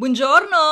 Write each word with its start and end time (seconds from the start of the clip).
Buongiorno! 0.00 0.64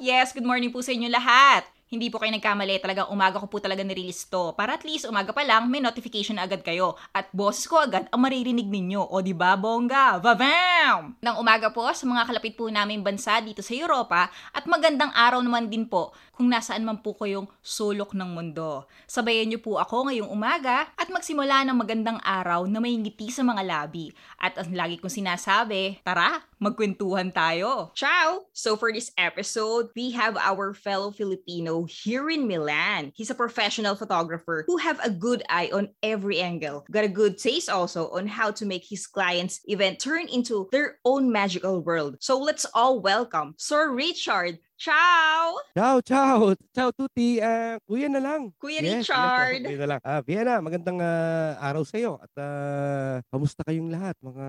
Yes, 0.00 0.32
good 0.32 0.48
morning 0.48 0.72
po 0.72 0.80
sa 0.80 0.96
inyo 0.96 1.12
lahat. 1.12 1.68
Hindi 1.92 2.08
po 2.08 2.16
kayo 2.16 2.32
nagkamali, 2.32 2.80
talagang 2.80 3.12
umaga 3.12 3.36
ko 3.36 3.44
po 3.44 3.60
talaga 3.60 3.84
nirelease 3.84 4.24
to. 4.32 4.56
Para 4.56 4.80
at 4.80 4.88
least 4.88 5.04
umaga 5.04 5.36
pa 5.36 5.44
lang, 5.44 5.68
may 5.68 5.84
notification 5.84 6.40
na 6.40 6.48
agad 6.48 6.64
kayo. 6.64 6.96
At 7.12 7.28
boses 7.28 7.68
ko 7.68 7.76
agad 7.76 8.08
ang 8.08 8.24
maririnig 8.24 8.64
ninyo. 8.64 9.04
O 9.04 9.20
di 9.20 9.36
ba 9.36 9.52
bongga? 9.60 10.16
Vavam! 10.24 11.12
Nang 11.20 11.36
umaga 11.36 11.68
po 11.68 11.84
sa 11.92 12.08
mga 12.08 12.24
kalapit 12.24 12.56
po 12.56 12.72
namin 12.72 13.04
bansa 13.04 13.44
dito 13.44 13.60
sa 13.60 13.76
Europa 13.76 14.32
at 14.56 14.64
magandang 14.64 15.12
araw 15.12 15.44
naman 15.44 15.68
din 15.68 15.84
po 15.84 16.16
kung 16.40 16.48
nasaan 16.48 16.88
man 16.88 17.04
po 17.04 17.12
kayong 17.12 17.44
sulok 17.60 18.16
ng 18.16 18.32
mundo. 18.32 18.88
Sabayan 19.04 19.52
niyo 19.52 19.60
po 19.60 19.76
ako 19.76 20.08
ngayong 20.08 20.32
umaga 20.32 20.88
at 20.96 21.12
magsimula 21.12 21.68
ng 21.68 21.76
magandang 21.76 22.16
araw 22.24 22.64
na 22.64 22.80
may 22.80 22.96
ngiti 22.96 23.28
sa 23.28 23.44
mga 23.44 23.60
labi. 23.60 24.08
At 24.40 24.56
ang 24.56 24.72
lagi 24.72 24.96
kong 24.96 25.12
sinasabi, 25.12 26.00
tara, 26.00 26.40
magkwentuhan 26.56 27.28
tayo. 27.28 27.92
Ciao! 27.92 28.48
So 28.56 28.80
for 28.80 28.88
this 28.88 29.12
episode, 29.20 29.92
we 29.92 30.16
have 30.16 30.40
our 30.40 30.72
fellow 30.72 31.12
Filipino 31.12 31.84
here 31.84 32.32
in 32.32 32.48
Milan. 32.48 33.12
He's 33.12 33.28
a 33.28 33.36
professional 33.36 33.92
photographer 33.92 34.64
who 34.64 34.80
have 34.80 34.96
a 35.04 35.12
good 35.12 35.44
eye 35.52 35.68
on 35.76 35.92
every 36.00 36.40
angle. 36.40 36.88
Got 36.88 37.04
a 37.04 37.12
good 37.12 37.36
taste 37.36 37.68
also 37.68 38.08
on 38.16 38.24
how 38.24 38.48
to 38.56 38.64
make 38.64 38.88
his 38.88 39.04
clients' 39.04 39.60
event 39.68 40.00
turn 40.00 40.24
into 40.32 40.72
their 40.72 40.96
own 41.04 41.28
magical 41.28 41.84
world. 41.84 42.16
So 42.24 42.40
let's 42.40 42.64
all 42.72 43.04
welcome 43.04 43.60
Sir 43.60 43.92
Richard. 43.92 44.56
Ciao! 44.80 45.60
Ciao, 45.76 46.00
ciao. 46.00 46.56
Ciao, 46.72 46.88
Tuti. 46.88 47.36
Ah, 47.36 47.76
kuya 47.84 48.08
na 48.08 48.16
lang. 48.16 48.48
Kuya 48.56 48.80
Yes, 48.80 49.04
Richard! 49.04 49.60
yes, 49.60 49.68
kuya 49.68 49.78
na 49.84 49.88
lang. 49.92 50.00
Ah, 50.00 50.24
Vienna, 50.24 50.56
magandang 50.64 50.96
ah, 51.04 51.52
araw 51.60 51.84
sa 51.84 52.00
iyo. 52.00 52.16
At 52.16 52.32
ah, 52.40 53.20
kamusta 53.28 53.60
kayong 53.60 53.92
lahat, 53.92 54.16
mga 54.24 54.46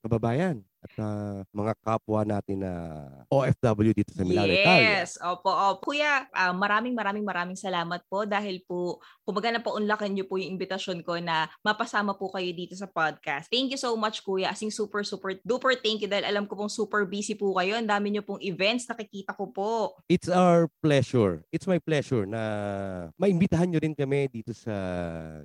kababayan? 0.00 0.64
At 0.84 0.92
ah, 1.00 1.40
mga 1.48 1.72
kapwa 1.80 2.28
natin 2.28 2.60
na 2.60 2.72
OFW 3.32 3.96
dito 3.96 4.12
sa 4.12 4.20
Milano, 4.20 4.52
Italia. 4.52 5.00
Yes, 5.00 5.16
opo, 5.16 5.48
opo. 5.48 5.88
Kuya, 5.88 6.28
ah, 6.28 6.52
maraming 6.52 6.92
maraming 6.92 7.24
maraming 7.24 7.56
salamat 7.56 8.04
po 8.04 8.28
dahil 8.28 8.60
po, 8.68 9.00
kumbaga 9.24 9.48
na 9.48 9.64
paunlakan 9.64 10.12
niyo 10.12 10.28
po 10.28 10.36
yung 10.36 10.60
invitasyon 10.60 11.00
ko 11.00 11.16
na 11.24 11.48
mapasama 11.64 12.12
po 12.20 12.28
kayo 12.28 12.52
dito 12.52 12.76
sa 12.76 12.84
podcast. 12.84 13.48
Thank 13.48 13.72
you 13.72 13.80
so 13.80 13.96
much, 13.96 14.20
Kuya. 14.20 14.52
Asing 14.52 14.68
super, 14.68 15.00
super, 15.08 15.40
duper 15.40 15.72
thank 15.80 16.04
you 16.04 16.08
dahil 16.10 16.28
alam 16.28 16.44
ko 16.44 16.52
pong 16.52 16.68
super 16.68 17.08
busy 17.08 17.32
po 17.32 17.56
kayo. 17.56 17.80
Ang 17.80 17.88
dami 17.88 18.12
niyo 18.12 18.20
pong 18.20 18.44
events, 18.44 18.84
nakikita 18.84 19.32
ko 19.32 19.48
po. 19.48 19.96
It's 20.12 20.28
our 20.28 20.68
pleasure. 20.84 21.48
It's 21.48 21.64
my 21.64 21.80
pleasure 21.80 22.28
na 22.28 22.42
maimbitahan 23.16 23.72
nyo 23.72 23.80
rin 23.80 23.96
kami 23.96 24.28
dito 24.28 24.52
sa 24.52 24.76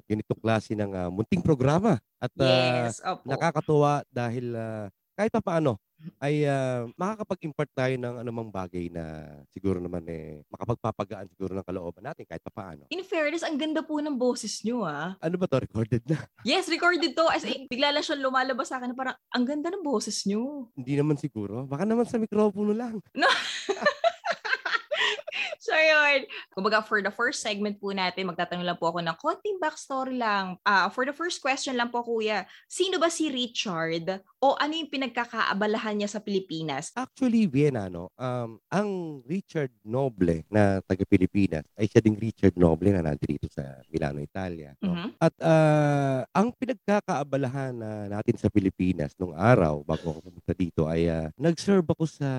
ganitong 0.04 0.44
klase 0.44 0.76
ng 0.76 0.92
ah, 0.92 1.08
munting 1.08 1.40
programa. 1.40 1.96
At 2.20 2.36
Yes, 2.36 3.00
opo. 3.00 3.24
nakakatuwa 3.24 4.04
dahil 4.12 4.52
ah, 4.52 4.92
kahit 5.20 5.36
pa 5.36 5.44
paano 5.44 5.76
ay 6.24 6.48
ah, 6.48 6.88
makakapag-impart 6.96 7.72
tayo 7.76 7.96
ng 8.00 8.24
anumang 8.24 8.48
bagay 8.48 8.88
na 8.88 9.28
siguro 9.52 9.84
naman 9.84 10.00
eh 10.08 10.48
makapagpapagaan 10.48 11.28
siguro 11.28 11.52
ng 11.52 11.68
kalooban 11.68 12.08
natin 12.08 12.24
kahit 12.24 12.40
pa 12.40 12.48
paano. 12.48 12.88
In 12.88 13.04
fairness, 13.04 13.44
ang 13.44 13.60
ganda 13.60 13.84
po 13.84 14.00
ng 14.00 14.16
boses 14.16 14.64
niyo, 14.64 14.88
ah. 14.88 15.20
Ano 15.20 15.36
ba 15.36 15.52
to? 15.52 15.60
Recorded 15.60 16.08
na. 16.08 16.24
Yes, 16.48 16.72
recorded 16.72 17.20
to. 17.20 17.28
As 17.28 17.44
in, 17.44 17.68
bigla 17.68 17.92
lang 17.92 18.00
siya 18.00 18.16
lumalabas 18.16 18.72
sa 18.72 18.80
akin 18.80 18.96
na 18.96 18.98
parang, 18.98 19.20
ang 19.36 19.44
ganda 19.44 19.68
ng 19.68 19.84
boses 19.84 20.24
niyo. 20.24 20.72
Hindi 20.80 20.96
naman 20.96 21.20
siguro. 21.20 21.68
Baka 21.68 21.84
naman 21.84 22.08
sa 22.08 22.16
mikropono 22.16 22.72
lang. 22.72 23.04
So, 25.60 25.78
yun. 25.78 26.26
Kumbaga, 26.50 26.82
for 26.82 27.04
the 27.04 27.14
first 27.14 27.46
segment 27.46 27.78
po 27.78 27.94
natin, 27.94 28.26
magtatanong 28.26 28.66
lang 28.66 28.80
po 28.82 28.90
ako 28.90 29.06
ng 29.06 29.18
konting 29.22 29.62
backstory 29.62 30.18
lang. 30.18 30.58
Ah, 30.66 30.90
for 30.90 31.06
the 31.06 31.14
first 31.14 31.44
question 31.46 31.78
lang 31.78 31.94
po, 31.94 32.02
kuya, 32.02 32.48
sino 32.66 32.98
ba 32.98 33.12
si 33.12 33.30
Richard 33.30 34.24
o 34.40 34.56
ano 34.56 34.74
yung 34.76 34.88
pinagkakaabalahan 34.88 36.00
niya 36.00 36.10
sa 36.10 36.24
Pilipinas? 36.24 36.96
Actually, 36.96 37.44
Vienna, 37.46 37.92
no? 37.92 38.08
Um, 38.16 38.60
ang 38.72 39.20
Richard 39.28 39.72
Noble 39.84 40.48
na 40.48 40.80
taga-Pilipinas 40.88 41.68
ay 41.76 41.92
siya 41.92 42.00
ding 42.00 42.16
Richard 42.16 42.56
Noble 42.56 42.96
na 42.96 43.04
nandito 43.04 43.52
sa 43.52 43.84
Milano, 43.92 44.24
Italia. 44.24 44.74
No? 44.80 44.96
Mhm. 44.96 45.08
At 45.20 45.36
ah, 45.44 46.24
ang 46.32 46.56
pinagkakaabalahan 46.56 47.76
na 47.76 47.92
natin 48.08 48.40
sa 48.40 48.48
Pilipinas 48.48 49.12
nung 49.20 49.36
araw 49.36 49.84
bago 49.84 50.16
ako 50.16 50.32
pumunta 50.32 50.54
dito 50.56 50.88
ay 50.88 51.12
ah, 51.12 51.28
nag-serve 51.36 51.86
ako 51.92 52.08
sa 52.08 52.30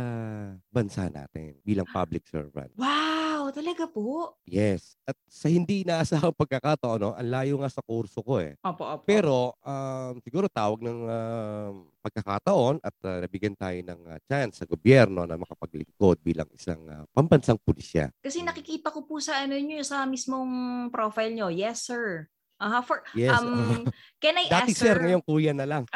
bansa 0.72 1.12
natin 1.12 1.60
bilang 1.60 1.86
public 1.88 2.24
servant. 2.24 2.72
Wow, 2.80 3.19
talaga 3.52 3.84
po? 3.86 4.38
Yes. 4.46 4.96
At 5.06 5.14
sa 5.26 5.46
hindi 5.46 5.82
inaasahang 5.82 6.34
pagkakataon, 6.34 6.98
no, 6.98 7.12
ang 7.14 7.30
layo 7.30 7.60
nga 7.60 7.70
sa 7.70 7.82
kurso 7.82 8.22
ko 8.22 8.40
eh. 8.40 8.56
Opo, 8.62 8.82
opo. 8.86 9.04
Pero 9.06 9.54
um, 9.60 10.14
siguro 10.24 10.46
tawag 10.48 10.80
ng 10.82 11.00
um, 11.06 11.74
pagkakataon 12.00 12.80
at 12.80 12.96
uh, 13.04 13.18
nabigyan 13.22 13.54
tayo 13.54 13.76
ng 13.76 14.00
uh, 14.08 14.18
chance 14.26 14.62
sa 14.62 14.66
gobyerno 14.66 15.28
na 15.28 15.36
makapaglingkod 15.36 16.18
bilang 16.24 16.48
isang 16.56 16.80
uh, 16.88 17.04
pambansang 17.12 17.60
pulisya. 17.60 18.08
Kasi 18.24 18.40
nakikita 18.40 18.88
ko 18.90 19.04
po 19.04 19.20
sa 19.20 19.44
ano 19.44 19.54
niyo, 19.58 19.84
sa 19.84 20.08
mismong 20.08 20.88
profile 20.88 21.30
niyo. 21.30 21.52
Yes, 21.52 21.84
sir. 21.84 22.30
Aha, 22.60 22.84
for, 22.84 23.00
Yes. 23.16 23.40
um, 23.40 23.88
can 24.22 24.36
I 24.36 24.44
Dati 24.52 24.76
ask, 24.76 24.84
sir, 24.84 24.92
ngayon 25.00 25.24
kuya 25.24 25.56
na 25.56 25.64
lang. 25.64 25.88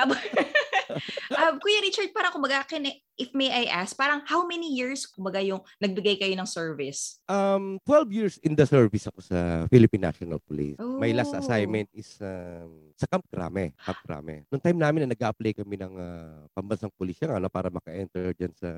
Ah, 1.32 1.56
Kuya 1.56 1.80
Richard, 1.80 2.12
parang 2.12 2.32
kumbaga, 2.32 2.66
can 2.66 2.84
if 3.14 3.30
may 3.30 3.46
I 3.46 3.70
ask, 3.70 3.94
parang 3.94 4.26
how 4.26 4.42
many 4.42 4.74
years 4.74 5.06
kumbaga 5.06 5.38
yung 5.38 5.62
nagbigay 5.78 6.18
kayo 6.18 6.34
ng 6.34 6.44
service? 6.44 7.22
Um, 7.30 7.78
12 7.86 8.10
years 8.10 8.34
in 8.42 8.52
the 8.52 8.66
service 8.66 9.06
ako 9.06 9.22
sa 9.22 9.64
Philippine 9.70 10.04
National 10.04 10.42
Police. 10.42 10.76
My 10.78 11.14
last 11.14 11.32
Oh. 11.34 11.40
assignment 11.40 11.86
is 11.94 12.18
um, 12.20 12.90
sa 12.98 13.06
Camp 13.06 13.24
Crame. 13.30 13.70
Camp 13.78 14.00
Crame. 14.02 14.42
Noong 14.50 14.62
time 14.62 14.78
namin 14.78 15.06
na 15.06 15.14
nag-apply 15.14 15.54
kami 15.54 15.78
ng 15.78 15.94
uh, 15.94 16.44
pambansang 16.52 16.90
pulisya 16.92 17.30
ano, 17.30 17.46
para 17.46 17.70
maka-enter 17.70 18.34
dyan 18.34 18.52
sa, 18.52 18.70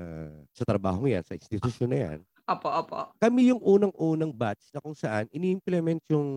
sa 0.53 0.63
trabaho 0.63 1.09
yan, 1.09 1.25
sa 1.25 1.33
institusyon 1.33 1.89
na 1.89 1.99
yan. 1.99 2.19
Opo, 2.47 2.71
opo. 2.71 3.11
kami 3.19 3.51
yung 3.51 3.59
unang-unang 3.59 4.31
batch 4.31 4.71
na 4.71 4.79
kung 4.79 4.95
saan 4.95 5.27
ini-implement 5.35 5.99
yung 6.07 6.29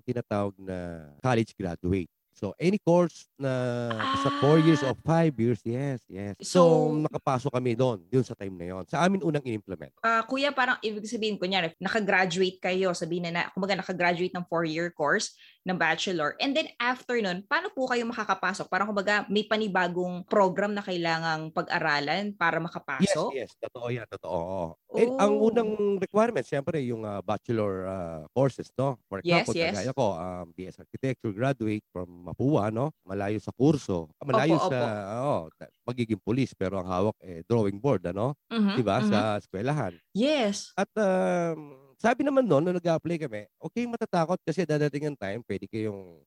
tinatawag 0.00 0.56
na 0.56 1.04
college 1.20 1.52
graduate. 1.52 2.08
So, 2.38 2.54
any 2.54 2.78
course 2.78 3.26
na 3.34 3.90
sa 4.22 4.30
4 4.38 4.62
years 4.62 4.78
Ah. 4.86 4.94
or 4.94 4.96
5 5.02 5.34
years, 5.34 5.58
yes, 5.66 5.98
yes. 6.06 6.38
So- 6.38 6.56
So, 6.68 6.94
nakapasok 6.94 7.50
kami 7.50 7.74
doon, 7.74 7.98
yun 8.14 8.22
sa 8.22 8.38
time 8.38 8.54
na 8.54 8.66
yon. 8.70 8.84
Sa 8.86 9.02
amin 9.02 9.18
unang 9.26 9.42
in-implement. 9.42 9.90
Ah, 10.06 10.22
kuya, 10.22 10.54
parang 10.54 10.78
ibig 10.78 11.02
sabihin, 11.10 11.34
kunyari, 11.34 11.74
nakagraduate 11.82 12.62
kayo, 12.62 12.94
sabihin 12.94 13.26
na, 13.26 13.30
na 13.34 13.42
kumbaga 13.50 13.74
nakagraduate 13.74 14.30
ng 14.30 14.46
four-year 14.46 14.94
course 14.94 15.34
ng 15.68 15.76
bachelor. 15.76 16.32
And 16.40 16.56
then 16.56 16.72
after 16.80 17.20
nun, 17.20 17.44
paano 17.44 17.68
po 17.68 17.84
kayo 17.84 18.08
makakapasok? 18.08 18.66
Parang 18.66 18.88
kumbaga 18.88 19.28
may 19.28 19.44
panibagong 19.44 20.24
program 20.24 20.72
na 20.72 20.80
kailangang 20.80 21.52
pag-aralan 21.52 22.32
para 22.32 22.56
Yes, 22.56 22.64
makapasok? 22.64 23.28
yes. 23.36 23.50
Totoo 23.60 23.88
yan, 23.92 24.08
totoo. 24.08 24.32
oo. 24.32 24.66
Eh, 24.96 25.04
ang 25.20 25.36
Oh. 25.36 25.52
unang 25.52 25.70
requirement, 26.00 26.40
siyempre, 26.42 26.80
yung 26.80 27.04
ah, 27.04 27.20
bachelor 27.20 27.84
ah, 27.84 28.20
courses, 28.32 28.72
no? 28.74 28.96
For 29.06 29.20
Yes, 29.20 29.44
example, 29.44 29.54
yes. 29.54 29.72
kagaya 29.76 29.92
ko, 29.92 30.06
um, 30.16 30.46
BS 30.56 30.80
Architecture 30.80 31.32
graduate 31.36 31.84
from 31.92 32.08
Mapua, 32.24 32.72
no? 32.72 32.96
Malayo 33.04 33.36
sa 33.38 33.52
kurso. 33.52 34.08
Ah, 34.16 34.24
Malayo 34.24 34.56
Opo, 34.56 34.72
sa, 34.72 34.78
oo, 35.20 35.36
ta- 35.54 35.68
magiging 35.84 36.18
police, 36.18 36.56
pero 36.56 36.80
ang 36.80 36.88
hawak, 36.88 37.16
eh, 37.20 37.44
drawing 37.44 37.76
board, 37.76 38.08
ano? 38.08 38.32
Mhm, 38.48 38.74
Di 38.74 38.82
ba? 38.82 38.96
mhm. 38.98 39.08
Sa 39.12 39.18
eskwelahan. 39.36 39.92
Yes. 40.16 40.72
At 40.72 40.88
um, 40.96 41.87
sabi 41.98 42.22
naman 42.26 42.46
noon, 42.46 42.62
nung 42.66 42.78
nag-apply 42.78 43.16
kami, 43.26 43.42
okay 43.60 43.84
matatakot 43.90 44.38
kasi 44.46 44.62
dadating 44.66 45.10
ang 45.14 45.18
time, 45.18 45.40
pwede 45.46 45.66
kayong 45.70 46.22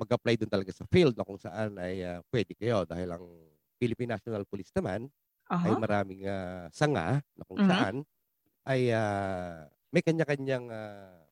mag-apply 0.00 0.36
doon 0.40 0.52
talaga 0.52 0.72
sa 0.74 0.86
field 0.90 1.14
na 1.18 1.26
kung 1.26 1.40
saan 1.40 1.76
ay 1.80 2.02
ah, 2.06 2.20
pwede 2.32 2.52
kayo 2.58 2.84
dahil 2.88 3.10
ang 3.14 3.26
Philippine 3.80 4.14
National 4.18 4.44
Police 4.48 4.72
naman 4.76 5.08
ay 5.64 5.74
Aha. 5.74 5.78
maraming 5.78 6.24
ah, 6.28 6.68
sanga 6.74 7.20
na 7.36 7.44
kung 7.48 7.58
Mhm. 7.58 7.64
saan 7.64 8.04
ay 8.68 8.90
ah, 8.94 9.66
may 9.94 10.02
kanya-kanyang 10.04 10.66
ah, 10.72 11.22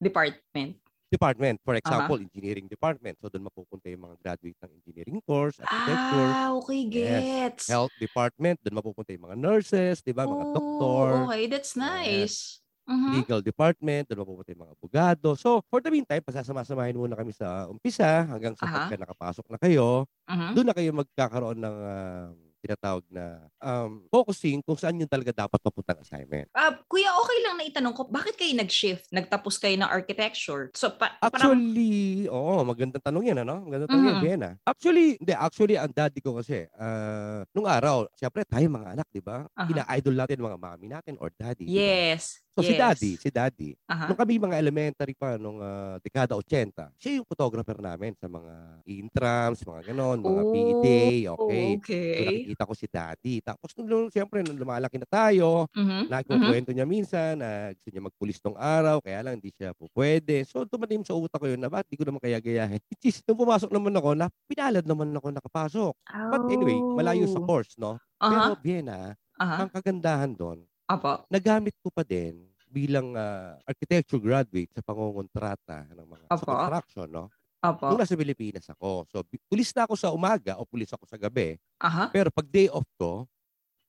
Department. 0.00 0.80
department. 1.12 1.60
For 1.64 1.74
example, 1.74 2.16
engineering 2.20 2.68
department. 2.68 3.16
So 3.20 3.28
doon 3.32 3.48
mapupunta 3.48 3.88
yung 3.88 4.04
mga 4.08 4.16
graduate 4.20 4.58
ng 4.64 4.72
engineering 4.82 5.18
course, 5.24 5.56
architecture, 5.60 6.36
Ah, 6.36 6.56
okay, 6.58 6.84
gets. 6.90 7.66
health 7.68 7.92
department, 8.00 8.58
doon 8.64 8.80
mapupunta 8.80 9.12
yung 9.14 9.26
mga 9.30 9.38
nurses, 9.38 10.00
di 10.02 10.12
ba, 10.16 10.24
mga 10.26 10.46
Oh, 10.50 10.50
doktor. 10.50 11.30
Okay, 11.30 11.46
that's 11.48 11.74
nice. 11.76 12.60
Mhm. 12.88 13.28
legal 13.28 13.40
department, 13.44 14.08
doon 14.10 14.22
mapupunta 14.24 14.50
yung 14.54 14.62
mga 14.68 14.74
abogado. 14.78 15.28
So, 15.38 15.62
for 15.72 15.80
the 15.80 15.90
meantime, 15.92 16.22
pasasama-samahin 16.24 16.96
muna 16.98 17.16
kami 17.18 17.32
sa 17.36 17.66
umpisa 17.70 18.26
hanggang 18.28 18.54
sa 18.58 18.64
Aha. 18.64 18.68
pagka 18.68 18.98
nakapasok 19.00 19.46
na 19.52 19.58
kayo, 19.60 20.06
Mhm. 20.28 20.58
doon 20.58 20.66
na 20.70 20.74
kayo 20.76 20.90
magkakaroon 20.96 21.58
ng 21.60 21.76
ah, 21.84 22.28
tinatawag 22.62 23.04
na 23.10 23.48
um, 23.62 24.04
focusing 24.10 24.60
kung 24.64 24.76
saan 24.78 24.98
yun 25.00 25.10
talaga 25.10 25.32
dapat 25.46 25.60
mapuntang 25.62 26.00
assignment. 26.02 26.48
Ah, 26.56 26.72
kuya, 26.90 27.10
okay 27.22 27.38
lang 27.46 27.54
na 27.60 27.68
itanong 27.70 27.94
ko, 27.94 28.02
bakit 28.10 28.34
kayo 28.40 28.50
nag-shift? 28.56 29.06
Nagtapos 29.14 29.54
kayo 29.62 29.76
ng 29.78 29.86
architecture? 29.98 30.72
So, 30.74 30.90
pa- 30.98 31.20
parang, 31.30 31.54
Actually, 31.58 32.30
oo, 32.30 32.62
magandang 32.62 33.02
tanong 33.02 33.24
yan, 33.34 33.38
ano? 33.42 33.66
Magandang 33.66 33.90
tanong 33.90 34.06
yan, 34.14 34.18
Mhm. 34.18 34.22
Vienna. 34.22 34.50
Actually, 34.62 35.18
hindi, 35.18 35.34
actually, 35.34 35.74
ang 35.74 35.90
daddy 35.90 36.22
ko 36.22 36.38
kasi, 36.38 36.70
ah, 36.78 37.42
nung 37.50 37.66
araw, 37.66 38.06
siyempre, 38.14 38.46
tayo 38.46 38.62
mga 38.70 38.94
anak, 38.94 39.06
di 39.10 39.18
ba? 39.18 39.42
Aha. 39.56 39.82
Ina-idol 39.82 40.14
natin 40.14 40.38
mga 40.38 40.54
mami 40.62 40.86
natin 40.86 41.18
or 41.18 41.34
daddy. 41.34 41.74
yes. 41.74 42.40
So, 42.54 42.62
si 42.62 42.72
yes. 42.72 42.78
daddy, 42.78 43.18
si 43.18 43.30
daddy, 43.30 43.76
Aha. 43.88 44.10
Nung 44.10 44.18
kami 44.18 44.40
mga 44.40 44.56
elementary 44.58 45.14
pa, 45.14 45.36
nung 45.38 45.60
ah, 45.62 45.98
dekada 46.02 46.34
80, 46.38 46.94
siya 46.98 47.20
yung 47.22 47.28
photographer 47.28 47.76
namin 47.78 48.14
sa 48.18 48.26
mga 48.30 48.54
intrams, 48.88 49.62
mga 49.66 49.82
ganon, 49.92 50.18
mga 50.22 50.42
Oh, 50.44 50.52
PE 50.52 50.74
day, 50.78 51.18
okay. 51.28 51.78
So 52.16 52.24
Okay. 52.24 52.47
Nakikita 52.48 52.64
ko 52.68 52.72
si 52.72 52.86
daddy. 52.88 53.44
Tapos 53.44 53.76
nung, 53.76 54.08
siyempre, 54.08 54.40
nung 54.40 54.56
lumalaki 54.56 54.96
na 54.96 55.08
tayo, 55.08 55.68
Mhm, 55.76 56.10
mhm. 56.28 56.58
Nagkukwento 56.64 56.72
niya 56.72 56.88
minsan 56.88 57.36
na 57.36 57.68
gusto 57.76 57.92
niya 57.92 58.00
magpulis 58.08 58.40
tong 58.40 58.56
araw, 58.56 58.96
kaya 59.04 59.20
lang 59.20 59.36
hindi 59.44 59.52
siya 59.52 59.76
po 59.76 59.92
pwede. 59.92 60.40
So, 60.48 60.64
tumanim 60.64 61.04
sa 61.04 61.12
utak 61.12 61.36
ko 61.36 61.52
yun 61.52 61.60
na 61.60 61.68
bakit 61.68 61.92
di 61.92 61.96
ko 62.00 62.08
naman 62.08 62.16
kaya 62.24 62.40
gayahin. 62.40 62.80
Which 62.90 63.04
is, 63.12 63.20
nung 63.28 63.36
pumasok 63.36 63.68
naman 63.68 63.92
ako, 63.92 64.16
na 64.16 64.32
pinalad 64.48 64.88
naman 64.88 65.12
ako 65.12 65.28
nakapasok. 65.36 65.92
But 66.32 66.40
anyway, 66.48 66.80
malayo 66.96 67.28
sa 67.28 67.44
Oh. 67.44 67.44
course, 67.44 67.76
no? 67.76 68.00
Aha, 68.20 68.48
Pero 68.48 68.56
Vienna, 68.56 69.12
aha. 69.38 69.60
ang 69.60 69.68
kagandahan 69.68 70.32
doon, 70.32 70.64
Apo. 70.88 71.28
nagamit 71.32 71.76
ko 71.82 71.90
pa 71.92 72.04
din 72.04 72.48
bilang 72.68 73.16
ah, 73.16 73.56
architecture 73.64 74.20
graduate 74.20 74.72
sa 74.76 74.84
pangongontrata 74.84 75.88
ng 75.96 76.06
mga 76.08 76.26
sa 76.36 76.44
Opo. 76.44 76.52
construction, 76.52 77.08
no? 77.08 77.32
Opo. 77.62 77.86
Nung 77.88 77.98
nasa 78.00 78.14
Pilipinas 78.18 78.68
ako. 78.68 79.08
So, 79.08 79.24
pulis 79.48 79.72
na 79.72 79.88
ako 79.88 79.94
sa 79.96 80.12
umaga 80.12 80.60
o 80.60 80.68
pulis 80.68 80.92
ako 80.92 81.08
sa 81.08 81.16
gabi. 81.16 81.56
Aha. 81.80 82.14
Pero 82.14 82.28
pag 82.34 82.46
day 82.48 82.68
off 82.72 82.86
ko, 83.00 83.26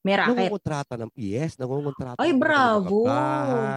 May 0.04 0.16
racket. 0.16 0.54
nangungontrata 0.54 0.96
ng, 1.00 1.12
yes, 1.18 1.56
nangungontrata 1.60 2.24
Ay, 2.24 2.32
ng 2.32 2.40
bravo. 2.40 3.04
ganon. 3.04 3.76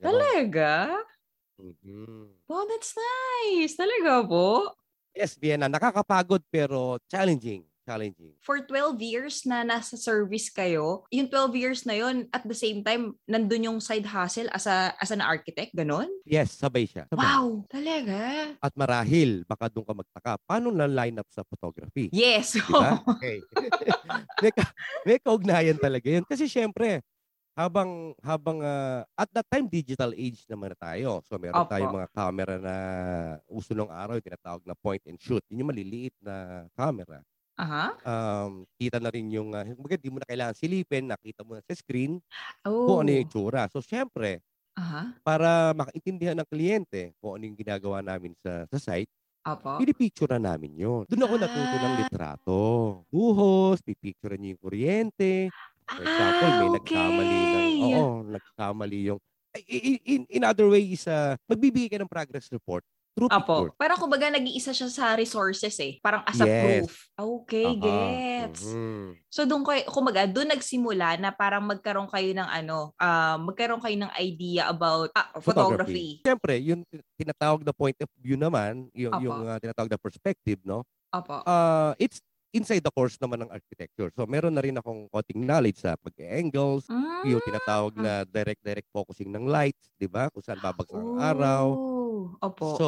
Talaga? 0.00 1.04
Mhm. 1.58 2.38
Wow, 2.48 2.64
that's 2.64 2.96
nice. 2.96 3.76
Talaga 3.76 4.24
po? 4.24 4.72
Yes, 5.16 5.36
Vienna, 5.40 5.68
nakakapagod 5.68 6.44
pero 6.52 7.00
challenging. 7.08 7.67
Challenging. 7.88 8.36
For 8.44 8.60
12 8.60 9.00
years 9.00 9.48
na 9.48 9.64
nasa 9.64 9.96
service 9.96 10.52
kayo, 10.52 11.08
yung 11.08 11.32
12 11.32 11.56
years 11.56 11.80
na 11.88 11.96
yon 11.96 12.28
at 12.36 12.44
the 12.44 12.52
same 12.52 12.84
time, 12.84 13.16
nandun 13.24 13.64
yung 13.64 13.80
side 13.80 14.04
hustle 14.04 14.52
as, 14.52 14.68
a, 14.68 14.92
as 15.00 15.08
an 15.08 15.24
architect, 15.24 15.72
ganon? 15.72 16.12
Yes, 16.28 16.52
sabay 16.60 16.84
siya. 16.84 17.08
Sabay. 17.08 17.24
Wow, 17.24 17.64
talaga? 17.72 18.52
At 18.60 18.76
marahil, 18.76 19.48
baka 19.48 19.72
doon 19.72 19.88
ka 19.88 19.94
magtaka, 19.96 20.32
paano 20.44 20.68
na 20.68 20.84
line 20.84 21.16
up 21.16 21.28
sa 21.32 21.40
photography? 21.48 22.12
Yes. 22.12 22.52
Di 22.52 22.60
ba? 22.68 23.00
Okay. 23.16 23.40
may, 24.44 24.52
ka, 24.52 24.64
may 25.08 25.16
kaugnayan 25.16 25.80
talaga 25.80 26.12
yun. 26.12 26.28
Kasi 26.28 26.44
syempre, 26.44 27.00
habang 27.58 28.14
habang 28.22 28.62
ah, 28.62 29.02
at 29.18 29.26
that 29.34 29.42
time 29.50 29.66
digital 29.66 30.14
age 30.14 30.46
naman 30.46 30.70
na 30.70 30.78
tayo. 30.78 31.18
So 31.26 31.34
meron 31.42 31.66
Opo. 31.66 31.74
tayong 31.74 31.90
mga 31.90 32.10
camera 32.14 32.54
na 32.54 32.74
uso 33.50 33.74
ng 33.74 33.90
araw, 33.90 34.22
tinatawag 34.22 34.62
na 34.62 34.78
point 34.78 35.02
and 35.10 35.18
shoot. 35.18 35.42
Yun 35.50 35.66
yung 35.66 35.70
maliliit 35.74 36.14
na 36.22 36.68
camera. 36.78 37.18
Aha. 37.58 37.98
Um, 38.06 38.64
kita 38.78 39.02
na 39.02 39.10
rin 39.12 39.28
yung, 39.34 39.52
uh, 39.52 39.66
di 39.98 40.08
mo 40.08 40.22
na 40.22 40.28
kailangan 40.28 40.56
silipin, 40.56 41.10
nakita 41.10 41.42
mo 41.44 41.58
na 41.58 41.62
sa 41.66 41.74
screen 41.76 42.22
Oh. 42.64 42.86
kung 42.86 43.04
ano 43.04 43.10
yung 43.14 43.24
itsura. 43.26 43.68
So 43.72 43.80
syempre, 43.84 44.40
Aha. 44.76 45.20
para 45.26 45.72
makaintindihan 45.76 46.38
ng 46.38 46.48
kliyente 46.48 47.12
kung 47.20 47.38
ano 47.38 47.44
yung 47.48 47.58
ginagawa 47.58 48.00
namin 48.04 48.34
sa, 48.42 48.66
sa 48.70 48.78
site, 48.80 49.10
Apo. 49.44 49.74
pinipicture 49.78 50.30
na 50.38 50.54
namin 50.54 50.74
yun. 50.78 51.02
Doon 51.08 51.24
ako 51.26 51.34
natuto 51.40 51.76
ng 51.80 51.94
Ah. 51.94 51.98
litrato. 51.98 52.60
Buhos, 53.12 53.80
pipicture 53.84 54.36
niyo 54.38 54.56
yung 54.58 54.62
kuryente. 54.62 55.52
For 55.96 56.04
example, 56.06 56.52
may 56.54 56.70
Ah, 56.70 56.74
nagkamali 56.74 57.40
ng, 57.50 57.66
okay. 57.76 57.78
oo, 57.78 58.22
nagkamali 58.26 58.98
yung, 59.12 59.20
in, 59.68 59.98
in, 60.04 60.22
in 60.30 60.42
other 60.46 60.68
ways, 60.70 61.06
uh, 61.08 61.34
magbibigay 61.50 61.96
ka 61.96 61.98
ng 62.02 62.10
progress 62.10 62.48
report 62.52 62.84
through 63.18 63.30
Apo. 63.34 63.42
picture. 63.42 63.70
Parang 63.74 63.98
kumbaga 63.98 64.30
nag-iisa 64.30 64.70
siya 64.70 64.86
sa 64.86 65.18
resources 65.18 65.74
eh. 65.82 65.98
Parang 65.98 66.22
as 66.22 66.38
a 66.38 66.46
Yes. 66.46 66.62
proof. 66.62 66.92
Okay, 67.18 67.66
Aha. 67.66 67.82
gets. 67.82 68.62
Mhm. 68.70 69.18
So 69.26 69.42
doon 69.42 69.66
kayo, 69.66 69.82
kumbaga, 69.90 70.22
doon 70.30 70.54
nagsimula 70.54 71.18
na 71.18 71.34
parang 71.34 71.66
magkaroon 71.66 72.06
kayo 72.06 72.30
ng 72.30 72.46
ano, 72.46 72.94
ah, 72.96 73.34
magkaroon 73.42 73.82
kayo 73.82 73.98
ng 73.98 74.12
idea 74.22 74.70
about 74.70 75.10
ah, 75.18 75.34
photography. 75.42 76.22
Siyempre, 76.22 76.62
yung 76.62 76.86
tinatawag 77.18 77.66
na 77.66 77.74
point 77.74 77.98
of 77.98 78.08
view 78.22 78.38
naman, 78.38 78.86
yung, 78.94 79.10
Apo. 79.10 79.24
yung 79.26 79.38
uh, 79.42 79.58
tinatawag 79.58 79.90
na 79.90 79.98
perspective, 79.98 80.62
no? 80.62 80.86
Opo. 81.08 81.40
Uh, 81.48 81.96
it's 81.96 82.20
inside 82.54 82.82
the 82.84 82.92
course 82.94 83.16
naman 83.20 83.44
ng 83.46 83.50
architecture. 83.52 84.10
So, 84.16 84.24
meron 84.28 84.54
na 84.56 84.62
rin 84.64 84.76
akong 84.78 85.08
konting 85.12 85.44
knowledge 85.44 85.80
sa 85.84 85.96
pag-angles, 86.00 86.90
Mm. 86.90 87.08
yung 87.22 87.42
tinatawag 87.44 87.94
na 87.98 88.22
direct-direct 88.28 88.88
focusing 88.94 89.30
ng 89.34 89.46
lights, 89.48 89.90
di 90.00 90.06
ba? 90.10 90.30
Kung 90.32 90.42
saan 90.44 90.60
babagsak 90.62 91.02
ang 91.04 91.14
araw. 91.18 91.76
Oh, 91.76 92.38
Opo. 92.42 92.78
So, 92.78 92.86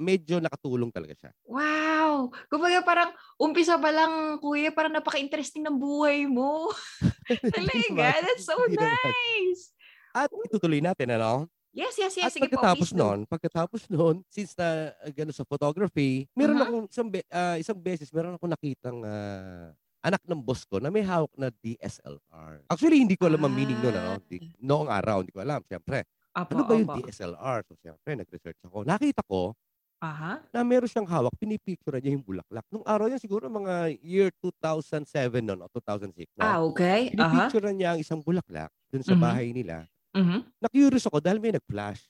medyo 0.00 0.38
nakatulong 0.42 0.90
talaga 0.94 1.14
siya. 1.16 1.32
wow! 1.44 2.30
Kumbaga 2.50 2.80
parang 2.86 3.10
umpisa 3.40 3.76
pa 3.80 3.90
lang, 3.92 4.40
kuya, 4.40 4.72
parang 4.74 4.94
napaka-interesting 4.96 5.64
ng 5.66 5.76
buhay 5.80 6.24
mo. 6.28 6.72
Talaga, 7.54 8.22
that's 8.24 8.46
so 8.48 8.56
nice. 8.56 9.72
At 10.14 10.30
itutuloy 10.30 10.78
natin, 10.82 11.14
ano? 11.18 11.50
Yes, 11.74 11.98
yes, 11.98 12.14
yes. 12.14 12.24
At 12.24 12.32
Sige 12.32 12.46
po, 12.46 12.54
pagkatapos 12.54 12.88
do. 12.88 12.96
nun, 12.96 13.18
pagkatapos 13.26 13.80
nun, 13.92 14.22
since 14.28 14.54
na 14.54 14.94
uh, 14.94 15.10
gano'n 15.10 15.34
sa 15.34 15.42
photography, 15.42 16.30
meron 16.32 16.54
Mhm. 16.54 16.64
akong 16.64 16.86
isang, 16.86 17.08
be- 17.10 17.26
ah, 17.28 17.58
isang 17.58 17.74
beses, 17.76 18.08
meron 18.08 18.32
akong 18.32 18.48
nakitang 18.48 19.02
ah, 19.02 19.74
anak 20.00 20.22
ng 20.22 20.38
boss 20.38 20.62
ko 20.62 20.78
na 20.78 20.86
may 20.86 21.02
hawak 21.02 21.34
na 21.34 21.50
DSLR. 21.50 22.62
Actually, 22.68 23.02
hindi 23.02 23.16
ko 23.16 23.26
alam 23.26 23.42
ang 23.42 23.50
meaning 23.52 23.80
nun. 23.80 23.90
Ano? 23.92 24.14
Ah. 24.14 24.20
Di, 24.20 24.36
noong 24.60 24.86
araw, 24.86 25.20
hindi 25.20 25.32
ko 25.32 25.40
alam. 25.40 25.64
Siyempre, 25.64 26.06
Apo, 26.30 26.50
ano 26.52 26.62
ba 26.62 26.72
yung. 26.74 26.88
DSLR? 26.94 27.58
So, 27.64 27.74
siyempre, 27.76 28.10
nag-research 28.14 28.60
ako. 28.62 28.84
Nakita 28.84 29.24
ko 29.24 29.56
Aha. 29.98 30.44
na 30.52 30.60
meron 30.60 30.86
siyang 30.86 31.08
hawak, 31.08 31.32
pinipicture 31.34 31.96
niya 31.96 32.12
yung 32.12 32.22
bulaklak. 32.22 32.62
Nung 32.68 32.84
araw 32.84 33.08
yan, 33.08 33.18
siguro 33.18 33.48
mga 33.48 33.96
year 33.98 34.28
2007 34.38 35.08
nun, 35.40 35.58
o 35.58 35.66
2006. 35.72 36.28
No? 36.36 36.42
Ah, 36.44 36.58
okay. 36.60 37.08
Aha. 37.10 37.48
Pinipicture 37.48 37.66
niya 37.72 37.96
ang 37.96 38.00
isang 38.00 38.20
bulaklak 38.20 38.68
dun 38.92 39.00
sa 39.00 39.16
Mhm. 39.16 39.22
bahay 39.24 39.50
nila. 39.50 39.88
Mhm. 40.14 40.54
Na-curious 40.62 41.06
ako 41.08 41.18
dahil 41.22 41.38
may 41.42 41.52
nag-flash. 41.54 42.06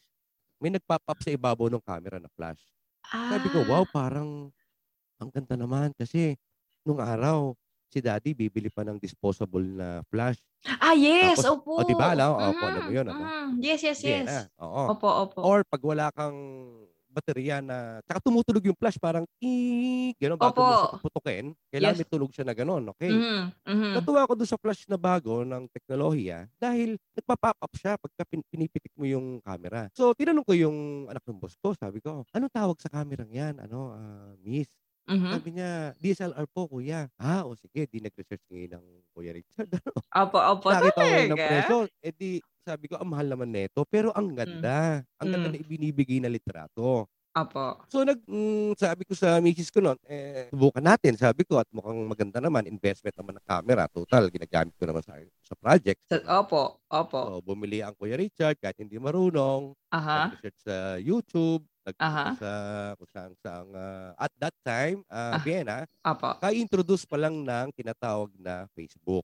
May 0.62 0.72
nag-pop 0.74 1.02
up 1.08 1.20
sa 1.22 1.32
ibabaw 1.34 1.68
ng 1.72 1.82
camera 1.84 2.18
na 2.22 2.30
flash. 2.34 2.60
Sabi 3.30 3.48
ko, 3.52 3.62
Ah. 3.62 3.64
wow, 3.64 3.84
parang 3.88 4.50
ang 5.20 5.30
ganda 5.32 5.56
naman 5.58 5.92
kasi 5.96 6.36
nung 6.86 7.00
araw, 7.02 7.54
si 7.92 8.00
daddy 8.02 8.34
bibili 8.36 8.68
pa 8.72 8.82
ng 8.86 8.98
disposable 9.00 9.64
na 9.64 10.02
flash. 10.10 10.38
Ah, 10.80 10.94
yes, 10.94 11.38
Tapos, 11.38 11.52
opo. 11.52 11.72
o, 11.78 11.84
di 11.86 11.94
ba, 11.96 12.12
alam? 12.16 12.34
Opo, 12.54 12.68
alam 12.70 12.82
mo 12.84 12.90
Mhm, 12.90 12.94
yun, 12.94 13.06
ano? 13.10 13.32
mhm. 13.50 13.62
Yes, 13.62 13.82
yes, 13.82 14.04
yes. 14.04 14.30
na. 14.30 14.48
Oo. 14.60 14.92
Opo, 14.92 15.08
opo. 15.08 15.42
Or 15.44 15.62
pag 15.68 15.82
wala 15.84 16.08
kang 16.14 16.36
baterya 17.14 17.62
na, 17.62 18.02
tsaka 18.06 18.18
tumutulog 18.26 18.64
yung 18.66 18.78
flash, 18.78 18.98
parang, 18.98 19.24
i 19.38 20.10
gano'n, 20.18 20.40
bago 20.40 20.60
mo 20.66 20.74
Opo. 20.74 20.78
siya 20.78 20.90
puputukin. 20.90 21.54
Kailangan 21.70 21.94
Yes. 21.94 22.02
may 22.02 22.08
tunog 22.10 22.32
siya 22.34 22.42
na 22.46 22.54
gano'n, 22.58 22.90
okay? 22.90 23.22
Mhm, 23.22 23.52
mhm. 23.66 23.94
Natuwa 23.94 24.26
ako 24.26 24.34
doon 24.34 24.50
sa 24.50 24.58
flash 24.58 24.82
na 24.90 24.98
bago 24.98 25.46
ng 25.46 25.70
teknolohiya 25.70 26.50
dahil 26.58 26.98
nagpa-pop 27.14 27.58
up 27.62 27.72
siya 27.78 27.94
pagka 27.94 28.26
pin- 28.26 28.42
pinipitik 28.50 28.90
mo 28.98 29.06
yung 29.06 29.38
camera. 29.44 29.86
So, 29.94 30.10
tinanong 30.18 30.42
ko 30.46 30.54
yung 30.58 31.06
anak 31.06 31.22
ng 31.28 31.38
boss 31.38 31.54
ko, 31.62 31.78
sabi 31.78 32.02
ko, 32.02 32.26
anong 32.34 32.50
tawag 32.54 32.78
sa 32.82 32.90
kamerang 32.90 33.30
yan? 33.30 33.62
Ano, 33.62 33.94
ah, 33.94 34.34
miss? 34.42 34.66
Mhm. 35.08 35.34
Sabi 35.34 35.56
niya, 35.56 35.94
DSLR 35.98 36.46
po, 36.50 36.68
kuya. 36.70 37.08
Ah, 37.18 37.44
o 37.46 37.54
sige, 37.58 37.86
di 37.90 37.98
nag-research 38.02 38.44
ngayon 38.52 38.72
ng 38.80 38.86
Kuya 39.14 39.32
Richard. 39.36 39.70
Ano? 39.82 39.92
Opo, 40.20 40.38
opo. 40.52 40.70
Nakita 40.70 41.02
ko 41.10 41.20
ng 41.26 41.40
presyo. 41.44 41.76
Eh 42.04 42.12
di, 42.14 42.40
sabi 42.64 42.88
ko, 42.88 42.96
ang 42.96 43.12
mahal 43.12 43.28
naman 43.28 43.52
neto. 43.52 43.84
Pero 43.84 44.10
ang 44.10 44.32
ganda. 44.32 45.04
Ang 45.20 45.28
ganda 45.30 45.48
Mm. 45.48 45.54
na 45.54 45.60
ibinibigay 45.60 46.18
na 46.18 46.32
litrato. 46.32 47.06
Opo. 47.34 47.82
So, 47.90 48.06
nag, 48.06 48.22
mm, 48.22 48.78
sabi 48.78 49.02
ko 49.02 49.10
sa 49.12 49.42
misis 49.42 49.66
ko 49.66 49.82
noon, 49.82 49.98
eh, 50.06 50.46
subukan 50.54 50.78
natin. 50.78 51.18
Sabi 51.18 51.42
ko, 51.42 51.58
at 51.58 51.66
mukhang 51.74 52.06
maganda 52.06 52.38
naman. 52.38 52.62
Investment 52.64 53.10
naman 53.18 53.34
ng 53.42 53.46
camera. 53.46 53.90
Total, 53.90 54.30
ginagamit 54.30 54.70
ko 54.78 54.86
naman 54.86 55.02
sa, 55.02 55.18
sa 55.42 55.54
project. 55.58 55.98
Sa, 56.06 56.22
opo, 56.38 56.78
opo. 56.86 57.18
So, 57.18 57.42
bumili 57.42 57.82
ang 57.82 57.98
Kuya 57.98 58.14
Richard 58.14 58.54
kahit 58.56 58.78
hindi 58.78 58.96
marunong. 58.96 59.74
Aha. 59.90 60.30
Nag-research 60.30 60.58
sa 60.62 60.76
YouTube. 60.96 61.66
Nag 61.84 62.00
sa 62.40 62.50
kung 62.96 63.10
saan 63.12 63.32
saan 63.44 63.66
ah, 63.76 64.16
at 64.16 64.32
that 64.40 64.56
time, 64.64 65.04
uh, 65.04 65.36
Ah. 65.36 65.42
Vienna, 65.44 65.84
Opo. 66.00 66.40
ka-introduce 66.40 67.04
pa 67.04 67.20
lang 67.20 67.44
ng 67.44 67.66
tinatawag 67.76 68.32
na 68.40 68.64
Facebook. 68.72 69.20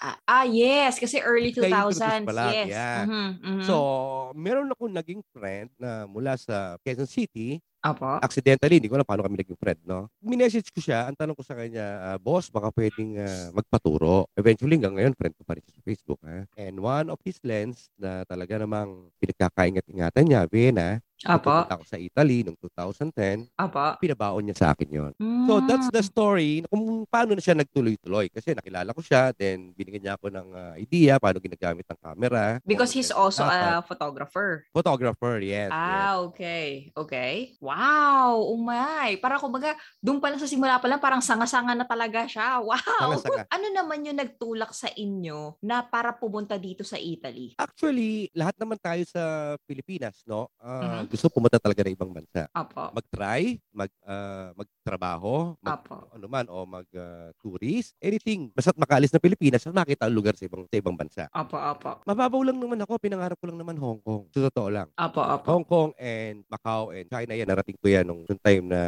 Ah, 0.00 0.16
ah, 0.28 0.44
yes. 0.46 0.98
Kasi 1.02 1.18
early 1.20 1.50
Kaya 1.58 1.74
introduce 1.74 2.14
2000s. 2.14 2.22
pa 2.22 2.30
lang, 2.30 2.56
Yes. 2.56 2.62
yeah. 2.62 3.10
Mhm, 3.10 3.26
mhm. 3.42 3.74
So, 3.74 4.30
meron 4.38 4.70
akong 4.70 4.94
naging 4.94 5.22
friend 5.34 5.70
na 5.78 6.06
mula 6.06 6.38
sa 6.38 6.78
Quezon 6.86 7.10
City. 7.10 7.58
opo. 7.84 8.20
Accidentally, 8.22 8.78
hindi 8.82 8.88
ko 8.90 8.96
alam 8.98 9.06
paano 9.08 9.24
kami 9.26 9.38
naging 9.42 9.58
friend, 9.60 9.80
no? 9.86 10.10
Minessage 10.22 10.70
ko 10.74 10.82
siya, 10.82 11.06
ang 11.10 11.14
tanong 11.18 11.34
ko 11.38 11.42
sa 11.46 11.54
kanya, 11.58 12.14
"Ah, 12.14 12.18
boss, 12.18 12.50
baka 12.50 12.74
pwedeng 12.74 13.18
ah, 13.22 13.50
magpaturo. 13.54 14.26
Eventually, 14.34 14.74
hanggang 14.78 14.98
ngayon, 14.98 15.14
friend 15.18 15.34
ko 15.38 15.42
pa 15.46 15.54
rin 15.58 15.66
sa 15.66 15.78
Facebook. 15.86 16.18
Ha? 16.26 16.48
And 16.58 16.80
one 16.82 17.06
of 17.12 17.22
his 17.22 17.38
lens 17.46 17.86
na 17.94 18.26
talaga 18.26 18.58
namang 18.58 19.14
pinagkakaingat-ingatan 19.22 20.24
niya, 20.26 20.42
Vienna, 20.50 20.98
Opo. 21.26 21.50
Nagpunta 21.50 21.74
ako 21.74 21.84
sa 21.84 21.98
Italy 21.98 22.46
noong 22.46 22.58
2010, 22.62 23.50
Opo. 23.58 23.84
pinabaon 23.98 24.42
niya 24.46 24.56
sa 24.56 24.66
akin 24.70 24.86
yon. 24.86 25.12
So 25.44 25.58
that's 25.60 25.90
the 25.90 25.98
Mm. 25.98 26.06
story 26.06 26.50
kung 26.66 26.82
paano 27.04 27.34
na 27.34 27.42
siya 27.42 27.58
nagtuloy-tuloy. 27.58 28.30
Kasi 28.30 28.54
nakilala 28.54 28.94
ko 28.94 29.02
siya, 29.02 29.34
then 29.34 29.74
binigyan 29.74 30.02
niya 30.04 30.14
ako 30.14 30.30
ng 30.30 30.46
ah, 30.52 30.74
idea 30.76 31.18
paano 31.18 31.42
ginagamit 31.42 31.82
ang 31.88 31.98
camera. 31.98 32.62
Because 32.62 32.94
he's 32.94 33.10
also 33.10 33.42
dapat. 33.42 33.58
a 33.58 33.82
photographer. 33.82 34.62
Photographer, 34.70 35.42
yes. 35.42 35.68
yes. 35.68 35.74
Ah, 35.74 36.22
okay. 36.22 36.94
Okay. 36.94 37.58
Wow, 37.58 38.46
umay. 38.48 39.18
Para 39.18 39.36
kumbaga, 39.36 39.74
doon 39.98 40.18
pa 40.18 40.30
lang 40.30 40.38
sa 40.38 40.46
simula 40.46 40.78
pa 40.78 40.86
lang, 40.86 40.98
parang 40.98 41.18
sanga-sanga 41.18 41.74
na 41.74 41.82
talaga 41.82 42.22
siya. 42.24 42.60
Wow. 42.68 42.76
Sanga-sanga. 42.78 43.42
Ano 43.48 43.66
naman 43.72 44.04
yung 44.04 44.18
nagtulak 44.18 44.70
sa 44.70 44.86
inyo 44.90 45.56
na 45.60 45.80
para 45.80 46.12
pumunta 46.12 46.54
dito 46.54 46.84
sa 46.84 46.94
Italy? 46.94 47.56
Actually, 47.56 48.28
lahat 48.32 48.54
naman 48.56 48.76
tayo 48.76 49.00
sa 49.02 49.22
Pilipinas, 49.64 50.20
no? 50.22 50.52
Ah, 50.60 51.00
Mhm. 51.00 51.07
Gusto 51.08 51.32
pumunta 51.32 51.56
talaga 51.56 51.80
ng 51.84 51.96
ibang 51.96 52.12
bansa. 52.12 52.46
Opo. 52.52 52.92
Mag-try, 52.92 53.56
mag, 53.72 53.90
ah, 54.04 54.52
magtrabaho, 54.52 55.56
mag, 55.64 55.80
Opo. 55.80 56.12
ano 56.12 56.26
man, 56.28 56.46
o 56.52 56.68
mag-tourist, 56.68 57.96
anything. 57.98 58.52
Basta't 58.52 58.76
makaalis 58.76 59.10
ng 59.16 59.24
Pilipinas 59.24 59.64
at 59.64 59.72
makita 59.72 60.06
ang 60.06 60.14
lugar 60.14 60.36
sa 60.36 60.44
ibang, 60.44 60.68
sa 60.68 60.76
ibang 60.76 60.96
bansa. 60.96 61.24
Opo, 61.32 61.56
opo. 61.56 62.04
Mababaw 62.04 62.40
lang 62.44 62.60
naman 62.60 62.78
ako, 62.84 63.00
pinangarap 63.00 63.40
ko 63.40 63.48
lang 63.48 63.58
naman 63.58 63.80
Hong 63.80 64.00
Kong. 64.04 64.28
Sa 64.30 64.44
totoo 64.52 64.68
lang. 64.68 64.88
Opo, 64.94 65.20
opo. 65.24 65.46
Hong 65.48 65.66
Kong 65.66 65.90
and 65.96 66.44
Macau 66.46 66.92
and 66.92 67.08
China 67.08 67.32
yan. 67.32 67.48
Narating 67.48 67.78
ko 67.80 67.86
yan 67.88 68.04
nung, 68.04 68.22
nung 68.28 68.40
time 68.44 68.64
na 68.68 68.80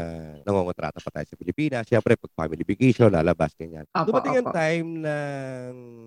nangongontrata 0.44 1.00
pa 1.00 1.10
tayo 1.10 1.26
sa 1.26 1.36
Pilipinas. 1.40 1.88
Siyempre, 1.88 2.20
pag 2.20 2.32
family 2.36 2.62
vacation, 2.62 3.08
lalabas, 3.08 3.56
ganyan. 3.56 3.88
Opo, 3.96 4.12
Dumating 4.12 4.36
ang 4.44 4.48
time 4.52 4.88
na 5.00 5.14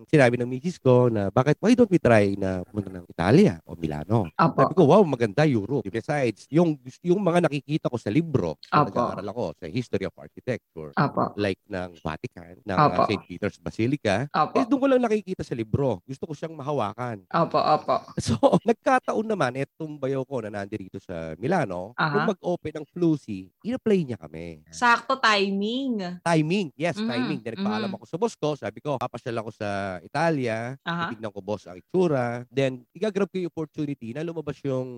sinabi 0.07 0.35
ng 0.37 0.49
misis 0.49 0.77
ko 0.77 1.09
na 1.09 1.33
bakit, 1.33 1.57
why 1.57 1.73
don't 1.73 1.89
we 1.89 1.97
try 1.97 2.37
na 2.37 2.61
pumunta 2.67 2.93
ng 2.93 3.05
Italia 3.09 3.57
o 3.65 3.73
Milano? 3.73 4.29
Opo. 4.29 4.59
Sabi 4.61 4.73
ko, 4.77 4.83
wow, 4.89 5.01
maganda 5.03 5.47
Europe. 5.47 5.87
Besides, 6.03 6.51
yung, 6.51 6.75
yung 6.99 7.23
mga 7.23 7.47
nakikita 7.47 7.87
ko 7.87 7.95
sa 7.95 8.11
libro, 8.11 8.59
na 8.67 8.83
nag-aaral 8.83 9.23
ako 9.31 9.55
sa 9.55 9.71
History 9.71 10.03
of 10.03 10.11
Architecture, 10.19 10.91
Opo. 10.99 11.31
like 11.39 11.63
ng 11.63 11.95
Vatican, 12.03 12.59
ng 12.59 12.75
uh, 12.75 13.07
St. 13.07 13.23
Peter's 13.23 13.55
Basilica, 13.55 14.27
Opo. 14.35 14.59
eh, 14.59 14.67
doon 14.67 14.79
ko 14.83 14.87
lang 14.91 14.99
nakikita 14.99 15.47
sa 15.47 15.55
libro. 15.55 16.03
Gusto 16.03 16.27
ko 16.27 16.35
siyang 16.35 16.59
mahawakan. 16.59 17.23
Opo, 17.31 17.55
opo. 17.55 17.95
So, 18.19 18.35
nagkataon 18.67 19.23
naman, 19.23 19.55
etong 19.55 19.95
bayaw 19.95 20.27
ko 20.27 20.43
na 20.43 20.51
nandito 20.51 20.99
sa 20.99 21.39
Milano, 21.39 21.95
Aha. 21.95 22.19
nung 22.19 22.35
mag-open 22.35 22.83
ng 22.83 22.85
Flucy, 22.91 23.47
in-apply 23.63 23.99
niya 24.03 24.19
kami. 24.19 24.59
Sakto 24.75 25.15
timing. 25.23 26.19
Timing, 26.19 26.67
yes, 26.75 26.99
Mhm, 26.99 27.07
timing. 27.07 27.39
Then 27.47 27.55
nagpaalam 27.55 27.87
mhm. 27.87 27.95
ako 27.95 28.05
sa 28.11 28.17
boss 28.19 28.35
ko, 28.35 28.59
sabi 28.59 28.83
ko, 28.83 28.99
papasyal 28.99 29.39
ako 29.39 29.55
sa 29.55 30.03
Italia, 30.03 30.75
Aha. 30.83 31.07
titignan 31.07 31.31
ko 31.31 31.39
boss 31.39 31.63
ang 31.63 31.79
itsura. 31.79 32.43
Then, 32.51 32.83
igagrab 32.91 33.31
ko 33.31 33.39
yung 33.39 33.47
opportunity 33.55 34.11
na 34.11 34.27
lumabas 34.27 34.59
yung 34.67 34.89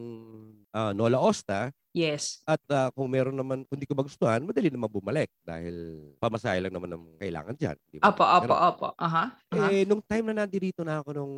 ah, 0.71 0.94
Nola 0.95 1.19
Osta 1.19 1.71
Yes. 1.95 2.43
at 2.43 2.59
ah, 2.67 2.91
kung 2.91 3.07
meron 3.07 3.31
naman, 3.31 3.63
kung 3.63 3.79
di 3.79 3.87
ko 3.87 3.95
magustuhan, 3.95 4.43
madali 4.43 4.67
naman 4.67 4.91
bumalik 4.91 5.31
dahil 5.41 5.95
pamasahe 6.19 6.59
lang 6.59 6.75
naman 6.75 6.91
ang 6.91 7.03
kailangan 7.15 7.55
dyan. 7.55 7.77
Di 7.87 7.97
ba? 7.97 8.11
Opo, 8.11 8.19
opo, 8.21 8.43
Pero, 8.43 8.53
opo. 8.53 8.87
Aha. 8.99 9.25
Aha. 9.31 9.67
eh, 9.71 9.87
nung 9.87 10.03
time 10.03 10.29
na 10.29 10.43
nandito 10.43 10.83
na 10.83 10.99
ako 10.99 11.09
nung 11.15 11.33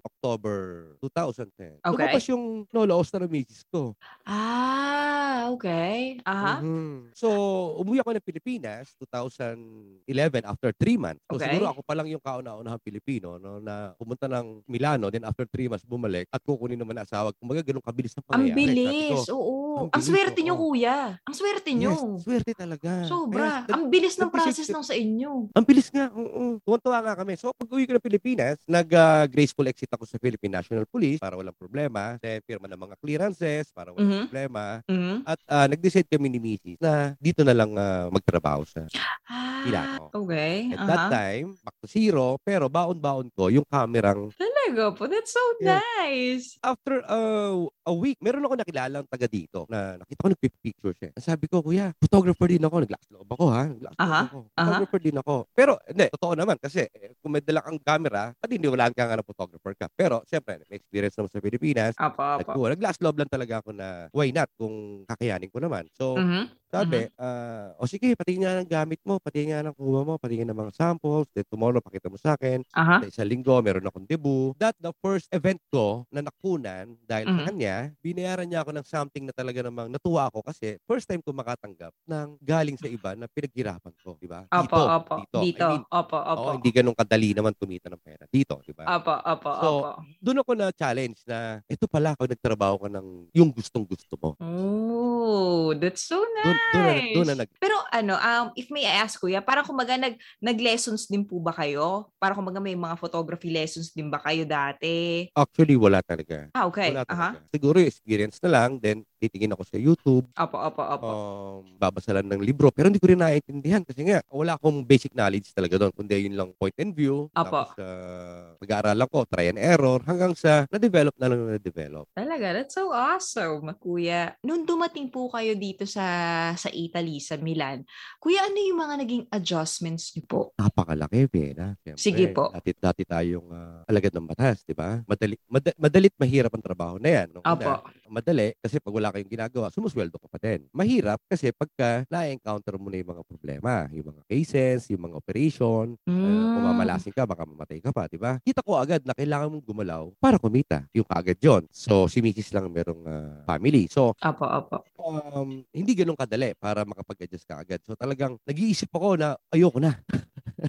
October 0.00 0.56
2010, 1.04 1.78
Okay. 1.78 1.92
lumabas 1.92 2.24
yung 2.26 2.44
Nola 2.72 2.96
Osta 2.96 3.20
ng 3.20 3.28
misis 3.28 3.60
ko. 3.68 3.92
Ah, 4.24 5.52
okay. 5.52 6.16
Aha. 6.24 6.60
Mhm. 6.60 7.12
So, 7.12 7.28
umuwi 7.76 8.00
ako 8.00 8.16
ng 8.16 8.24
Pilipinas 8.24 8.96
2011 8.96 10.42
after 10.44 10.70
3 10.72 10.96
months. 10.96 11.20
So, 11.26 11.36
Okay. 11.36 11.52
siguro 11.52 11.68
ako 11.68 11.80
pa 11.82 11.92
lang 11.92 12.08
yung 12.08 12.22
kauna-unahang 12.22 12.80
Pilipino 12.80 13.36
no, 13.36 13.60
na 13.60 13.92
pumunta 13.94 14.24
ng 14.24 14.64
Milano, 14.64 15.08
then 15.08 15.24
after 15.24 15.44
3 15.44 15.68
months 15.68 15.84
bumalik 15.84 16.26
at 16.30 16.40
kukunin 16.40 16.76
naman 16.76 16.96
ang 16.96 17.04
asawa. 17.04 17.28
Kumbaga, 17.36 17.60
ganun 17.60 17.84
kabilis 17.84 18.16
na 18.16 18.22
Ang 18.24 18.28
pangyayari. 18.48 18.56
Sabi 18.56 18.72
bilis. 18.72 19.26
ko, 19.28 19.34
Oo. 19.34 19.56
ang 19.88 19.97
Ang 19.98 20.06
swerte 20.06 20.40
nyo, 20.40 20.54
kuya. 20.54 20.96
Ang 21.26 21.34
swerte 21.34 21.70
nyo. 21.74 21.90
Yes, 21.90 22.22
swerte 22.22 22.52
talaga. 22.54 22.90
Sobra. 23.02 23.66
Kaya, 23.66 23.74
Ang 23.74 23.90
bilis 23.90 24.14
ng 24.14 24.30
process 24.30 24.70
ng 24.70 24.84
sa 24.86 24.94
inyo. 24.94 25.50
Ang 25.50 25.64
bilis 25.66 25.90
nga. 25.90 26.06
Oo. 26.14 26.62
Tuwan-tuwa 26.62 26.98
nga 27.02 27.14
kami. 27.18 27.34
So, 27.34 27.50
pag 27.50 27.66
uwi 27.66 27.84
ko 27.84 27.98
ng 27.98 28.04
Pilipinas, 28.04 28.62
nag-graceful 28.64 29.66
exit 29.66 29.90
ako 29.90 30.06
sa 30.06 30.22
Philippine 30.22 30.54
National 30.54 30.86
Police 30.86 31.18
para 31.18 31.34
walang 31.34 31.56
problema. 31.56 32.14
Then, 32.22 32.38
pirma 32.46 32.70
ng 32.70 32.78
mga 32.78 32.94
clearances 33.02 33.74
para 33.74 33.90
walang 33.90 34.06
Mhm. 34.06 34.22
problema. 34.24 34.64
Mhm. 34.86 35.16
At 35.26 35.40
ah, 35.48 35.66
nag-decide 35.66 36.06
kami 36.06 36.28
ni 36.28 36.38
Mrs. 36.38 36.78
na 36.78 36.92
dito 37.18 37.42
na 37.42 37.52
lang 37.52 37.74
ah, 37.74 38.06
magtrabaho 38.08 38.62
sa 38.62 38.86
Ah, 39.26 39.64
Milano. 39.64 40.12
okay. 40.14 40.70
At 40.70 40.86
that 40.86 41.02
Aha. 41.08 41.10
time, 41.10 41.56
back 41.60 41.76
to 41.80 41.88
zero, 41.88 42.36
pero 42.40 42.70
baon-baon 42.70 43.26
ko 43.34 43.50
yung 43.50 43.66
kamerang 43.66 44.30
Talaga 44.36 44.92
po. 44.92 45.08
That's 45.08 45.32
so 45.32 45.40
Yeah. 45.58 45.80
nice. 45.80 46.60
after 46.60 47.00
uh, 47.04 47.56
a 47.84 47.94
week, 47.94 48.20
meron 48.20 48.44
ako 48.44 48.60
nakilalang 48.60 49.08
taga 49.08 49.24
dito 49.24 49.64
na 49.64 49.87
nakita 49.96 50.20
ko 50.20 50.28
nagpipicture 50.36 50.94
siya. 50.98 51.10
Sabi 51.16 51.48
ko, 51.48 51.64
kuya, 51.64 51.96
photographer 51.96 52.44
din 52.52 52.60
ako. 52.60 52.84
Nag-glass 52.84 53.06
loob 53.08 53.28
ako, 53.32 53.44
ha? 53.48 53.64
Loob 53.72 53.96
Aha, 53.98 54.20
ako. 54.20 54.38
Photographer 54.52 54.98
din 55.00 55.16
ako. 55.16 55.34
Pero, 55.56 55.80
hindi, 55.88 56.04
totoo 56.12 56.34
naman 56.36 56.60
kasi 56.60 56.84
eh, 56.92 57.16
kung 57.22 57.32
may 57.32 57.40
dala 57.40 57.64
kang 57.64 57.80
camera, 57.80 58.34
at 58.36 58.48
hindi 58.52 58.68
wala 58.68 58.92
ka 58.92 59.08
nga 59.08 59.16
ng 59.16 59.28
photographer 59.28 59.72
ka. 59.78 59.86
Pero, 59.96 60.20
syempre, 60.28 60.60
may 60.68 60.76
experience 60.76 61.16
naman 61.16 61.30
sa 61.32 61.40
Pilipinas. 61.40 61.94
Apo, 61.96 62.22
apo. 62.22 62.52
Nagkuha. 62.52 62.76
Nag-glass 62.76 63.00
loob 63.00 63.16
lang 63.16 63.30
talaga 63.32 63.64
ako 63.64 63.70
na 63.72 64.12
why 64.12 64.28
not 64.34 64.50
kung 64.60 65.06
kakayanin 65.08 65.48
ko 65.48 65.62
naman. 65.64 65.88
So, 65.96 66.06
Mhm. 66.16 66.58
sabi, 66.68 67.08
ah, 67.16 67.72
o 67.80 67.88
sige, 67.88 68.12
patingin 68.12 68.44
nga 68.44 68.60
ng 68.60 68.68
gamit 68.68 69.00
mo, 69.08 69.16
patingin 69.22 69.56
nga 69.56 69.64
ng 69.72 69.76
kuha 69.78 70.04
mo, 70.04 70.14
patingin 70.20 70.52
ng 70.52 70.58
mga 70.68 70.72
samples, 70.76 71.24
then 71.32 71.48
tomorrow 71.48 71.80
pakita 71.80 72.12
mo 72.12 72.20
sa 72.20 72.36
akin. 72.36 72.60
Aha. 72.74 72.98
Sa 73.00 73.08
isang 73.08 73.30
linggo, 73.30 73.56
meron 73.64 73.86
akong 73.88 74.04
debut. 74.10 74.52
That 74.60 74.74
the 74.82 74.92
first 75.00 75.30
event 75.32 75.62
ko 75.72 76.04
na 76.12 76.20
nakunan 76.20 76.98
dahil 77.08 77.30
sa 77.32 77.38
Mhm. 77.38 77.48
kanya, 77.48 77.94
binayaran 78.04 78.50
niya 78.50 78.66
ako 78.66 78.74
ng 78.76 78.86
something 78.86 79.24
na 79.24 79.32
talaga 79.32 79.64
namang 79.78 79.94
natuwa 79.94 80.26
ako 80.26 80.42
kasi 80.42 80.74
first 80.90 81.06
time 81.06 81.22
ko 81.22 81.30
makatanggap 81.30 81.94
ng 82.02 82.34
galing 82.42 82.74
sa 82.74 82.90
iba 82.90 83.14
na 83.14 83.30
pinaghirapan 83.30 83.94
ko, 84.02 84.18
di 84.18 84.26
ba? 84.26 84.42
Opo, 84.50 84.74
Dito, 84.74 84.82
opo. 84.82 85.14
dito. 85.22 85.38
Dito. 85.38 85.62
I 85.62 85.70
mean, 85.78 85.82
Opo, 85.86 86.18
opo. 86.18 86.40
oo, 86.42 86.54
hindi 86.58 86.70
ganun 86.74 86.98
kadali 86.98 87.30
naman 87.30 87.54
kumita 87.54 87.86
ng 87.86 88.02
pera 88.02 88.26
dito, 88.26 88.58
di 88.66 88.74
ba? 88.74 88.90
Opo, 88.90 89.14
opo, 89.14 89.50
So, 89.54 89.68
opo. 89.86 89.90
Doon 90.18 90.42
ako 90.42 90.50
na 90.58 90.66
challenge 90.74 91.22
na 91.30 91.62
ito 91.70 91.86
pala 91.86 92.18
ako 92.18 92.26
nagtrabaho 92.26 92.74
ka 92.82 92.88
ng 92.90 93.06
yung 93.38 93.54
gustong 93.54 93.86
gusto 93.86 94.18
mo. 94.18 94.34
Oh, 94.42 95.70
that's 95.78 96.02
so 96.10 96.18
Doon, 96.18 96.58
nice. 96.58 96.74
doon, 96.74 96.82
na, 96.82 96.94
doon 97.14 97.26
na 97.30 97.34
nag 97.46 97.50
Pero 97.58 97.76
ano, 97.90 98.14
um, 98.18 98.46
if 98.58 98.66
may 98.70 98.82
I 98.86 99.02
ask 99.02 99.18
kuya, 99.18 99.42
parang 99.42 99.66
kumaga 99.66 99.94
nag, 99.94 100.14
nag-lessons 100.42 101.06
din 101.10 101.22
po 101.26 101.38
ba 101.38 101.54
kayo? 101.54 102.10
Parang 102.18 102.42
kumaga 102.42 102.58
may 102.62 102.74
mga 102.78 102.94
photography 102.98 103.50
lessons 103.50 103.90
din 103.94 104.10
ba 104.10 104.18
kayo 104.22 104.42
dati? 104.46 105.26
Actually, 105.34 105.74
wala 105.74 105.98
talaga. 106.02 106.46
Ah, 106.54 106.66
okay. 106.70 106.94
Wala 106.94 107.02
Aha. 107.06 107.34
talaga. 107.34 107.46
Siguro 107.50 107.76
experience 107.82 108.38
na 108.42 108.50
lang, 108.50 108.78
then 108.78 109.02
titingin 109.18 109.54
ako 109.54 109.57
sa 109.64 109.78
YouTube, 109.78 110.26
Opo, 110.34 110.56
opo, 110.58 110.82
opo. 110.82 111.08
um, 111.08 111.62
babasa 111.78 112.14
lang 112.14 112.26
ng 112.26 112.42
libro. 112.42 112.68
Pero 112.70 112.90
hindi 112.90 113.00
ko 113.00 113.08
rin 113.10 113.18
naiintindihan 113.18 113.82
kasi 113.82 114.02
nga, 114.04 114.22
wala 114.28 114.54
akong 114.54 114.82
basic 114.82 115.14
knowledge 115.14 115.50
talaga 115.54 115.78
doon. 115.80 115.92
Kundi 115.94 116.28
yun 116.28 116.36
lang 116.36 116.50
point 116.54 116.74
and 116.78 116.92
view. 116.92 117.26
Apo. 117.32 117.64
Tapos, 117.64 117.78
uh, 117.80 118.54
mag-aaral 118.60 118.98
ako, 119.02 119.24
try 119.26 119.48
and 119.48 119.58
error, 119.58 119.98
hanggang 120.04 120.34
sa 120.34 120.68
na-develop 120.68 121.14
na 121.16 121.26
lang 121.30 121.40
na-develop. 121.56 122.04
Talaga, 122.12 122.46
that's 122.54 122.74
so 122.74 122.90
awesome, 122.92 123.66
kuya. 123.80 124.36
Noon 124.44 124.68
dumating 124.68 125.08
po 125.08 125.32
kayo 125.32 125.54
dito 125.56 125.88
sa 125.88 126.06
sa 126.54 126.68
Italy, 126.68 127.18
sa 127.18 127.38
Milan, 127.38 127.82
kuya, 128.20 128.44
ano 128.44 128.58
yung 128.58 128.78
mga 128.78 128.94
naging 129.00 129.24
adjustments 129.32 130.12
niyo 130.12 130.24
po? 130.28 130.40
Napakalaki, 130.58 131.24
Bena. 131.30 131.74
Siyempre, 131.80 132.02
Sige 132.02 132.24
po. 132.30 132.50
Dati, 132.52 132.70
dati 132.76 133.02
tayong 133.02 133.48
uh, 133.48 133.88
alagad 133.88 134.12
ng 134.12 134.28
batas, 134.28 134.62
di 134.62 134.74
ba? 134.76 135.00
Madali, 135.08 135.34
mada- 135.48 135.76
madalit 135.78 136.14
mahirap 136.18 136.52
ang 136.52 136.64
trabaho 136.64 136.94
na 137.00 137.08
yan. 137.08 137.28
Nung 137.32 137.44
Opo. 137.44 137.64
una, 137.64 137.80
madali 138.08 138.52
kasi 138.58 138.80
pag 138.80 138.94
wala 138.94 139.08
kayong 139.12 139.28
ginagawa, 139.30 139.47
sumusweldo 139.48 140.20
ka 140.20 140.28
pa 140.28 140.38
din. 140.38 140.66
Mahirap 140.70 141.16
kasi 141.24 141.48
pagka 141.50 142.04
na-encounter 142.08 142.76
mo 142.76 142.92
na 142.92 143.00
yung 143.00 143.10
mga 143.12 143.22
problema, 143.24 143.72
yung 143.90 144.12
mga 144.12 144.22
cases, 144.28 144.88
yung 144.92 145.08
mga 145.08 145.16
operation, 145.16 145.96
uh, 146.04 146.10
Mm. 146.10 146.52
kung 146.52 146.64
mamalasin 146.66 147.14
ka, 147.14 147.24
baka 147.24 147.42
mamatay 147.42 147.78
ka 147.80 147.90
pa, 147.90 148.04
di 148.04 148.18
ba? 148.18 148.36
Kita 148.42 148.60
ko 148.60 148.76
agad 148.76 149.00
na 149.02 149.14
kailangan 149.14 149.48
mong 149.48 149.64
gumalaw 149.64 150.10
para 150.18 150.36
kumita. 150.36 150.84
Yung 150.92 151.06
kaagad 151.06 151.38
yon. 151.38 151.62
So, 151.70 152.04
si 152.06 152.18
Mrs. 152.20 152.52
lang 152.52 152.68
merong 152.68 153.02
uh, 153.04 153.42
family. 153.46 153.86
So, 153.88 154.12
Opo, 154.18 154.44
opo. 154.44 154.76
um, 154.98 155.62
hindi 155.70 155.92
ganun 155.94 156.18
kadali 156.18 156.52
para 156.58 156.82
makapag-adjust 156.82 157.46
ka 157.46 157.62
agad. 157.62 157.80
So, 157.86 157.94
talagang 157.94 158.36
nag-iisip 158.42 158.90
ako 158.90 159.16
na 159.16 159.38
ayoko 159.48 159.78
na. 159.78 159.94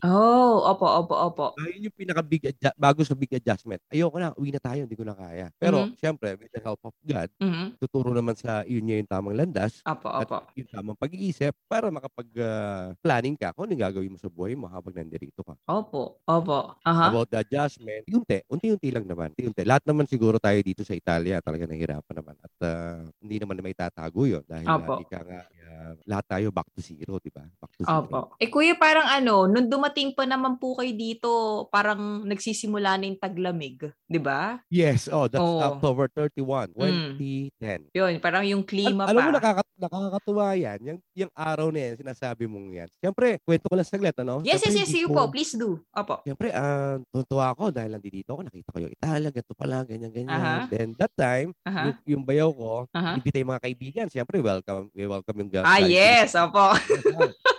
Oh, 0.03 0.61
opo, 0.69 0.85
opo, 1.01 1.15
opo. 1.27 1.45
Ayun 1.57 1.89
yung 1.89 1.95
pinaka-big 1.97 2.43
adju- 2.53 2.77
bago 2.77 3.01
sa 3.03 3.17
big 3.17 3.33
adjustment. 3.35 3.81
Ayoko 3.91 4.15
na, 4.21 4.31
uwi 4.37 4.53
na 4.53 4.61
tayo, 4.61 4.85
hindi 4.85 4.95
ko 4.95 5.03
na 5.03 5.17
kaya. 5.17 5.49
Pero, 5.59 5.89
Mhm. 5.89 5.97
syempre, 5.97 6.37
with 6.39 6.51
the 6.53 6.61
help 6.61 6.79
of 6.85 6.93
God, 7.03 7.27
Mhm. 7.39 7.79
tuturo 7.81 8.13
naman 8.15 8.37
sa 8.37 8.63
yun 8.63 8.85
niya 8.85 9.01
yung 9.03 9.09
tamang 9.11 9.35
landas 9.35 9.83
Opo, 9.85 10.09
at 10.19 10.29
opo. 10.29 10.37
yung 10.55 10.67
tamang 10.71 10.99
pag-iisip 10.99 11.51
para 11.67 11.89
makapag-planning 11.91 13.35
ka 13.39 13.51
kung 13.55 13.67
anong 13.67 13.83
gagawin 13.91 14.13
mo 14.15 14.19
sa 14.19 14.31
buhay 14.31 14.55
mo 14.55 14.67
habang 14.71 14.93
nandirito 14.95 15.41
ka. 15.43 15.55
Opo, 15.75 16.01
opo. 16.27 16.57
Aha. 16.89 17.07
About 17.07 17.31
the 17.31 17.39
adjustment, 17.39 18.03
unti, 18.11 18.43
unti-unti 18.51 18.91
lang 18.91 19.07
naman. 19.07 19.31
Unti-unti. 19.31 19.63
Lahat 19.63 19.87
naman 19.87 20.03
siguro 20.03 20.35
tayo 20.35 20.59
dito 20.59 20.83
sa 20.83 20.91
Italia 20.91 21.39
talaga 21.39 21.63
nahirapan 21.63 22.15
naman. 22.19 22.35
At 22.43 22.53
ah, 22.59 23.07
hindi 23.23 23.39
naman 23.39 23.55
na 23.55 23.63
may 23.63 23.71
tatago 23.71 24.27
yun. 24.27 24.43
Dahil 24.43 24.75
Opo. 24.75 24.95
uh, 24.95 24.95
ika 24.99 25.23
nga, 25.23 25.39
ah, 25.71 25.93
lahat 26.03 26.25
tayo 26.27 26.47
back 26.49 26.67
to 26.71 26.81
zero, 26.81 27.17
di 27.17 27.29
ba? 27.29 27.45
Back 27.55 27.71
to 27.75 27.83
zero. 27.83 28.01
Opo. 28.03 28.19
Eh 28.35 28.47
kuya, 28.47 28.73
parang 28.73 29.05
ano, 29.05 29.45
nung 29.45 29.65
dumating 29.65 30.11
pa 30.11 30.25
naman 30.25 30.57
po 30.57 30.73
kayo 30.73 30.89
dito, 30.91 31.29
parang 31.69 32.25
nagsisimula 32.25 32.95
na 32.95 33.05
yung 33.05 33.17
taglamig, 33.17 33.77
'di 34.03 34.19
ba? 34.19 34.59
Yes, 34.67 35.05
oh, 35.07 35.25
that's 35.25 35.39
Oo. 35.39 35.61
October 35.61 36.09
31, 36.09 36.73
Mm. 36.73 37.15
2010. 37.15 37.93
Yun, 37.93 38.13
parang 38.19 38.43
yung 38.43 38.61
Al- 38.61 38.67
klima 38.67 39.03
alam 39.05 39.15
pa. 39.15 39.23
mo, 39.23 39.31
nakaka- 39.31 39.77
nakakatuwa 39.77 40.47
yan. 40.53 40.79
Yung, 40.81 40.99
yung 41.15 41.31
araw 41.31 41.69
na 41.69 41.79
yan, 41.81 41.95
sinasabi 41.97 42.43
mong 42.45 42.67
yan. 42.75 42.89
Siyempre, 42.97 43.39
kwento 43.41 43.65
ko 43.65 43.75
lang 43.75 43.87
saglit, 43.87 44.15
ano? 44.17 44.41
yes, 44.41 44.57
yes, 44.57 44.65
Siyempre, 44.65 44.75
yes, 44.75 44.87
hindi 44.87 44.95
sige 44.95 45.05
ko- 45.05 45.15
po, 45.15 45.23
please 45.29 45.53
do. 45.53 45.69
Opo. 45.89 46.15
Siyempre, 46.21 46.47
ah, 46.51 46.97
tutuwa 47.09 47.45
ako 47.49 47.69
dahil 47.69 47.91
nandito 47.91 48.29
ako, 48.29 48.41
nakita 48.43 48.69
ko 48.69 48.79
yung 48.79 48.93
Italia, 48.93 49.29
ganito 49.29 49.53
pala, 49.53 49.77
ganyan, 49.83 50.11
ganyan. 50.11 50.31
Aha. 50.31 50.55
Then, 50.67 50.91
that 50.95 51.13
time, 51.13 51.53
Aha. 51.63 51.81
yung, 51.85 51.97
yung 52.09 52.23
bayaw 52.23 52.49
ko, 52.49 52.73
Aha. 52.91 53.15
ibitay 53.17 53.43
mga 53.43 53.61
kaibigan. 53.61 54.07
Siyempre, 54.07 54.39
welcome, 54.39 54.91
we 54.91 55.05
welcome 55.05 55.37
yung 55.37 55.51
ga- 55.59 55.65
Ah, 55.65 55.77
galing 55.77 55.91
yes, 55.91 56.29
opo. 56.33 56.65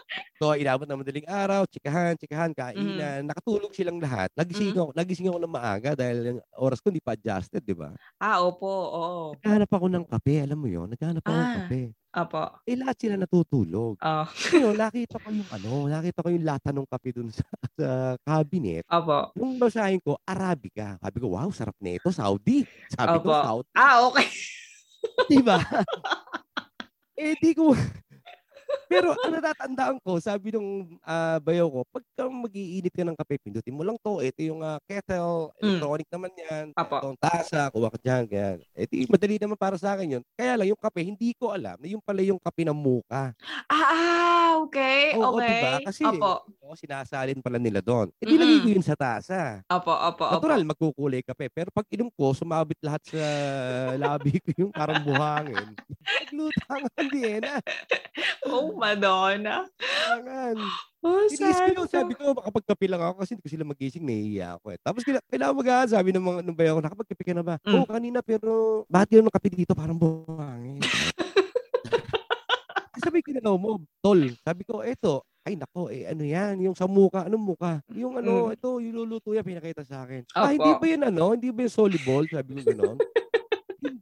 So, 0.41 0.57
inabot 0.57 0.89
ng 0.89 1.05
madaling 1.05 1.29
araw, 1.29 1.69
tsikahan, 1.69 2.17
tsikahan, 2.17 2.57
kainan. 2.57 3.29
Nakatulog 3.29 3.77
silang 3.77 4.01
lahat. 4.01 4.33
Nagising, 4.33 4.73
ako, 4.73 4.97
nagising 4.97 5.29
ako 5.29 5.37
ng 5.37 5.53
maaga 5.53 5.93
dahil 5.93 6.17
yung 6.25 6.41
oras 6.57 6.81
ko 6.81 6.89
hindi 6.89 7.05
pa 7.05 7.13
adjusted, 7.13 7.61
di 7.61 7.77
ba? 7.77 7.93
Ah, 8.17 8.41
opo, 8.41 8.65
oo. 8.65 9.37
Naghanap 9.37 9.69
ako 9.69 9.87
ng 9.93 10.05
kape, 10.09 10.41
alam 10.41 10.57
mo 10.57 10.65
yon 10.65 10.89
Naghanap 10.89 11.21
ako 11.21 11.29
ng 11.31 11.45
Ah. 11.45 11.57
kape. 11.61 11.83
Opo. 12.11 12.43
Eh, 12.65 12.75
lahat 12.75 12.97
sila 12.97 13.15
natutulog. 13.15 14.01
Oh. 14.01 14.25
Ngayon, 14.49 14.75
nakita 14.75 15.21
ko 15.21 15.29
yung 15.29 15.51
ano, 15.53 15.71
nakita 15.87 16.19
ko 16.25 16.29
yung 16.33 16.47
lata 16.49 16.71
ng 16.73 16.89
kape 16.89 17.11
dun 17.13 17.29
sa, 17.29 17.45
sa 17.79 17.89
cabinet. 18.19 18.83
Opo. 18.89 19.37
Nung 19.37 19.61
basahin 19.61 20.01
ko, 20.01 20.17
Arabica. 20.25 20.97
Sabi 20.97 21.17
ko, 21.21 21.37
wow, 21.37 21.53
sarap 21.53 21.77
nito, 21.79 22.09
Saudi. 22.09 22.65
Sabi 22.89 23.21
ko, 23.21 23.29
Opo. 23.29 23.45
Saudi. 23.45 23.69
Ah, 23.77 24.09
okay. 24.09 24.25
Di 25.29 25.37
ba? 27.21 27.29
eh, 27.29 27.37
di 27.41 27.55
ko... 27.55 27.77
Pero 28.87 29.15
ang 29.15 29.33
natatandaan 29.33 29.97
ko, 30.03 30.19
sabi 30.19 30.51
nung 30.51 30.99
ah, 31.03 31.39
bayaw 31.39 31.71
ko, 31.71 31.81
pagka 31.89 32.27
mag-iinit 32.27 32.91
ka 32.91 33.03
ng 33.03 33.15
kape, 33.15 33.39
pindutin 33.39 33.71
mo 33.73 33.83
lang 33.83 33.95
to. 33.99 34.19
Ito 34.19 34.41
yung 34.43 34.61
ah, 34.61 34.79
kettle, 34.85 35.55
Mm. 35.61 35.79
electronic 35.79 36.09
naman 36.11 36.33
yan. 36.35 36.67
Apo. 36.75 36.97
Itong 36.99 37.19
tasa, 37.19 37.69
kuha 37.69 37.89
ka 37.89 37.99
dyan, 38.01 38.23
ganyan. 38.27 38.59
Eh, 38.75 38.87
di, 38.87 39.07
madali 39.07 39.37
naman 39.37 39.55
para 39.55 39.77
sa 39.77 39.95
akin 39.95 40.19
yun. 40.19 40.23
Kaya 40.35 40.57
lang, 40.57 40.69
yung 40.69 40.81
kape, 40.81 41.01
hindi 41.03 41.31
ko 41.37 41.53
alam 41.53 41.77
na 41.79 41.87
yung 41.87 42.03
pala 42.03 42.21
yung 42.21 42.41
kape 42.41 42.63
ng 42.65 42.75
muka. 42.75 43.31
Ah, 43.71 44.59
okay. 44.65 45.15
Oo, 45.15 45.37
okay. 45.37 45.47
diba? 45.47 45.73
Kasi, 45.87 46.03
Opo. 46.05 46.33
oo, 46.65 46.75
sinasalin 46.75 47.39
pala 47.39 47.59
nila 47.61 47.79
doon. 47.79 48.11
Eh, 48.19 48.27
di 48.27 48.35
lagay 48.35 48.59
ko 48.59 48.67
Mm-mm. 48.67 48.75
yun 48.75 48.85
sa 48.85 48.97
tasa. 48.99 49.63
Opo, 49.69 49.93
opo, 49.93 50.25
opo. 50.27 50.35
Natural, 50.43 50.63
magkukulay 50.67 51.23
kape. 51.23 51.47
Pero 51.49 51.69
pag 51.71 51.87
inom 51.89 52.11
ko, 52.11 52.35
sumabit 52.35 52.81
lahat 52.83 53.03
sa 53.07 53.23
labi 53.97 54.41
ko 54.43 54.67
yung 54.67 54.73
parang 54.75 55.01
buhangin. 55.01 55.77
Naglutangan 56.27 57.07
din, 57.13 57.41
ah. 57.47 57.61
Oh, 58.61 58.77
Madonna. 58.77 59.65
Tangan. 59.81 60.57
Oh, 61.01 61.25
Inis 61.25 61.57
ko. 61.73 61.89
Sabi 61.89 62.13
ko, 62.13 62.37
makapagkape 62.37 62.93
lang 62.93 63.01
ako 63.01 63.25
kasi 63.25 63.33
hindi 63.33 63.45
ko 63.49 63.53
sila 63.57 63.65
magising, 63.65 64.05
nahihiya 64.05 64.61
ako 64.61 64.77
eh. 64.77 64.79
Tapos 64.85 65.01
kila, 65.01 65.25
kailangan 65.33 65.57
mag 65.57 65.89
sabi 65.89 66.13
ng 66.13 66.21
mga 66.21 66.41
nung 66.45 66.59
bayaw 66.59 66.77
ko, 66.77 66.83
nakapagkape 66.85 67.25
ka 67.25 67.33
na 67.33 67.41
ba? 67.41 67.57
Mm. 67.65 67.73
Oo, 67.73 67.89
kanina, 67.89 68.21
pero 68.21 68.51
bakit 68.85 69.17
yun 69.17 69.25
ng 69.25 69.33
kape 69.33 69.49
dito? 69.49 69.73
Parang 69.73 69.97
buhangin. 69.97 70.85
sabi 73.01 73.25
ko 73.25 73.33
na 73.33 73.57
mo, 73.57 73.81
tol. 74.05 74.29
Sabi 74.45 74.63
ko, 74.69 74.85
eto, 74.85 75.25
ay 75.49 75.57
nako, 75.57 75.89
eh 75.89 76.05
ano 76.05 76.21
yan, 76.21 76.61
yung 76.61 76.77
sa 76.77 76.85
muka, 76.85 77.25
anong 77.25 77.57
muka? 77.57 77.81
Yung 77.97 78.21
ano, 78.21 78.53
Mm. 78.53 78.61
ito, 78.61 78.69
yung 78.77 78.95
luluto 79.01 79.33
yan, 79.33 79.41
pinakita 79.41 79.81
sa 79.89 80.05
akin. 80.05 80.29
Ah, 80.37 80.53
hindi 80.53 80.69
Opo. 80.69 80.85
ba 80.85 80.87
yun 80.87 81.09
ano? 81.09 81.33
Hindi 81.33 81.49
ba 81.49 81.65
yung 81.65 81.73
soluble? 81.73 82.29
Sabi 82.29 82.61
ko 82.61 82.77
gano'n. 82.77 83.01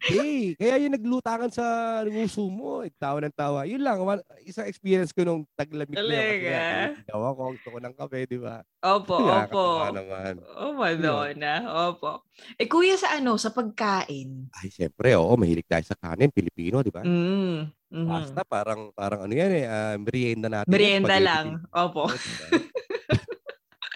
Hindi. 0.08 0.56
Kaya 0.56 0.74
yung 0.80 0.94
naglutangan 0.96 1.50
sa 1.52 1.64
nguso 2.08 2.48
mo, 2.48 2.82
eh, 2.82 2.90
tawa 2.96 3.20
ng 3.20 3.36
tawa. 3.36 3.68
Yun 3.68 3.82
lang, 3.84 4.00
one, 4.00 4.22
isang 4.48 4.64
experience 4.64 5.12
ko 5.12 5.22
nung 5.22 5.44
taglamig 5.54 5.92
na 5.92 6.00
Talaga? 6.00 6.48
nga, 6.48 6.68
daw 7.12 7.20
ako, 7.32 7.40
gusto 7.54 7.68
ko 7.74 7.78
ng 7.78 7.94
kape, 7.94 8.18
di 8.26 8.38
ba? 8.40 8.64
Opo, 8.82 9.16
opo. 9.20 9.28
Nakakatawa 9.28 9.88
naman. 9.92 10.32
Oh, 10.56 10.72
Madonna. 10.72 11.52
Opo. 11.90 12.10
Eh, 12.56 12.66
kuya, 12.66 12.96
sa 12.96 13.14
ano? 13.18 13.36
Sa 13.36 13.52
pagkain? 13.52 14.48
Ay, 14.56 14.68
siyempre, 14.72 15.12
oo, 15.18 15.32
mahilig 15.36 15.68
tayo 15.68 15.84
sa 15.84 15.98
kanin, 15.98 16.32
Pilipino, 16.32 16.80
di 16.80 16.92
ba? 16.94 17.04
Mm. 17.04 17.68
mhm. 17.92 18.08
Pasta, 18.08 18.40
parang, 18.48 18.90
parang 18.96 19.28
ano 19.28 19.34
yan 19.34 19.52
eh, 19.52 19.64
ah, 19.68 19.96
merienda 20.00 20.48
natin. 20.48 20.70
Merienda 20.72 21.16
lang. 21.20 21.64
Opo. 21.72 22.08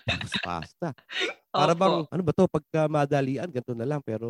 Tapos 0.04 0.32
pasta. 0.38 0.88
Para 1.52 1.76
Opo. 1.76 1.80
bang, 1.84 1.96
ano 2.08 2.22
ba 2.24 2.32
to, 2.32 2.48
pagka 2.48 2.88
madalian, 2.88 3.44
ganito 3.52 3.76
na 3.76 3.84
lang, 3.84 4.00
pero 4.00 4.26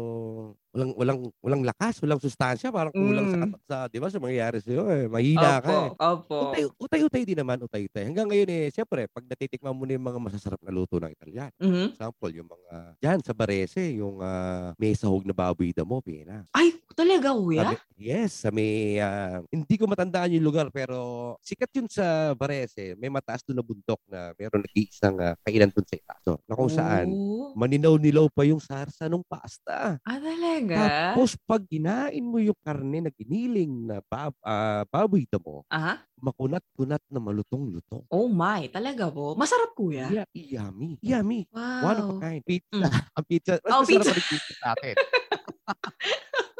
walang, 0.75 0.91
walang, 0.99 1.19
walang 1.39 1.63
lakas, 1.63 2.03
walang 2.03 2.19
sustansya, 2.19 2.75
parang 2.75 2.91
kulang 2.91 3.31
sa, 3.31 3.37
Mm. 3.39 3.43
kat- 3.47 3.63
sa, 3.63 3.77
di 3.87 3.99
ba, 4.03 4.11
sa 4.11 4.19
mangyayari 4.19 4.59
sa'yo, 4.59 4.83
eh, 4.91 5.07
mahina 5.07 5.63
ka 5.63 5.71
eh. 5.71 5.91
Opo. 5.95 6.27
Opo. 6.27 6.37
Utay, 6.51 6.63
utay-utay 6.83 7.23
din 7.23 7.39
naman, 7.39 7.63
utay-utay. 7.63 8.11
Hanggang 8.11 8.27
ngayon 8.27 8.51
eh, 8.51 8.67
siyempre, 8.69 9.07
pag 9.07 9.23
natitikman 9.23 9.71
mo 9.71 9.87
na 9.87 9.95
yung 9.95 10.03
mga 10.03 10.19
masasarap 10.19 10.59
na 10.67 10.75
luto 10.75 10.99
ng 10.99 11.15
Italian, 11.15 11.51
Mhm. 11.63 11.95
example, 11.95 12.31
yung 12.35 12.51
mga, 12.51 12.71
dyan 12.99 13.21
sa 13.23 13.33
Barese, 13.33 13.85
yung 13.95 14.19
ah, 14.19 14.75
may 14.75 14.91
sahog 14.93 15.23
na 15.23 15.31
baboy 15.33 15.71
damo, 15.71 16.03
Pina. 16.03 16.43
Ay, 16.51 16.75
talaga, 16.93 17.33
kuya? 17.33 17.65
Sabi- 17.67 17.81
yes, 17.97 18.31
sa 18.35 18.49
may, 18.49 18.99
ah, 18.99 19.41
hindi 19.47 19.75
ko 19.75 19.85
matandaan 19.85 20.33
yung 20.33 20.43
lugar, 20.43 20.69
pero 20.69 20.97
sikat 21.39 21.71
yun 21.73 21.87
sa 21.87 22.05
Barese. 22.33 22.95
May 22.95 23.09
mataas 23.09 23.43
doon 23.43 23.59
na 23.59 23.65
bundok 23.65 24.01
na 24.07 24.35
meron 24.35 24.61
nag-iisang 24.61 25.17
uh, 25.17 25.35
kainan 25.41 25.69
doon 25.69 25.85
sa 25.85 25.95
itaso. 25.95 26.33
Na 26.45 26.53
kung 26.53 26.69
saan, 26.69 27.07
Oh. 27.09 27.55
maninaw-nilaw 27.55 28.27
pa 28.29 28.43
yung 28.43 28.59
sarsa 28.59 29.07
ng 29.07 29.23
pasta. 29.23 30.01
Ah, 30.01 30.19
talaga? 30.19 30.77
Tapos 31.15 31.37
pag 31.39 31.63
kinain 31.63 32.21
mo 32.21 32.37
yung 32.37 32.57
karne 32.59 32.99
na 33.01 33.11
giniling 33.11 33.71
na 33.85 34.01
bab, 34.03 34.35
ah, 34.41 34.83
baboy 34.85 35.23
damo, 35.25 35.63
Aha. 35.69 36.03
makunat-kunat 36.17 37.03
na 37.07 37.19
malutong-lutong. 37.19 38.03
Oh 38.09 38.27
my, 38.27 38.67
talaga 38.67 39.07
po? 39.07 39.35
Masarap, 39.35 39.73
kuya? 39.73 40.09
Yeah, 40.09 40.27
yummy. 40.33 40.99
Yummy. 41.01 41.47
Wow. 41.49 41.83
One 41.85 41.97
of 41.97 42.07
a 42.09 42.15
kind. 42.21 42.43
Pizza. 42.43 42.75
Mm. 42.75 42.91
Ang 43.17 43.27
pizza. 43.27 43.53
Mas 43.59 43.71
Oh, 43.71 43.83
masarap 43.83 44.03
pizza. 44.11 44.23
pizza 44.29 44.53
sa 44.57 44.69
atin. 44.73 44.95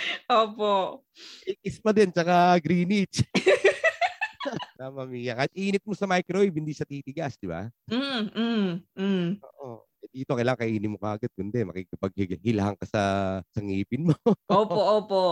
Opo. 0.42 1.04
Ikis 1.46 1.78
pa 1.80 1.90
din, 1.92 2.10
tsaka 2.12 2.56
Greenwich. 2.62 3.24
Tama, 4.80 5.04
Mia. 5.04 5.36
Kahit 5.36 5.52
init 5.52 5.84
mo 5.84 5.92
sa 5.92 6.08
microwave, 6.08 6.56
hindi 6.56 6.72
sa 6.72 6.88
titigas, 6.88 7.36
di 7.36 7.44
ba? 7.44 7.68
Mm, 7.92 8.22
mm, 8.32 8.68
mm. 8.96 9.28
Oo. 9.44 9.84
Eh, 10.00 10.08
Dito, 10.08 10.32
kailangan 10.32 10.64
kainin 10.64 10.88
mo 10.88 10.96
kagad. 10.96 11.28
Kundi, 11.36 11.60
makikipaghilahan 11.60 12.72
ka 12.80 12.88
sa, 12.88 13.02
sa 13.44 13.60
ngipin 13.60 14.08
mo. 14.08 14.16
Opo, 14.48 14.80
opo. 15.04 15.24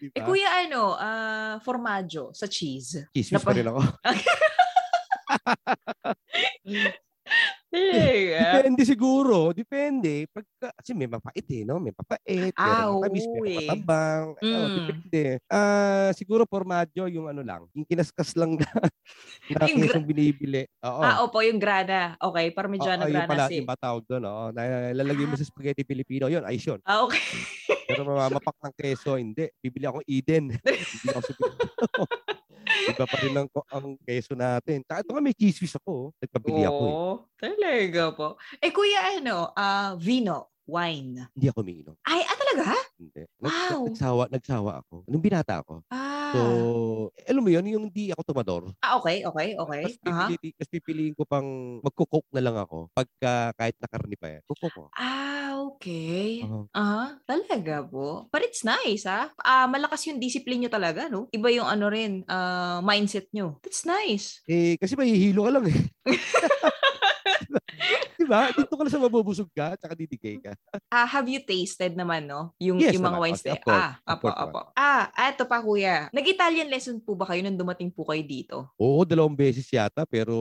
di 0.00 0.08
Eh, 0.16 0.24
kuya, 0.24 0.64
ano, 0.64 0.96
ah, 0.96 1.60
formaggio 1.60 2.32
sa 2.32 2.48
cheese. 2.48 3.04
Pa 3.12 3.36
napa- 3.36 3.52
rin 3.52 3.68
ako. 3.68 3.82
Talaga? 7.74 8.38
Depende 8.62 8.82
siguro. 8.86 9.36
Depende. 9.50 10.30
Pagka, 10.30 10.68
kasi 10.78 10.94
may 10.94 11.10
mapait 11.10 11.46
eh, 11.50 11.62
no? 11.66 11.82
May 11.82 11.90
papait. 11.90 12.54
Ah, 12.54 12.88
oo 12.94 13.02
may 13.02 13.18
eh. 13.18 13.66
matabang. 13.66 14.26
Eh, 14.38 14.46
oh, 14.46 14.64
Mm. 14.64 14.76
depende. 14.78 15.22
Ah, 15.50 16.10
siguro 16.14 16.46
formaggio, 16.46 17.10
yung 17.10 17.26
ano 17.28 17.42
lang. 17.42 17.66
Yung 17.74 17.84
kinaskas 17.84 18.38
lang 18.38 18.54
na, 18.56 18.68
na 19.58 19.66
Yung 19.66 19.84
gra- 19.84 20.00
binibili. 20.00 20.62
Oo. 20.86 21.02
Ah, 21.02 21.26
opo, 21.26 21.42
yung 21.42 21.58
grana. 21.58 22.14
Okay, 22.16 22.54
parmigiano 22.54 23.04
yung 23.04 23.14
grana 23.14 23.30
pala, 23.30 23.44
sim. 23.50 23.62
yung 23.62 23.68
ba 23.68 23.76
tawag 23.76 24.04
doon, 24.06 24.22
oo. 24.24 24.44
Na, 24.54 24.62
lalagay 24.94 25.26
mo 25.26 25.34
sa 25.34 25.44
spaghetti 25.44 25.82
Filipino, 25.82 26.30
yun, 26.30 26.46
ayos 26.46 26.64
yun. 26.64 26.80
Ah, 26.86 27.02
okay. 27.02 27.20
Pero 27.84 28.06
mamapak 28.08 28.56
ng 28.64 28.74
keso, 28.78 29.20
hindi. 29.20 29.50
Bibili 29.60 29.84
ako 29.84 30.00
Eden. 30.08 30.54
Bibili 30.64 31.10
ako 31.12 31.20
sa. 31.20 31.32
Iba 32.88 33.04
pa 33.06 33.16
rin 33.22 33.34
ang, 33.36 33.48
ang 33.70 33.86
keso 34.02 34.34
natin. 34.34 34.82
Ito 34.86 35.10
nga 35.10 35.22
may 35.22 35.34
cheese 35.34 35.58
whiz 35.62 35.74
ako. 35.78 35.92
oh. 35.92 36.06
Nagpabili 36.22 36.62
ako 36.64 36.82
eh. 36.82 36.94
Oo, 36.94 37.12
talaga 37.36 38.02
po. 38.14 38.28
Eh, 38.62 38.70
kuya, 38.70 39.18
ano, 39.18 39.50
ah, 39.54 39.94
vino, 39.98 40.53
wine. 40.66 41.28
Hindi 41.32 41.46
ako 41.48 41.58
umiinom. 41.60 41.94
Ay, 42.04 42.20
ah, 42.24 42.36
talaga? 42.36 42.64
Hindi. 42.96 43.22
Nag, 43.40 43.52
Wow. 43.52 43.78
Nagsawa, 43.90 44.22
nagsawa 44.30 44.70
ako. 44.84 44.94
Nung 45.06 45.24
binata 45.24 45.60
ako. 45.60 45.82
Ah, 45.90 46.12
So, 46.34 46.40
eh, 47.14 47.30
alam 47.30 47.46
mo 47.46 47.50
yun, 47.52 47.62
yung 47.70 47.84
hindi 47.86 48.10
ako 48.10 48.22
tumador. 48.26 48.62
ah 48.82 48.98
okay, 48.98 49.22
okay, 49.22 49.54
okay. 49.54 49.82
Mas, 49.86 49.96
pipili, 50.02 50.48
mas 50.58 50.68
pipiliin 50.68 51.14
ko 51.14 51.22
pang 51.22 51.46
magkukook 51.78 52.26
na 52.34 52.42
lang 52.42 52.56
ako. 52.58 52.90
Pagka 52.90 53.54
kahit 53.54 53.78
nakarni 53.78 54.18
pa 54.18 54.26
yan. 54.34 54.42
Kukook 54.50 54.72
ko. 54.74 54.84
Ah, 54.98 55.54
okay. 55.70 56.42
Oo. 56.42 56.66
Aha, 56.74 57.22
talaga 57.22 57.86
po. 57.86 58.26
But 58.34 58.42
it's 58.42 58.66
nice, 58.66 59.06
ha? 59.06 59.30
Ah, 59.38 59.70
malakas 59.70 60.02
yung 60.10 60.18
discipline 60.18 60.66
nyo 60.66 60.70
talaga, 60.74 61.06
no? 61.06 61.30
Iba 61.30 61.54
yung 61.54 61.70
ano 61.70 61.86
rin, 61.86 62.26
ah, 62.26 62.82
mindset 62.82 63.30
nyo. 63.30 63.62
That's 63.62 63.86
nice. 63.86 64.42
Eh, 64.50 64.74
kasi 64.82 64.98
mahihilo 64.98 65.46
ka 65.46 65.50
lang 65.54 65.64
eh. 65.70 65.78
diba? 68.34 68.58
Dito 68.58 68.74
ka 68.74 68.82
lang 68.82 68.92
sa 68.94 69.02
mabubusog 69.02 69.50
ka, 69.54 69.66
tsaka 69.78 69.94
didikay 69.94 70.36
ka. 70.42 70.52
Ah, 70.90 71.06
have 71.06 71.26
you 71.26 71.38
tasted 71.38 71.94
naman, 71.94 72.26
no? 72.26 72.50
Yung, 72.58 72.78
Yes 72.82 72.94
yung 72.94 73.06
mga 73.06 73.14
naman. 73.14 73.22
wines 73.30 73.42
Okay, 73.42 73.54
there. 73.54 73.62
Ah, 73.70 73.90
apo, 74.04 74.26
apo. 74.28 74.60
Ah, 74.74 75.10
eto 75.30 75.46
pa, 75.46 75.58
kuya. 75.58 76.10
Nag-Italian 76.10 76.68
lesson 76.68 76.98
po 76.98 77.14
ba 77.14 77.26
kayo 77.26 77.42
nung 77.42 77.58
dumating 77.58 77.90
po 77.90 78.02
kayo 78.06 78.22
dito? 78.22 78.56
Oo, 78.76 79.02
dalawang 79.02 79.34
beses 79.34 79.66
yata, 79.70 80.02
pero 80.06 80.34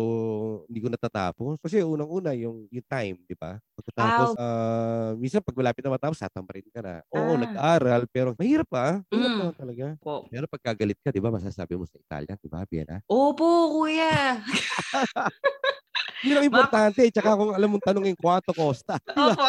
hindi 0.65 0.79
ko 0.81 0.89
natatapos. 0.89 1.57
Kasi 1.61 1.81
unang-una, 1.81 2.33
yung, 2.33 2.65
yung 2.69 2.85
time, 2.85 3.17
di 3.25 3.35
ba? 3.37 3.57
Pagkatapos, 3.73 4.37
ah, 4.37 5.11
minsan 5.17 5.41
pag 5.41 5.57
malapit 5.57 5.81
na 5.81 5.93
matapos, 5.93 6.17
tatamparin 6.21 6.65
ka 6.69 6.81
na. 6.81 7.01
Oo, 7.09 7.33
Ah. 7.33 7.39
nag-aral, 7.41 8.01
pero 8.09 8.33
mahirap 8.37 8.67
pa. 8.69 9.01
Mahirap 9.09 9.33
Mm. 9.33 9.53
talaga. 9.57 9.85
Po. 10.01 10.25
Pero 10.29 10.45
pagkagalit 10.45 10.97
ka, 11.01 11.09
di 11.09 11.21
ba, 11.21 11.33
masasabi 11.33 11.73
mo 11.77 11.85
sa 11.85 11.97
Italian, 11.97 12.37
di 12.37 12.49
ba, 12.49 12.61
Biena? 12.65 12.97
Opo, 13.09 13.73
kuya. 13.73 14.41
Yun 16.23 16.39
ang 16.39 16.47
importante. 16.47 17.01
Tsaka 17.11 17.35
kung 17.35 17.51
alam 17.51 17.69
mong 17.69 17.83
tanongin, 17.83 18.15
Quanto 18.15 18.55
Costa. 18.55 18.95
Di 18.97 19.11
ba? 19.15 19.35
Opo. 19.35 19.47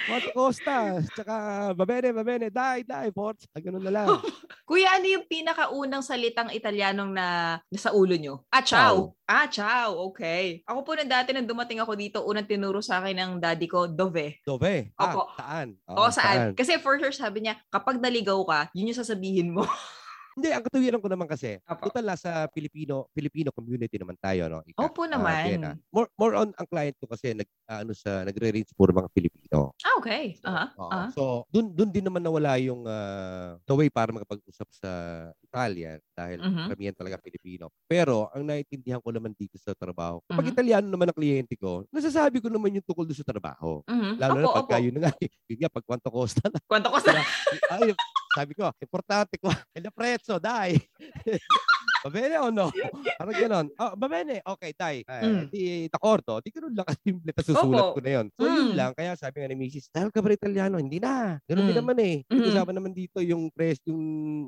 Quanto 0.00 0.30
Costa. 0.32 0.96
Tsaka, 1.12 1.34
babene, 1.76 2.08
babene, 2.10 2.48
dai, 2.48 2.80
dai, 2.82 3.12
forza. 3.12 3.44
Ganun 3.52 3.84
na 3.84 3.92
lang. 3.92 4.08
kuya, 4.68 4.96
ano 4.96 5.06
yung 5.06 5.28
pinakaunang 5.28 6.00
salitang 6.00 6.48
Italianong 6.50 7.12
na 7.12 7.26
nasa 7.68 7.92
ulo 7.92 8.16
nyo? 8.16 8.48
Ah, 8.48 8.64
Ciao. 8.64 8.80
ciao. 8.80 8.96
Ah, 9.28 9.46
ciao. 9.46 9.88
Okay. 10.10 10.64
Ako 10.64 10.82
po 10.82 10.96
nung 10.96 11.06
dati 11.06 11.30
nang 11.30 11.46
dumating 11.46 11.78
ako 11.78 11.92
dito, 11.94 12.18
unang 12.24 12.48
tinuro 12.48 12.80
sa 12.80 12.98
akin 12.98 13.14
ng 13.14 13.32
daddy 13.38 13.68
ko, 13.68 13.84
dove. 13.86 14.40
Dove. 14.42 14.90
Ah, 14.96 15.12
Opo. 15.12 15.22
saan? 15.36 15.68
Oo, 15.86 16.08
saan? 16.08 16.56
Kasi 16.56 16.80
for 16.80 16.96
sure 16.96 17.12
sabi 17.12 17.44
niya, 17.44 17.60
kapag 17.68 18.00
naligaw 18.00 18.40
ka, 18.42 18.60
yun 18.72 18.88
yung 18.90 18.98
sasabihin 18.98 19.52
mo. 19.52 19.68
Hindi, 20.40 20.56
ang 20.56 20.64
katuwiran 20.64 21.04
ko 21.04 21.08
naman 21.12 21.28
kasi, 21.28 21.60
Opo. 21.68 21.92
total 21.92 22.16
nasa 22.16 22.48
Filipino 22.56 23.12
Filipino 23.12 23.52
community 23.52 24.00
naman 24.00 24.16
tayo, 24.16 24.48
no? 24.48 24.64
Ika. 24.64 24.88
Opo 24.88 25.04
Ah, 25.04 25.12
naman. 25.12 25.44
Jenna. 25.44 25.70
more 25.92 26.08
more 26.16 26.32
on 26.32 26.48
ang 26.56 26.64
client 26.64 26.96
ko 26.96 27.04
kasi 27.12 27.36
nag 27.36 27.44
ah, 27.68 27.84
ano 27.84 27.92
sa 27.92 28.24
nagre-range 28.24 28.72
puro 28.72 28.88
mga 28.96 29.12
Filipino. 29.12 29.76
Ah, 29.84 30.00
okay. 30.00 30.40
Aha. 30.48 30.64
Oo. 30.80 30.88
aha. 30.88 31.06
So, 31.12 31.44
dun 31.52 31.76
dun 31.76 31.92
din 31.92 32.08
naman 32.08 32.24
nawala 32.24 32.56
yung 32.56 32.88
ah, 32.88 33.60
the 33.68 33.74
way 33.76 33.92
para 33.92 34.16
makapag-usap 34.16 34.64
sa 34.72 34.90
Italian 35.44 36.00
dahil 36.16 36.40
Mhm. 36.40 36.72
karamihan 36.72 36.96
talaga 36.96 37.20
Pilipino. 37.20 37.68
Pero 37.84 38.32
ang 38.32 38.48
naiintindihan 38.48 39.04
ko 39.04 39.12
naman 39.12 39.36
dito 39.36 39.60
sa 39.60 39.76
trabaho, 39.76 40.24
kapag 40.24 40.48
Mhm. 40.48 40.52
Italiano 40.56 40.86
naman 40.88 41.12
ang 41.12 41.18
kliyente 41.20 41.52
ko, 41.60 41.84
nasasabi 41.92 42.40
ko 42.40 42.48
naman 42.48 42.80
yung 42.80 42.86
tungkol 42.88 43.04
doon 43.04 43.20
sa 43.20 43.28
trabaho. 43.28 43.84
Mhm. 43.84 44.16
Lalo 44.16 44.40
Opo, 44.40 44.48
na 44.48 44.56
pagka 44.56 44.76
opo. 44.80 44.84
yun 44.88 44.96
nga, 44.96 45.12
yun 45.52 45.58
nga, 45.60 45.68
pag 45.68 45.84
Quanto 45.84 46.08
Costa 46.08 46.48
na. 46.48 46.56
Kwento 46.64 46.88
ko 46.88 46.96
sa... 46.96 47.12
Ay, 47.76 47.92
sabi 48.30 48.52
ko, 48.54 48.70
importante 48.76 49.34
ko, 49.36 49.50
el 49.74 49.90
prezzo, 49.90 50.38
dai. 50.38 50.78
Babene 52.00 52.40
o 52.40 52.48
no? 52.48 52.72
Parang 53.20 53.36
ganon. 53.36 53.66
Oh, 53.76 53.92
babene, 53.92 54.40
okay, 54.40 54.72
dai. 54.72 55.04
Eh, 55.04 55.20
Mm. 55.20 55.44
Di, 55.52 55.60
d'accordo. 55.84 56.40
Di 56.40 56.48
ganun 56.48 56.72
lang 56.72 56.88
kasimple. 56.88 57.28
Tapos 57.28 57.48
susulat 57.52 57.84
Opo. 57.84 57.92
ko 57.92 58.00
na 58.00 58.10
yun. 58.10 58.26
So, 58.32 58.40
Mm. 58.40 58.56
yun 58.56 58.72
lang. 58.72 58.90
Kaya 58.96 59.12
sabi 59.14 59.36
nga 59.36 59.52
ni 59.52 59.58
Mrs. 59.60 59.92
Dahil 59.92 60.08
ka 60.08 60.24
ba 60.24 60.32
Italiano? 60.32 60.80
Hindi 60.80 60.96
na. 60.96 61.36
Ganun 61.44 61.68
din 61.68 61.76
Mm. 61.76 61.80
naman 61.84 61.96
eh. 62.00 62.16
Mhm. 62.24 62.40
Usapan 62.48 62.74
naman 62.74 62.92
dito 62.96 63.20
yung 63.20 63.52
press, 63.52 63.84
yung 63.84 64.00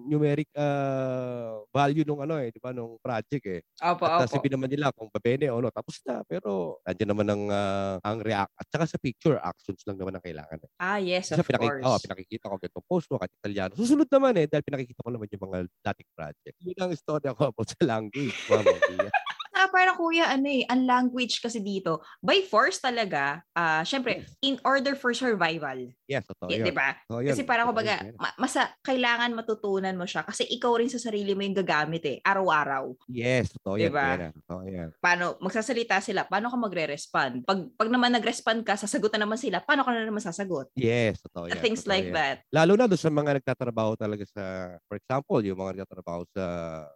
numeric 0.09 0.49
ah, 0.57 1.61
value 1.69 2.09
nung 2.09 2.25
ano 2.25 2.41
eh, 2.41 2.49
di 2.49 2.57
ba, 2.57 2.73
nung 2.73 2.97
project 2.97 3.45
eh. 3.45 3.61
Opo, 3.85 4.09
At 4.09 4.25
opo. 4.25 4.33
sabihin 4.33 4.57
naman 4.57 4.73
nila 4.73 4.89
kung 4.91 5.13
babene 5.13 5.53
o 5.53 5.61
no, 5.61 5.69
tapos 5.69 6.01
na. 6.09 6.25
Pero 6.25 6.81
nandiyan 6.89 7.11
naman 7.13 7.27
ang, 7.29 7.43
ah, 7.53 7.97
ang 8.01 8.25
react. 8.25 8.53
At 8.57 8.65
saka 8.67 8.85
sa 8.87 8.97
picture, 8.97 9.37
actions 9.37 9.85
lang 9.85 10.01
naman 10.01 10.17
ang 10.17 10.25
kailangan. 10.25 10.57
Eh. 10.57 10.71
Ah, 10.81 10.97
yes, 10.97 11.29
Kasi 11.29 11.45
of 11.45 11.49
pinaki- 11.49 11.69
course. 11.69 11.85
oh, 11.85 11.99
pinakikita 12.01 12.49
ko 12.49 12.57
ganitong 12.57 12.87
post 12.89 13.13
mo, 13.13 13.21
kahit 13.21 13.33
Italiano. 13.45 13.72
Susunod 13.73 14.09
naman 14.09 14.37
eh, 14.37 14.47
dahil 14.47 14.65
pinakikita 14.65 15.01
ko 15.01 15.11
naman 15.11 15.29
yung 15.33 15.45
mga 15.49 15.59
dating 15.93 16.11
project. 16.13 16.57
Yun 16.61 16.79
ang 16.81 16.93
istorya 16.93 17.31
ko 17.33 17.43
about 17.49 17.69
sa 17.69 17.81
language. 17.83 18.37
Mia. 18.49 19.11
Ah, 19.53 19.69
parang 19.69 20.01
kuya, 20.01 20.33
ano 20.33 20.49
eh, 20.49 20.65
ang 20.65 20.89
language 20.89 21.39
kasi 21.39 21.61
dito, 21.61 22.01
by 22.25 22.41
force 22.49 22.81
talaga, 22.81 23.45
ah, 23.53 23.85
syempre, 23.85 24.25
in 24.41 24.57
order 24.65 24.97
for 24.97 25.13
survival. 25.13 25.93
Yes, 26.13 26.25
totoo 26.29 26.49
Y- 26.49 26.61
yun. 26.61 26.67
di 26.69 26.75
ba? 26.75 26.93
Totoo 27.05 27.21
yun. 27.21 27.33
Kasi 27.33 27.43
parang 27.43 27.67
Totoo 27.69 27.81
kumbaga, 27.81 27.95
yun. 28.05 28.15
ma- 28.17 28.37
masa, 28.37 28.63
kailangan 28.81 29.31
matutunan 29.33 29.95
mo 29.95 30.05
siya 30.05 30.23
kasi 30.23 30.45
ikaw 30.47 30.77
rin 30.77 30.89
sa 30.89 30.99
sarili 30.99 31.33
mo 31.33 31.41
yung 31.41 31.57
gagamit 31.57 32.03
eh, 32.05 32.19
araw-araw. 32.21 32.93
Yes, 33.09 33.53
totoo 33.57 33.77
yan. 33.77 33.89
Diba? 33.89 34.07
Diba? 34.13 34.29
Totoo 34.37 34.63
yan. 34.65 34.89
Paano, 34.99 35.25
magsasalita 35.39 35.97
sila, 35.99 36.25
paano 36.25 36.49
ka 36.49 36.57
magre-respond? 36.57 37.45
Pag, 37.45 37.73
pag 37.73 37.89
naman 37.89 38.13
nag-respond 38.13 38.61
ka, 38.63 38.77
sasagutan 38.77 39.21
naman 39.21 39.39
sila, 39.39 39.63
paano 39.63 39.83
ka 39.83 39.91
na 39.91 40.05
naman 40.05 40.21
sasagot? 40.21 40.69
Yes, 40.75 41.23
totoo 41.23 41.49
yan. 41.49 41.59
Things 41.59 41.83
totoo 41.83 41.93
like 41.95 42.09
yan. 42.11 42.15
that. 42.15 42.37
Lalo 42.51 42.73
na 42.75 42.85
doon 42.85 42.99
sa 42.99 43.09
mga 43.09 43.31
nagtatrabaho 43.39 43.95
talaga 43.95 44.25
sa, 44.27 44.43
for 44.85 44.99
example, 44.99 45.39
yung 45.41 45.57
mga 45.57 45.81
nagtatrabaho 45.81 46.27
sa 46.29 46.45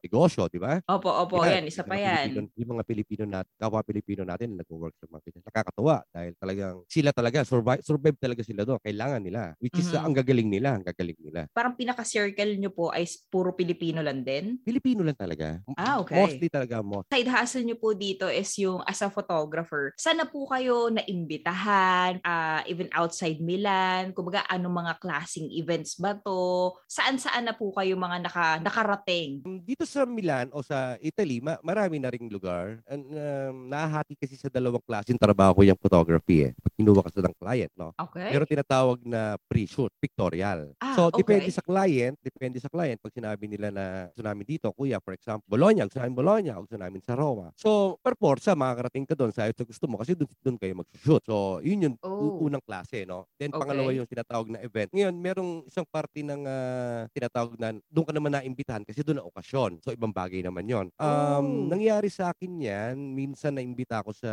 negosyo, 0.03 0.51
di 0.51 0.59
ba? 0.59 0.83
Opo, 0.85 1.09
opo, 1.09 1.47
Yan, 1.47 1.63
yan, 1.63 1.65
isa 1.71 1.87
pa 1.87 1.95
yan. 1.95 2.35
Pilipino- 2.35 2.53
yung 2.59 2.71
mga 2.75 2.85
Pilipino 2.85 3.23
natin, 3.25 3.53
kapwa 3.57 3.81
Pilipino 3.81 4.23
natin 4.27 4.49
na 4.53 4.67
nag-work 4.67 4.95
sa 4.99 5.07
mga. 5.07 5.25
Nakakatuwa 5.47 5.97
dahil 6.11 6.33
talagang 6.35 6.77
sila 6.91 7.11
talaga, 7.15 7.47
survive, 7.47 7.83
survive 7.87 8.19
talaga 8.19 8.43
sila 8.43 8.67
doon. 8.67 8.83
Kailangan 8.83 9.06
nila. 9.17 9.55
Which 9.63 9.79
is 9.79 9.89
Mhm. 9.89 10.03
ang 10.03 10.15
gagaling 10.15 10.49
nila, 10.51 10.69
ang 10.75 10.85
gagaling 10.85 11.19
nila. 11.23 11.47
Parang 11.55 11.79
pinaka-circle 11.79 12.59
nyo 12.59 12.75
po 12.75 12.91
ay 12.91 13.07
puro 13.31 13.55
Pilipino 13.55 14.03
lang 14.03 14.27
din? 14.27 14.59
Pilipino 14.61 15.07
lang 15.07 15.15
talaga. 15.15 15.63
Ah, 15.79 16.03
okay. 16.03 16.19
Mostly 16.19 16.49
talaga, 16.51 16.83
most. 16.83 17.07
side 17.07 17.31
hustle 17.31 17.63
nyo 17.63 17.79
po 17.79 17.95
dito 17.95 18.27
is 18.27 18.51
yung 18.59 18.83
as 18.83 18.99
a 19.01 19.09
photographer. 19.09 19.95
Sana 19.95 20.27
po 20.27 20.51
kayo 20.51 20.91
naimbitahan, 20.91 22.19
ah, 22.23 22.65
even 22.67 22.89
outside 22.91 23.39
Milan? 23.39 24.11
Kumbaga, 24.11 24.43
anong 24.49 24.83
mga 24.83 24.95
klaseng 24.99 25.47
events 25.53 25.95
ba 25.97 26.17
to? 26.17 26.73
Saan-saan 26.89 27.47
na 27.47 27.55
po 27.55 27.71
kayo 27.71 27.95
mga 27.95 28.19
naka, 28.25 28.47
nakarating? 28.59 29.45
Dito 29.63 29.85
sa 29.85 30.03
Milan 30.03 30.49
o 30.51 30.65
sa 30.65 30.97
Italy, 30.99 31.39
ma- 31.39 31.61
marami 31.61 32.01
na 32.01 32.11
ring 32.11 32.27
lugar. 32.27 32.81
And, 32.89 33.05
um, 33.07 33.69
nahahati 33.69 34.17
kasi 34.17 34.35
sa 34.35 34.49
dalawang 34.49 34.83
klaseng 34.83 35.21
trabaho 35.21 35.61
ko 35.61 35.63
yung 35.63 35.79
photography 35.79 36.49
eh. 36.49 36.53
Pag 36.57 36.73
kinuha 36.75 37.05
ka 37.05 37.11
sa 37.13 37.23
ng 37.23 37.37
client, 37.37 37.73
no? 37.77 37.93
Okay? 37.95 38.33
Meron 38.33 38.49
tinatawag 38.49 38.96
na 39.05 39.37
pre-shoot, 39.49 39.93
pictorial. 40.01 40.73
Ah, 40.81 40.95
so, 40.97 41.11
depende 41.13 41.51
okay. 41.51 41.57
sa 41.57 41.63
client, 41.65 42.17
depende 42.23 42.57
sa 42.57 42.71
client. 42.71 42.97
Pag 43.03 43.13
sinabi 43.13 43.45
nila 43.51 43.69
na 43.69 43.85
gusto 44.13 44.23
namin 44.23 44.47
dito, 44.47 44.71
kuya, 44.73 44.97
for 45.03 45.13
example, 45.13 45.45
Bologna, 45.49 45.85
gusto 45.85 46.01
namin 46.01 46.17
Bologna, 46.17 46.53
gusto 46.61 46.77
namin 46.79 47.01
sa 47.03 47.13
Roma. 47.19 47.51
So, 47.59 47.99
per 48.01 48.15
forza, 48.17 48.55
makakarating 48.55 49.05
ka 49.05 49.15
doon 49.19 49.33
sa 49.35 49.49
sa 49.51 49.65
gusto 49.65 49.85
mo 49.89 49.99
kasi 49.99 50.15
doon, 50.17 50.29
doon 50.41 50.57
kayo 50.57 50.73
mag-shoot. 50.77 51.23
So, 51.27 51.61
yun 51.61 51.83
yung 51.83 51.97
Oh. 52.07 52.45
unang 52.47 52.63
klase, 52.63 53.05
no? 53.05 53.27
Then, 53.37 53.51
Okay. 53.53 53.61
pangalawa 53.61 53.91
yung 53.93 54.09
tinatawag 54.09 54.49
na 54.53 54.61
event. 54.63 54.89
Ngayon, 54.93 55.15
merong 55.17 55.51
isang 55.67 55.85
parte 55.89 56.21
ng 56.23 56.43
ah, 56.47 57.09
tinatawag 57.13 57.57
na 57.59 57.75
doon 57.89 58.07
ka 58.07 58.13
naman 58.15 58.33
naimbitahan 58.33 58.85
kasi 58.85 59.01
doon 59.03 59.21
ang 59.21 59.29
okasyon. 59.33 59.71
So, 59.83 59.91
ibang 59.93 60.13
bagay 60.15 60.41
naman 60.45 60.69
yon. 60.69 60.89
Um, 60.97 61.15
Oh. 61.37 61.69
Nangyari 61.69 62.09
sa 62.09 62.31
akin 62.33 62.53
yan, 62.61 62.95
minsan 63.13 63.57
naimbita 63.57 64.01
ako 64.01 64.13
sa 64.15 64.31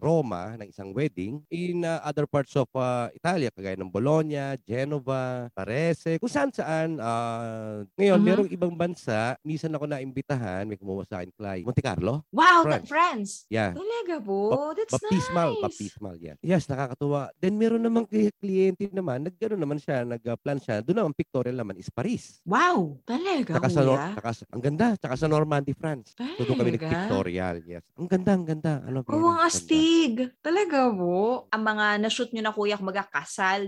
Roma 0.00 0.56
ng 0.58 0.68
isang 0.70 0.90
wedding 0.92 1.42
in 1.50 1.84
ah, 1.84 2.00
other 2.04 2.24
parts 2.28 2.54
of 2.56 2.68
ah, 2.74 3.08
Italia, 3.12 3.50
kagaya 3.52 3.76
ng 3.78 3.83
Bologna, 3.86 4.54
Genova, 4.58 5.48
Varese, 5.50 6.16
kung 6.16 6.28
saan 6.28 6.50
saan. 6.50 6.96
ah, 6.98 7.80
ngayon, 7.94 8.18
Mhm. 8.18 8.24
merong 8.24 8.50
ibang 8.50 8.72
bansa, 8.72 9.34
minsan 9.40 9.70
ako 9.70 9.86
naimbitahan, 9.86 10.64
may 10.64 10.74
kumuha 10.74 11.04
sa 11.04 11.18
akin, 11.18 11.30
Clay. 11.32 11.60
Monte 11.62 11.80
Carlo? 11.80 12.22
Wow, 12.30 12.62
France. 12.62 12.88
France. 12.88 13.30
Yeah. 13.46 13.72
Talaga 13.72 14.18
po? 14.18 14.72
That's 14.74 14.92
Baptismal, 14.92 15.50
nice. 15.50 15.62
baptismal, 15.62 16.14
yes. 16.16 16.36
Yes, 16.40 16.64
nakakatuwa. 16.64 17.32
Then 17.36 17.54
meron 17.54 17.80
namang 17.80 18.04
kli- 18.04 18.34
kliyente 18.34 18.90
naman, 18.90 19.24
nagkaroon 19.24 19.58
naman 19.58 19.78
siya, 19.78 20.02
nag-plan 20.02 20.58
siya. 20.58 20.80
Doon 20.80 21.00
naman 21.00 21.14
pictorial 21.14 21.54
naman 21.54 21.76
is 21.76 21.88
Paris. 21.88 22.40
Wow, 22.44 23.00
talaga 23.02 23.54
Tsaka 23.54 23.68
sa, 23.68 23.80
tsaka 23.82 24.30
sa- 24.34 24.48
ang 24.48 24.62
ganda, 24.62 24.86
tsaka 24.94 25.14
sa 25.14 25.26
Normandy, 25.26 25.72
France. 25.72 26.12
So 26.14 26.42
doon 26.42 26.58
kami 26.58 26.70
Talaga? 26.70 26.84
nag-pictorial, 26.84 27.56
yes. 27.64 27.82
Ang 27.94 28.08
ganda, 28.08 28.30
ang 28.32 28.44
ganda. 28.44 28.72
Ano, 28.82 29.00
Oh, 29.06 29.30
ang 29.30 29.42
astig. 29.42 30.30
Talaga 30.40 30.90
po. 30.90 31.46
Ang 31.48 31.62
mga 31.64 31.86
na-shoot 31.98 32.30
nyo 32.30 32.42
na 32.42 32.50
kuya, 32.50 32.74
kumaga 32.74 33.06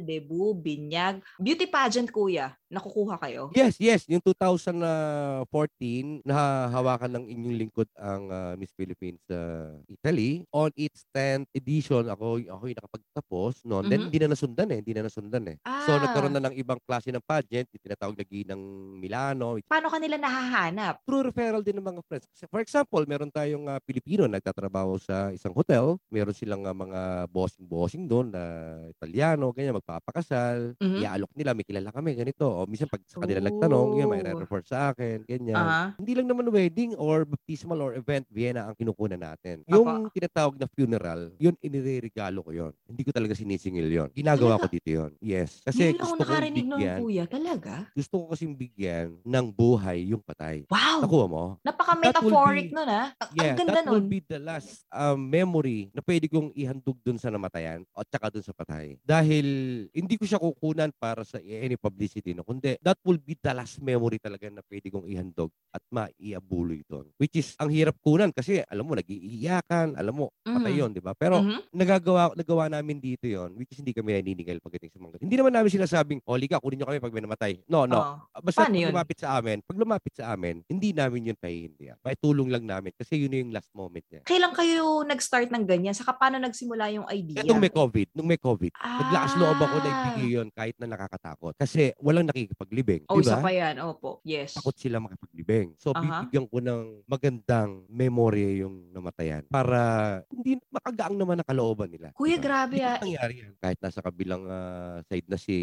debut, 0.07 0.55
binyag, 0.55 1.19
beauty 1.43 1.67
pageant 1.67 2.09
kuya, 2.15 2.55
nakukuha 2.69 3.15
kayo? 3.19 3.51
Yes, 3.53 3.79
yes. 3.79 4.05
Yung 4.07 4.21
2014, 4.21 6.23
nahahawakan 6.23 7.11
ng 7.17 7.25
inyong 7.31 7.57
lingkod 7.57 7.89
ang 7.95 8.29
ah, 8.29 8.53
Miss 8.55 8.73
Philippines 8.73 9.19
sa 9.25 9.71
Italy. 9.87 10.43
On 10.51 10.71
its 10.75 11.05
10th 11.11 11.47
edition, 11.53 12.07
ako, 12.09 12.41
ako 12.43 12.63
yung 12.67 12.79
nakapagtapos 12.79 13.53
noon. 13.63 13.85
Then, 13.87 14.01
Mhm. 14.01 14.07
hindi 14.11 14.19
na 14.19 14.29
nasundan 14.33 14.69
eh. 14.73 14.79
Hindi 14.81 14.93
na 14.95 15.03
nasundan 15.07 15.45
eh. 15.47 15.57
So, 15.87 15.91
Ah. 15.93 16.01
nagkaroon 16.03 16.35
na 16.35 16.43
ng 16.43 16.55
ibang 16.57 16.79
klase 16.83 17.11
ng 17.11 17.23
pageant. 17.23 17.69
Yung 17.71 17.83
tinatawag 17.83 18.15
na 18.17 18.25
ng 18.27 18.63
Milano. 18.99 19.47
Paano 19.67 19.87
kanila 19.89 20.17
nahahanap? 20.19 21.03
Through 21.07 21.31
referral 21.31 21.63
din 21.63 21.79
ng 21.79 21.87
mga 21.87 22.01
friends. 22.07 22.27
Kasi, 22.31 22.45
For 22.51 22.61
example, 22.61 23.03
meron 23.07 23.31
tayong 23.31 23.67
ah, 23.69 23.79
Pilipino 23.83 24.25
nagtatrabaho 24.27 24.97
sa 24.99 25.31
isang 25.31 25.53
hotel. 25.53 25.99
Meron 26.11 26.35
silang 26.35 26.65
ah, 26.65 26.75
mga 26.75 27.01
bossing-bossing 27.31 28.09
doon 28.09 28.33
na 28.33 28.43
Italiano, 28.91 29.53
ganyan, 29.53 29.77
magpapakasal. 29.77 30.75
Mhm. 30.81 30.99
Iaalok 31.05 31.33
nila, 31.37 31.51
may 31.53 31.67
kilala 31.67 31.91
kami, 31.93 32.17
ganito. 32.17 32.49
O 32.57 32.65
minsan 32.65 32.89
pag 32.89 33.05
sa 33.05 33.21
kanila 33.21 33.45
nagtanong, 33.45 33.89
yun, 34.01 34.09
may 34.09 34.25
Oh. 34.27 34.41
refer 34.41 34.65
sa 34.65 34.91
akin, 34.91 35.29
ganyan. 35.29 35.55
Aha. 35.55 35.93
Hindi 36.01 36.13
lang 36.17 36.27
naman 36.27 36.49
wedding 36.49 36.97
or 36.97 37.29
baptismal 37.29 37.79
or 37.79 37.93
event, 37.95 38.25
Vienna 38.33 38.65
ang 38.67 38.75
kinukunan 38.75 39.21
natin. 39.21 39.61
Yung 39.69 40.09
tinatawag 40.09 40.57
na 40.57 40.65
funeral, 40.67 41.37
yun 41.37 41.53
iniregalo 41.61 42.41
ko 42.41 42.51
yon. 42.51 42.73
Hindi 42.89 43.03
ko 43.05 43.13
talaga 43.13 43.37
sinisingil 43.37 43.89
yon. 43.93 44.09
Ginagawa 44.17 44.57
ko 44.57 44.67
dito 44.73 44.89
yon. 44.89 45.13
Yes. 45.21 45.61
Kasi 45.61 45.93
ako 45.93 46.17
gusto 46.17 46.25
ko 46.25 46.33
nun 46.33 46.55
bigyan, 46.81 46.99
kuya, 47.05 47.25
talaga? 47.29 47.75
gusto 47.93 48.15
ko 48.17 48.25
kasing 48.33 48.57
bigyan 48.57 49.09
ng 49.21 49.47
buhay 49.53 50.09
yung 50.09 50.25
patay. 50.25 50.65
Wow! 50.73 51.05
Nakuha 51.05 51.27
mo? 51.29 51.45
Napaka-metaphoric 51.61 52.73
That 52.73 52.77
nun 52.77 52.89
ah. 52.89 53.07
Ang, 53.13 53.29
ang 53.29 53.37
Yeah, 53.37 53.55
ganda 53.55 53.73
that 53.77 53.87
will 53.87 54.01
nun. 54.01 54.09
be 54.09 54.21
the 54.23 54.41
last 54.41 54.87
um, 54.89 55.19
memory 55.21 55.91
na 55.93 56.01
pwede 56.01 56.31
kong 56.31 56.55
ihandog 56.55 56.97
dun 57.03 57.19
sa 57.19 57.29
namatayan 57.29 57.83
at 57.93 58.07
saka 58.09 58.33
dun 58.33 58.45
sa 58.47 58.55
patay. 58.55 58.97
Dahil 59.03 59.47
hindi 59.91 60.15
ko 60.17 60.25
siya 60.25 60.41
kukunan 60.41 60.95
para 60.97 61.27
sa 61.27 61.37
any 61.43 61.75
publicity, 61.75 62.31
no? 62.33 62.46
Kundi 62.47 62.79
that 62.81 62.97
will 63.03 63.19
be 63.19 63.35
the 63.35 63.51
last 63.51 63.83
memory 63.83 64.23
talaga 64.23 64.47
na 64.49 64.63
pwede 64.71 64.87
kong 64.89 65.11
ihandog 65.11 65.51
at 65.75 65.83
maiabuloy 65.91 66.81
doon. 66.87 67.11
Which 67.19 67.35
is, 67.37 67.53
ang 67.59 67.69
hirap 67.69 67.99
kunan 68.01 68.31
kasi, 68.33 68.63
alam 68.65 68.87
mo, 68.87 68.95
nag-iiyakan, 68.97 69.99
alam 69.99 70.15
mo, 70.15 70.27
patay 70.47 70.73
Mhm. 70.73 70.81
yun, 70.81 70.91
di 70.95 71.03
ba? 71.03 71.13
Pero, 71.13 71.43
Mhm. 71.43 71.59
nagagawa 71.75 72.33
nagawa 72.33 72.65
namin 72.73 72.97
dito 73.03 73.27
yon 73.29 73.53
which 73.59 73.69
is 73.75 73.83
hindi 73.85 73.93
kami 73.93 74.17
naniningil 74.17 74.63
pagdating 74.65 74.89
sa 74.89 75.03
mga 75.03 75.21
hindi 75.21 75.37
naman 75.37 75.53
namin 75.53 75.69
sinasabing 75.69 76.21
oh 76.25 76.39
liga 76.39 76.57
kunin 76.57 76.81
nyo 76.81 76.89
kami 76.89 77.03
pag 77.05 77.13
may 77.13 77.21
namatay 77.21 77.53
no 77.69 77.85
no 77.85 78.01
Oo. 78.01 78.17
basta 78.41 78.65
Paano 78.65 78.81
pag 78.81 78.89
lumapit 78.89 79.19
sa 79.21 79.29
amin 79.37 79.59
pag 79.61 79.77
lumapit 79.77 80.13
sa 80.17 80.25
amin 80.33 80.65
hindi 80.73 80.97
namin 80.97 81.29
yun 81.33 81.37
pahihindihan 81.37 82.01
may 82.01 82.17
tulong 82.17 82.49
lang 82.49 82.65
namin 82.65 82.97
kasi 82.97 83.21
yun 83.21 83.35
yung 83.35 83.53
last 83.53 83.69
moment 83.77 84.01
niya 84.09 84.25
Kailan 84.25 84.57
kayo 84.57 85.05
nag-start 85.05 85.53
ng 85.53 85.65
ganyan? 85.69 85.93
Saka 85.93 86.17
paano 86.17 86.41
nagsimula 86.41 86.89
yung 86.97 87.05
idea? 87.13 87.45
Nung 87.45 87.61
may 87.61 87.69
COVID, 87.69 88.09
nung 88.17 88.29
may 88.29 88.41
COVID, 88.41 88.73
naglakas 88.73 89.33
loob 89.37 89.59
ako 89.61 89.77
na 89.77 89.91
Ah. 89.91 89.97
ibigay 90.01 90.29
yun 90.33 90.49
kahit 90.57 90.77
na 90.81 90.87
nakakatakot. 90.89 91.53
Kasi 91.61 91.93
walang 92.01 92.25
nakikipaglibing. 92.37 93.03
Oh, 93.09 93.17
di 93.17 93.25
isa 93.25 93.41
pa 93.41 93.49
yan. 93.49 93.81
Opo. 93.81 94.21
Yes. 94.21 94.61
Takot 94.61 94.77
sila 94.77 95.01
makipaglibing. 95.01 95.73
So, 95.81 95.97
Aha. 95.97 96.29
bibigyan 96.29 96.45
ko 96.53 96.61
ng 96.61 96.85
magandang 97.09 97.89
memorya 97.89 98.61
yung 98.61 98.93
namatayan 98.93 99.49
para 99.49 100.21
hindi 100.29 100.61
makagaang 100.69 101.17
naman 101.17 101.41
ang 101.41 101.49
kalooban 101.49 101.89
nila. 101.89 102.13
Kuya, 102.13 102.37
Diba? 102.37 102.45
grabe 102.45 102.77
Hindi 102.77 102.85
ah. 102.85 103.01
nangyari 103.01 103.35
yan. 103.41 103.53
Kahit 103.57 103.79
nasa 103.81 104.05
kabilang 104.05 104.43
ah, 104.45 105.01
side 105.09 105.29
na 105.33 105.39
si 105.41 105.57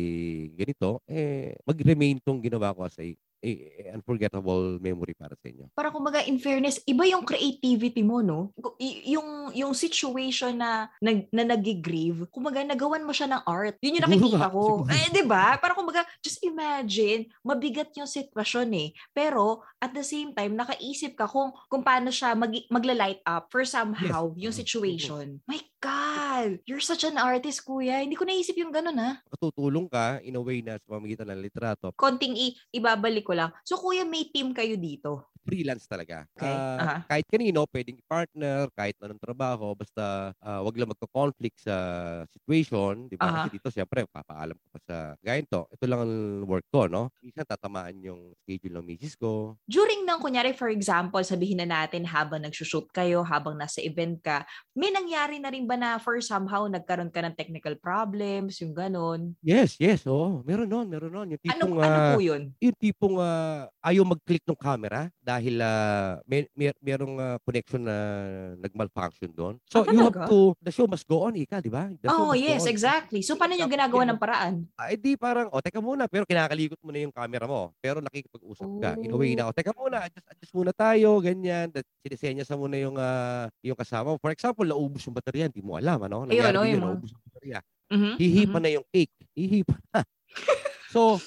ganito, 0.58 1.06
eh, 1.06 1.54
mag-remain 1.62 2.18
tong 2.18 2.42
ginawa 2.42 2.74
ko 2.74 2.90
as 2.90 2.98
a 2.98 3.06
eh, 3.44 3.92
unforgettable 3.92 4.80
memory 4.80 5.12
para 5.14 5.36
sa 5.36 5.52
inyo? 5.52 5.68
Para 5.76 5.92
kumbaga, 5.92 6.24
in 6.24 6.40
fairness, 6.40 6.80
iba 6.84 7.04
yung 7.04 7.22
creativity 7.22 8.00
mo, 8.00 8.24
no? 8.24 8.56
Y- 8.80 9.14
yung, 9.14 9.52
yung 9.52 9.76
situation 9.76 10.56
na, 10.56 10.88
nag, 10.98 11.28
na 11.30 11.44
nag-grieve, 11.44 12.26
kumbaga, 12.32 12.64
nagawan 12.64 13.04
mo 13.04 13.12
siya 13.12 13.28
ng 13.28 13.44
art. 13.44 13.76
Yun 13.84 14.00
yung 14.00 14.06
nakikita 14.08 14.48
ko. 14.48 14.64
Eh, 14.94 15.12
di 15.12 15.24
ba? 15.24 15.60
Para 15.60 15.76
kumbaga, 15.76 16.08
just 16.20 16.40
imagine, 16.42 17.28
mabigat 17.44 17.92
yung 17.94 18.08
sitwasyon 18.08 18.70
eh. 18.74 18.90
Pero, 19.12 19.60
at 19.78 19.92
the 19.92 20.02
same 20.02 20.32
time, 20.32 20.56
nakaisip 20.56 21.14
ka 21.14 21.28
kung, 21.28 21.52
kung 21.68 21.84
paano 21.84 22.08
siya 22.08 22.32
mag, 22.34 22.54
magla-light 22.70 23.20
up 23.26 23.52
for 23.52 23.68
somehow 23.68 24.32
yung 24.40 24.50
Mhm. 24.50 24.62
situation. 24.64 25.26
My 25.44 25.60
God! 25.84 26.64
You're 26.64 26.80
such 26.80 27.04
an 27.04 27.18
artist, 27.18 27.60
kuya. 27.62 28.00
Hindi 28.00 28.16
ko 28.16 28.24
naisip 28.24 28.56
yung 28.56 28.72
ganun, 28.72 28.96
ha? 28.96 29.20
Katutulong 29.28 29.92
ka 29.92 30.22
in 30.22 30.34
a 30.34 30.42
way 30.42 30.64
na 30.64 30.80
sa 30.80 30.88
pamamagitan 30.88 31.28
ng 31.28 31.42
litrato, 31.42 31.92
Konting 31.94 32.32
i- 32.34 32.56
ibabalik 32.72 33.26
ko 33.26 33.33
lang. 33.38 33.50
So, 33.68 33.78
kuya, 33.82 34.06
may 34.08 34.30
team 34.34 34.54
kayo 34.56 34.76
dito. 34.80 35.30
freelance 35.44 35.86
talaga. 35.92 36.24
Okay, 36.38 36.64
Ah, 36.80 36.80
aha. 36.80 36.98
Kahit 37.04 37.28
kanino, 37.28 37.68
pwedeng 37.68 38.00
partner, 38.08 38.72
kahit 38.72 38.96
anong 39.04 39.20
trabaho, 39.20 39.76
basta 39.76 40.32
ah, 40.40 40.64
wag 40.64 40.76
lang 40.80 40.88
magka-conflict 40.96 41.68
sa 41.68 41.76
situation, 42.32 43.12
di 43.12 43.20
ba? 43.20 43.28
Aha. 43.28 43.44
Kasi 43.44 43.52
dito, 43.52 43.68
siyempre, 43.68 44.08
papaalam 44.08 44.56
ko 44.56 44.68
pa 44.72 44.80
sa 44.88 44.98
ganito. 45.20 45.68
Ito 45.68 45.84
lang 45.84 46.00
ang 46.08 46.14
work 46.48 46.64
ko, 46.72 46.88
no? 46.88 47.12
Minsan 47.20 47.44
tatamaan 47.44 48.00
yung 48.00 48.32
schedule 48.48 48.80
ng 48.80 48.86
misis 48.88 49.20
ko. 49.20 49.60
during 49.76 50.02
ng 50.08 50.20
kunyari 50.24 50.52
for 50.60 50.68
example, 50.78 51.24
sabihin 51.24 51.60
na 51.64 51.68
natin 51.76 52.04
habang 52.14 52.44
nagsushoot 52.44 52.88
kayo, 52.98 53.20
habang 53.32 53.56
nasa 53.60 53.80
event 53.90 54.16
ka, 54.28 54.38
may 54.80 54.92
nangyari 54.92 55.38
na 55.40 55.52
rin 55.54 55.66
ba 55.70 55.76
na 55.80 55.90
for 56.04 56.16
somehow 56.32 56.62
nagkaroon 56.68 57.12
ka 57.16 57.22
ng 57.24 57.36
technical 57.40 57.76
problems, 57.80 58.60
yung 58.64 58.74
ganon? 58.76 59.22
Yes, 59.44 59.76
yes, 59.76 60.08
oo. 60.08 60.40
Meron 60.48 60.72
nun, 60.72 60.88
meron 60.88 61.12
nun. 61.12 61.28
Yung 61.36 61.44
Ano, 61.52 61.66
tipong, 61.66 61.76
ano 61.86 62.00
ah, 62.00 62.08
po 62.08 62.20
yun? 62.28 62.56
yung 62.64 62.76
tipong 62.80 63.20
ah, 63.24 63.72
ayaw 63.80 64.04
mag-click 64.04 64.44
ng 64.44 64.60
camera 64.60 65.08
dahil 65.24 65.56
ah, 65.64 66.20
may, 66.28 66.44
may 66.52 66.76
merong 66.84 67.16
ah, 67.18 67.38
connection 67.48 67.88
na 67.88 67.98
nag-malfunction 68.60 69.32
doon. 69.32 69.56
So 69.72 69.88
Ah, 69.88 69.92
you 69.92 70.04
have 70.04 70.28
to, 70.28 70.52
the 70.60 70.72
show 70.72 70.88
must 70.88 71.08
go 71.08 71.24
on, 71.24 71.40
ika, 71.40 71.64
di 71.64 71.72
ba? 71.72 71.88
The 72.04 72.12
Oh, 72.12 72.36
yes, 72.36 72.68
exactly. 72.68 73.24
So, 73.24 73.40
paano 73.40 73.56
nyo 73.56 73.68
ginagawa 73.72 74.04
ng 74.12 74.20
paraan? 74.20 74.68
Ay 74.76 75.00
di 75.00 75.16
parang, 75.16 75.48
o 75.52 75.64
teka 75.64 75.80
muna, 75.80 76.12
pero 76.12 76.28
kinakalikot 76.28 76.80
mo 76.84 76.92
na 76.92 77.00
yung 77.08 77.16
camera 77.16 77.48
mo. 77.48 77.72
Pero 77.80 78.04
nakikipag-usap 78.04 78.70
ka. 78.84 78.92
In 79.00 79.12
a 79.12 79.18
way 79.18 79.34
na, 79.40 79.48
o 79.48 79.56
teka 79.56 79.72
muna, 79.72 80.04
adjust, 80.04 80.28
adjust 80.28 80.54
muna 80.54 80.72
tayo, 80.76 81.24
ganyan. 81.24 81.72
Sinisenya 82.04 82.44
sa 82.44 82.60
muna 82.60 82.76
yung, 82.76 83.00
ah, 83.00 83.48
yung 83.64 83.80
kasama 83.80 84.14
mo. 84.14 84.18
For 84.20 84.36
example, 84.36 84.68
naubos 84.68 85.08
yung 85.08 85.16
baterya, 85.16 85.48
hindi 85.48 85.64
mo 85.64 85.80
alam, 85.80 86.04
ano? 86.04 86.28
Ayun, 86.28 86.36
Nangyari 86.36 86.58
oh, 86.58 86.64
din 86.64 86.68
yung 86.68 86.76
yun, 86.76 86.84
naubos 86.84 87.10
yung 87.16 87.24
baterya. 87.32 87.60
Mhm, 87.94 88.14
Hihipa 88.18 88.58
mhm. 88.58 88.64
na 88.64 88.70
yung 88.74 88.86
cake. 88.90 89.16
Hihipa 89.38 89.76
na. 89.94 90.02
so, 90.94 91.22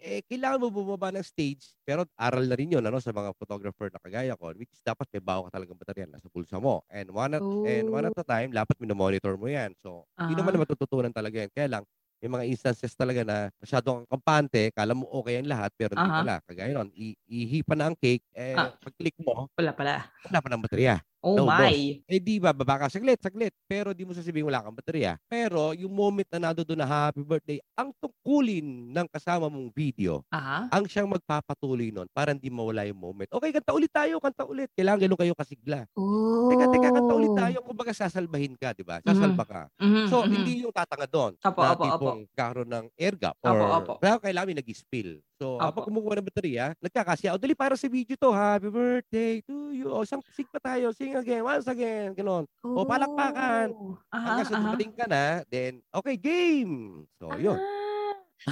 eh, 0.00 0.24
kailangan 0.26 0.60
mo 0.64 0.68
bumaba 0.72 1.12
ng 1.12 1.22
stage, 1.24 1.76
pero 1.84 2.08
aral 2.16 2.48
na 2.48 2.56
rin 2.56 2.72
yun, 2.72 2.84
ano, 2.84 2.98
sa 3.04 3.12
mga 3.12 3.36
photographer 3.36 3.92
na 3.92 4.00
kagaya 4.02 4.34
ko, 4.34 4.50
which 4.56 4.72
is 4.72 4.82
dapat 4.82 5.06
may 5.12 5.20
bawa 5.22 5.46
ka 5.48 5.60
talagang 5.60 5.76
baterya 5.78 6.08
nasa 6.08 6.26
bulsa 6.32 6.56
mo. 6.58 6.82
And 6.90 7.12
one 7.12 7.36
at, 7.38 7.44
and 7.62 7.86
one 7.92 8.08
at 8.08 8.16
a 8.16 8.24
time, 8.24 8.50
dapat 8.56 8.74
minomonitor 8.80 9.36
mo 9.36 9.46
yan. 9.52 9.76
So, 9.78 10.08
hindi 10.24 10.40
naman 10.40 10.56
Ah. 10.56 10.62
matututunan 10.62 11.12
talaga 11.12 11.44
yan. 11.46 11.50
Kaya 11.52 11.68
lang, 11.80 11.84
may 12.20 12.28
mga 12.32 12.44
instances 12.52 12.92
talaga 12.96 13.24
na 13.24 13.48
masyadong 13.60 14.04
kampante, 14.08 14.72
kala 14.76 14.92
mo 14.96 15.08
okay 15.20 15.40
ang 15.40 15.48
lahat, 15.48 15.72
pero 15.76 15.96
hindi 15.96 16.08
Aha. 16.08 16.16
pala. 16.16 16.40
Kagaya 16.48 16.72
nun, 16.76 16.92
ihipa 17.28 17.76
na 17.76 17.92
ang 17.92 17.96
cake, 17.96 18.24
eh, 18.36 18.58
Ah. 18.58 18.74
pag-click 18.84 19.16
mo, 19.20 19.48
Wala 19.58 19.72
pala. 19.78 19.94
wala 20.26 20.38
pa 20.44 20.48
ng 20.52 20.62
baterya. 20.64 21.00
Oh 21.20 21.36
No, 21.36 21.52
boss. 21.52 21.68
my. 21.68 22.00
Eh 22.08 22.16
di 22.16 22.40
ba, 22.40 22.56
baba 22.56 22.80
ka 22.80 22.88
saglit, 22.88 23.20
saglit. 23.20 23.52
Pero 23.68 23.92
di 23.92 24.08
mo 24.08 24.16
sasabihin 24.16 24.48
wala 24.48 24.64
kang 24.64 24.72
baterya. 24.72 25.20
Pero 25.28 25.76
yung 25.76 25.92
moment 25.92 26.24
na 26.32 26.48
nado 26.48 26.64
doon 26.64 26.80
na 26.80 26.88
happy 26.88 27.20
birthday, 27.20 27.60
ang 27.76 27.92
tungkulin 28.00 28.64
ng 28.88 29.04
kasama 29.12 29.52
mong 29.52 29.68
video, 29.76 30.24
Aha. 30.32 30.72
ang 30.72 30.88
siyang 30.88 31.12
magpapatuloy 31.12 31.92
nun 31.92 32.08
para 32.16 32.32
hindi 32.32 32.48
mawala 32.48 32.88
yung 32.88 32.96
moment. 32.96 33.28
Okay, 33.28 33.52
kanta 33.52 33.76
ulit 33.76 33.92
tayo, 33.92 34.16
kanta 34.16 34.48
ulit. 34.48 34.72
Kailangan 34.72 35.00
ganun 35.04 35.20
kayo 35.20 35.34
kasigla. 35.36 35.84
Oh. 35.92 36.48
Teka, 36.48 36.72
teka, 36.72 36.88
kanta 36.88 37.12
ulit 37.12 37.32
tayo. 37.36 37.56
Kumbaga 37.68 37.92
sasalbahin 37.92 38.56
ka, 38.56 38.72
di 38.72 38.80
ba? 38.80 39.04
Sasalba 39.04 39.44
ka. 39.44 39.62
Mhm, 39.76 40.08
So, 40.08 40.24
mhm. 40.24 40.32
hindi 40.32 40.64
yung 40.64 40.72
tatanga 40.72 41.04
doon. 41.04 41.32
Opo, 41.36 41.60
na 41.60 41.76
opo. 41.76 41.84
tipong 41.84 42.20
karoon 42.32 42.70
ng 42.72 42.86
air 42.96 43.12
gap. 43.20 43.36
Or, 43.44 43.60
opo. 43.76 43.92
kaya 44.00 44.16
kailangan 44.16 44.48
may 44.48 44.56
nag-spill. 44.56 45.20
So, 45.36 45.56
Opo. 45.56 45.72
kapag 45.72 45.84
kumukuha 45.88 46.14
ng 46.20 46.28
baterya, 46.28 46.64
nagkakasya, 46.80 47.32
o 47.32 47.40
dali 47.40 47.56
para 47.56 47.72
sa 47.72 47.88
video 47.88 48.12
to, 48.12 48.28
happy 48.28 48.68
birthday 48.68 49.40
to 49.40 49.72
you. 49.72 49.88
O, 49.88 50.04
sang 50.04 50.20
sing 50.32 50.44
pa 50.44 50.60
tayo, 50.60 50.92
sing 50.92 51.09
again, 51.16 51.42
once 51.42 51.66
again, 51.66 52.14
ganon. 52.14 52.44
O, 52.62 52.86
palakpakan. 52.86 53.68
Oh. 53.74 53.98
Aha, 54.12 54.24
Hanggang 54.24 54.46
sa 54.46 54.54
aha. 54.54 54.62
dumating 54.62 54.92
ka 54.94 55.04
na, 55.10 55.24
then, 55.50 55.82
okay, 55.90 56.16
game. 56.16 57.04
So, 57.18 57.34
yun. 57.36 57.58
Ah. 57.58 57.80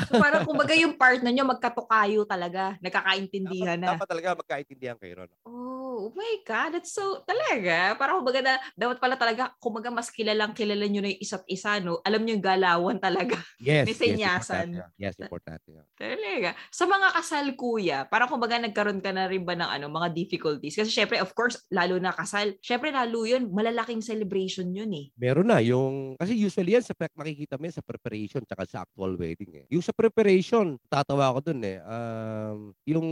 So, 0.05 0.21
parang 0.21 0.45
kumbaga 0.45 0.77
yung 0.77 1.01
partner 1.01 1.33
nyo 1.33 1.49
magkatukayo 1.49 2.29
talaga. 2.29 2.77
Nagkakaintindihan 2.85 3.81
Dapat, 3.81 3.89
na. 3.89 3.93
dapat 3.97 4.09
talaga 4.13 4.29
magkaintindihan 4.37 4.97
kayo 5.01 5.25
ron. 5.25 5.31
Oh, 5.49 5.88
oh 5.99 6.15
my 6.15 6.35
God. 6.47 6.79
That's 6.79 6.95
so, 6.95 7.27
talaga. 7.27 7.99
Parang 7.99 8.23
kumbaga 8.23 8.39
na, 8.39 8.55
dapat 8.79 9.03
pala 9.03 9.19
talaga, 9.19 9.51
kumbaga 9.59 9.91
mas 9.91 10.15
kilalang 10.15 10.55
kilala 10.55 10.87
nyo 10.87 11.03
na 11.03 11.11
yung 11.11 11.23
isa't 11.23 11.43
isa, 11.51 11.83
no? 11.83 11.99
Alam 12.07 12.23
nyo 12.23 12.33
yung 12.39 12.47
galawan 12.47 12.99
talaga. 13.03 13.35
Yes, 13.59 13.91
May 13.91 13.97
yes, 13.97 14.01
senyasan. 14.01 14.67
importante 14.71 14.79
yan. 14.79 14.91
Yes, 15.03 15.15
importante. 15.19 15.69
Talaga. 15.99 16.51
Sa 16.71 16.85
mga 16.87 17.09
kasal, 17.11 17.47
kuya, 17.59 17.99
parang 18.07 18.31
kumbaga 18.31 18.55
nagkaroon 18.63 19.03
ka 19.03 19.11
na 19.11 19.27
rin 19.27 19.43
ba 19.43 19.59
ng 19.59 19.67
ano, 19.67 19.91
mga 19.91 20.15
difficulties? 20.15 20.79
Kasi 20.79 20.95
syempre, 20.95 21.19
of 21.19 21.35
course, 21.35 21.59
lalo 21.75 21.99
na 21.99 22.15
kasal, 22.15 22.55
syempre 22.63 22.95
lalo 22.95 23.27
yun, 23.27 23.51
malalaking 23.51 23.99
celebration 23.99 24.71
yun 24.71 24.95
eh. 24.95 25.11
Meron 25.19 25.51
na 25.51 25.59
yung, 25.59 26.15
kasi 26.15 26.39
usually 26.39 26.79
yan, 26.79 26.87
sa 26.87 26.95
makikita 27.19 27.59
mo 27.59 27.67
yan 27.67 27.75
sa 27.75 27.83
preparation 27.83 28.47
tsaka 28.47 28.63
sa 28.63 28.87
actual 28.87 29.19
wedding 29.19 29.51
eh. 29.59 29.65
Yung 29.75 29.83
sa 29.83 29.91
preparation, 29.91 30.79
tatawa 30.87 31.35
ako 31.35 31.51
dun 31.51 31.61
eh, 31.67 31.83
um, 31.83 32.71
yung 32.87 33.09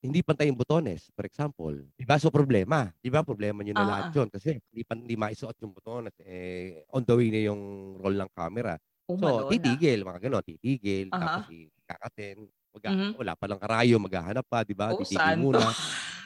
hindi 0.00 0.24
pantay 0.24 0.48
yung 0.48 0.56
butones, 0.56 1.12
for 1.12 1.28
example. 1.28 1.76
Di 2.00 2.08
ba? 2.22 2.30
So 2.30 2.30
problema. 2.30 2.78
Di 3.02 3.10
ba? 3.10 3.26
Problema 3.26 3.66
nyo 3.66 3.74
na 3.74 3.82
Ah, 3.82 3.90
lahat 3.98 4.14
yun. 4.14 4.28
Kasi 4.30 4.62
hindi, 4.70 4.82
pa, 4.86 4.94
hindi 4.94 5.18
maisuot 5.18 5.56
yung 5.58 5.74
butones. 5.74 6.14
Eh, 6.22 6.86
on 6.94 7.02
the 7.02 7.14
way 7.18 7.34
na 7.34 7.42
yung 7.50 7.62
roll 7.98 8.14
ng 8.14 8.30
camera. 8.30 8.78
Oh, 9.10 9.18
So, 9.18 9.50
titigil, 9.50 10.06
mga 10.06 10.30
gano'n, 10.30 10.44
titigil, 10.46 11.10
Aha. 11.10 11.42
tapos 11.42 11.50
i- 11.50 11.70
kakatin. 11.84 12.46
Mag- 12.72 12.86
Mhm. 12.88 13.10
Wala 13.18 13.32
pa 13.34 13.44
lang 13.50 13.60
karayo, 13.60 13.96
maghahanap 13.98 14.46
pa, 14.46 14.62
di 14.62 14.72
ba? 14.72 14.94
Oh, 14.94 15.02
Titigil 15.02 15.18
santo. 15.18 15.42
muna. 15.42 15.66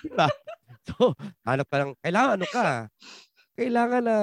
Di 0.04 0.10
ba? 0.12 0.28
So, 0.86 1.14
hanap 1.42 1.66
ka 1.66 1.76
lang, 1.82 1.90
kailangan 1.98 2.38
ano 2.38 2.46
ka, 2.46 2.86
kailangan 3.56 4.02
na 4.04 4.16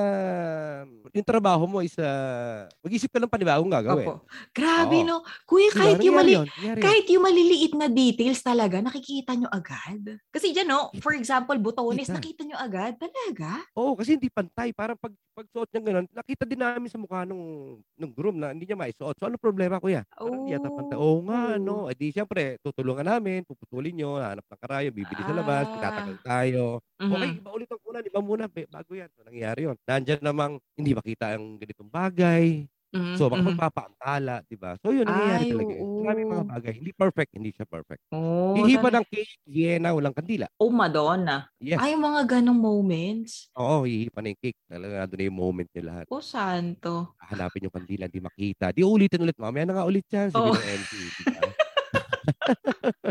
yung 1.09 1.25
trabaho 1.25 1.65
mo 1.65 1.81
is 1.81 1.97
uh, 1.97 2.69
mag-isip 2.81 3.09
ka 3.09 3.17
ng 3.17 3.29
panibagong 3.29 3.69
gagawin. 3.69 4.05
Opo. 4.07 4.25
Grabe, 4.49 4.97
Oo. 5.01 5.07
no? 5.09 5.17
Kuya, 5.43 5.69
Diba? 5.69 5.77
kahit 5.81 5.99
yung, 6.01 6.15
mali, 6.15 6.33
yun, 6.33 6.45
nangyari 6.47 6.79
kahit 6.81 7.05
yung 7.09 7.23
maliliit 7.25 7.73
na 7.73 7.87
details 7.87 8.41
talaga, 8.41 8.77
nakikita 8.79 9.33
nyo 9.33 9.49
agad. 9.49 10.21
Kasi 10.29 10.53
dyan, 10.53 10.69
no? 10.69 10.93
For 11.01 11.13
example, 11.13 11.57
butones, 11.57 12.07
Kita. 12.07 12.17
nakita 12.17 12.41
nyo 12.45 12.57
agad. 12.57 12.93
Talaga? 12.97 13.65
Oo, 13.73 13.97
kasi 13.97 14.17
hindi 14.17 14.29
pantay. 14.29 14.69
Parang 14.71 14.97
pag, 14.97 15.13
pag 15.33 15.45
suot 15.49 15.69
niya 15.69 15.81
ganun, 15.83 16.05
nakita 16.09 16.43
din 16.45 16.61
namin 16.61 16.89
sa 16.89 17.01
mukha 17.01 17.25
nung, 17.25 17.77
nung 17.97 18.13
groom 18.13 18.37
na 18.37 18.53
hindi 18.53 18.65
niya 18.65 18.77
maisuot. 18.77 19.17
So, 19.17 19.25
ano 19.25 19.41
problema, 19.41 19.81
kuya? 19.81 20.05
Parang 20.13 20.45
hindi 20.45 20.53
yata 20.53 20.69
pantay. 20.69 20.97
Oo 20.97 21.21
nga, 21.25 21.57
no? 21.57 21.89
Eh 21.89 21.97
di, 21.97 22.13
syempre, 22.13 22.61
tutulungan 22.61 23.05
namin, 23.05 23.41
puputulin 23.45 23.97
nyo, 23.97 24.17
hanap 24.17 24.45
ng 24.45 24.61
karayo, 24.61 24.89
bibili 24.89 25.21
sa 25.21 25.33
labas, 25.33 25.65
Ah. 25.73 25.77
tatagal 25.81 26.17
tayo. 26.21 26.63
Okay, 26.95 27.29
Mhm. 27.35 27.39
iba 27.43 27.49
ulit 27.51 27.67
ang 27.67 27.81
una, 27.83 27.99
iba 27.99 28.21
muna, 28.21 28.45
bago 28.47 28.91
yan. 28.95 29.09
Nangyari 29.25 29.59
yun. 29.69 29.77
Nandyan 29.87 30.21
namang 30.23 30.53
hindi 30.77 30.91
makita 30.95 31.35
ang 31.35 31.55
ganitong 31.61 31.89
bagay. 31.91 32.67
Mhm, 32.93 33.15
So, 33.15 33.29
mhm. 33.33 33.59
makapagpapaantala, 33.59 34.41
di 34.49 34.57
ba? 34.57 34.73
So, 34.81 34.89
yun, 34.89 35.05
nangyayari 35.09 35.45
Ay, 35.45 35.49
talaga. 35.49 35.77
yun. 35.77 35.85
Maraming 36.01 36.27
mga 36.33 36.43
oo. 36.43 36.49
bagay. 36.49 36.73
Hindi 36.81 36.91
perfect, 36.97 37.31
hindi 37.37 37.53
siya 37.53 37.65
perfect. 37.69 38.01
Oh, 38.11 38.57
Hihipa 38.57 38.89
ng 38.93 39.05
cake, 39.09 39.33
Vienna, 39.45 39.93
walang 39.93 40.15
kandila. 40.17 40.49
oh, 40.59 40.71
Madonna. 40.71 41.49
Yes. 41.61 41.81
Ay, 41.81 41.93
mga 41.97 42.21
ganong 42.29 42.57
moments. 42.61 43.49
Oo, 43.55 43.85
hihipa 43.85 44.19
na 44.25 44.33
yung 44.33 44.41
cake. 44.41 44.57
Talaga, 44.65 45.05
doon 45.05 45.17
na 45.21 45.25
yung 45.29 45.37
moment 45.37 45.69
niya 45.69 45.83
lahat. 45.85 46.07
Oh, 46.09 46.21
santo. 46.21 47.17
Hanapin 47.29 47.65
yung 47.69 47.75
kandila, 47.75 48.09
hindi 48.09 48.21
makita. 48.21 48.73
Di 48.73 48.81
ulitin 48.83 49.21
ulit. 49.23 49.37
Mamaya 49.37 49.65
na 49.69 49.73
nga 49.77 49.85
ulit 49.89 50.05
yan. 50.09 50.29
Sabi 50.33 50.49
Oo. 50.49 50.53
ng 50.53 50.63
MC. 50.65 51.13
di 51.13 51.25
ba? 51.29 51.52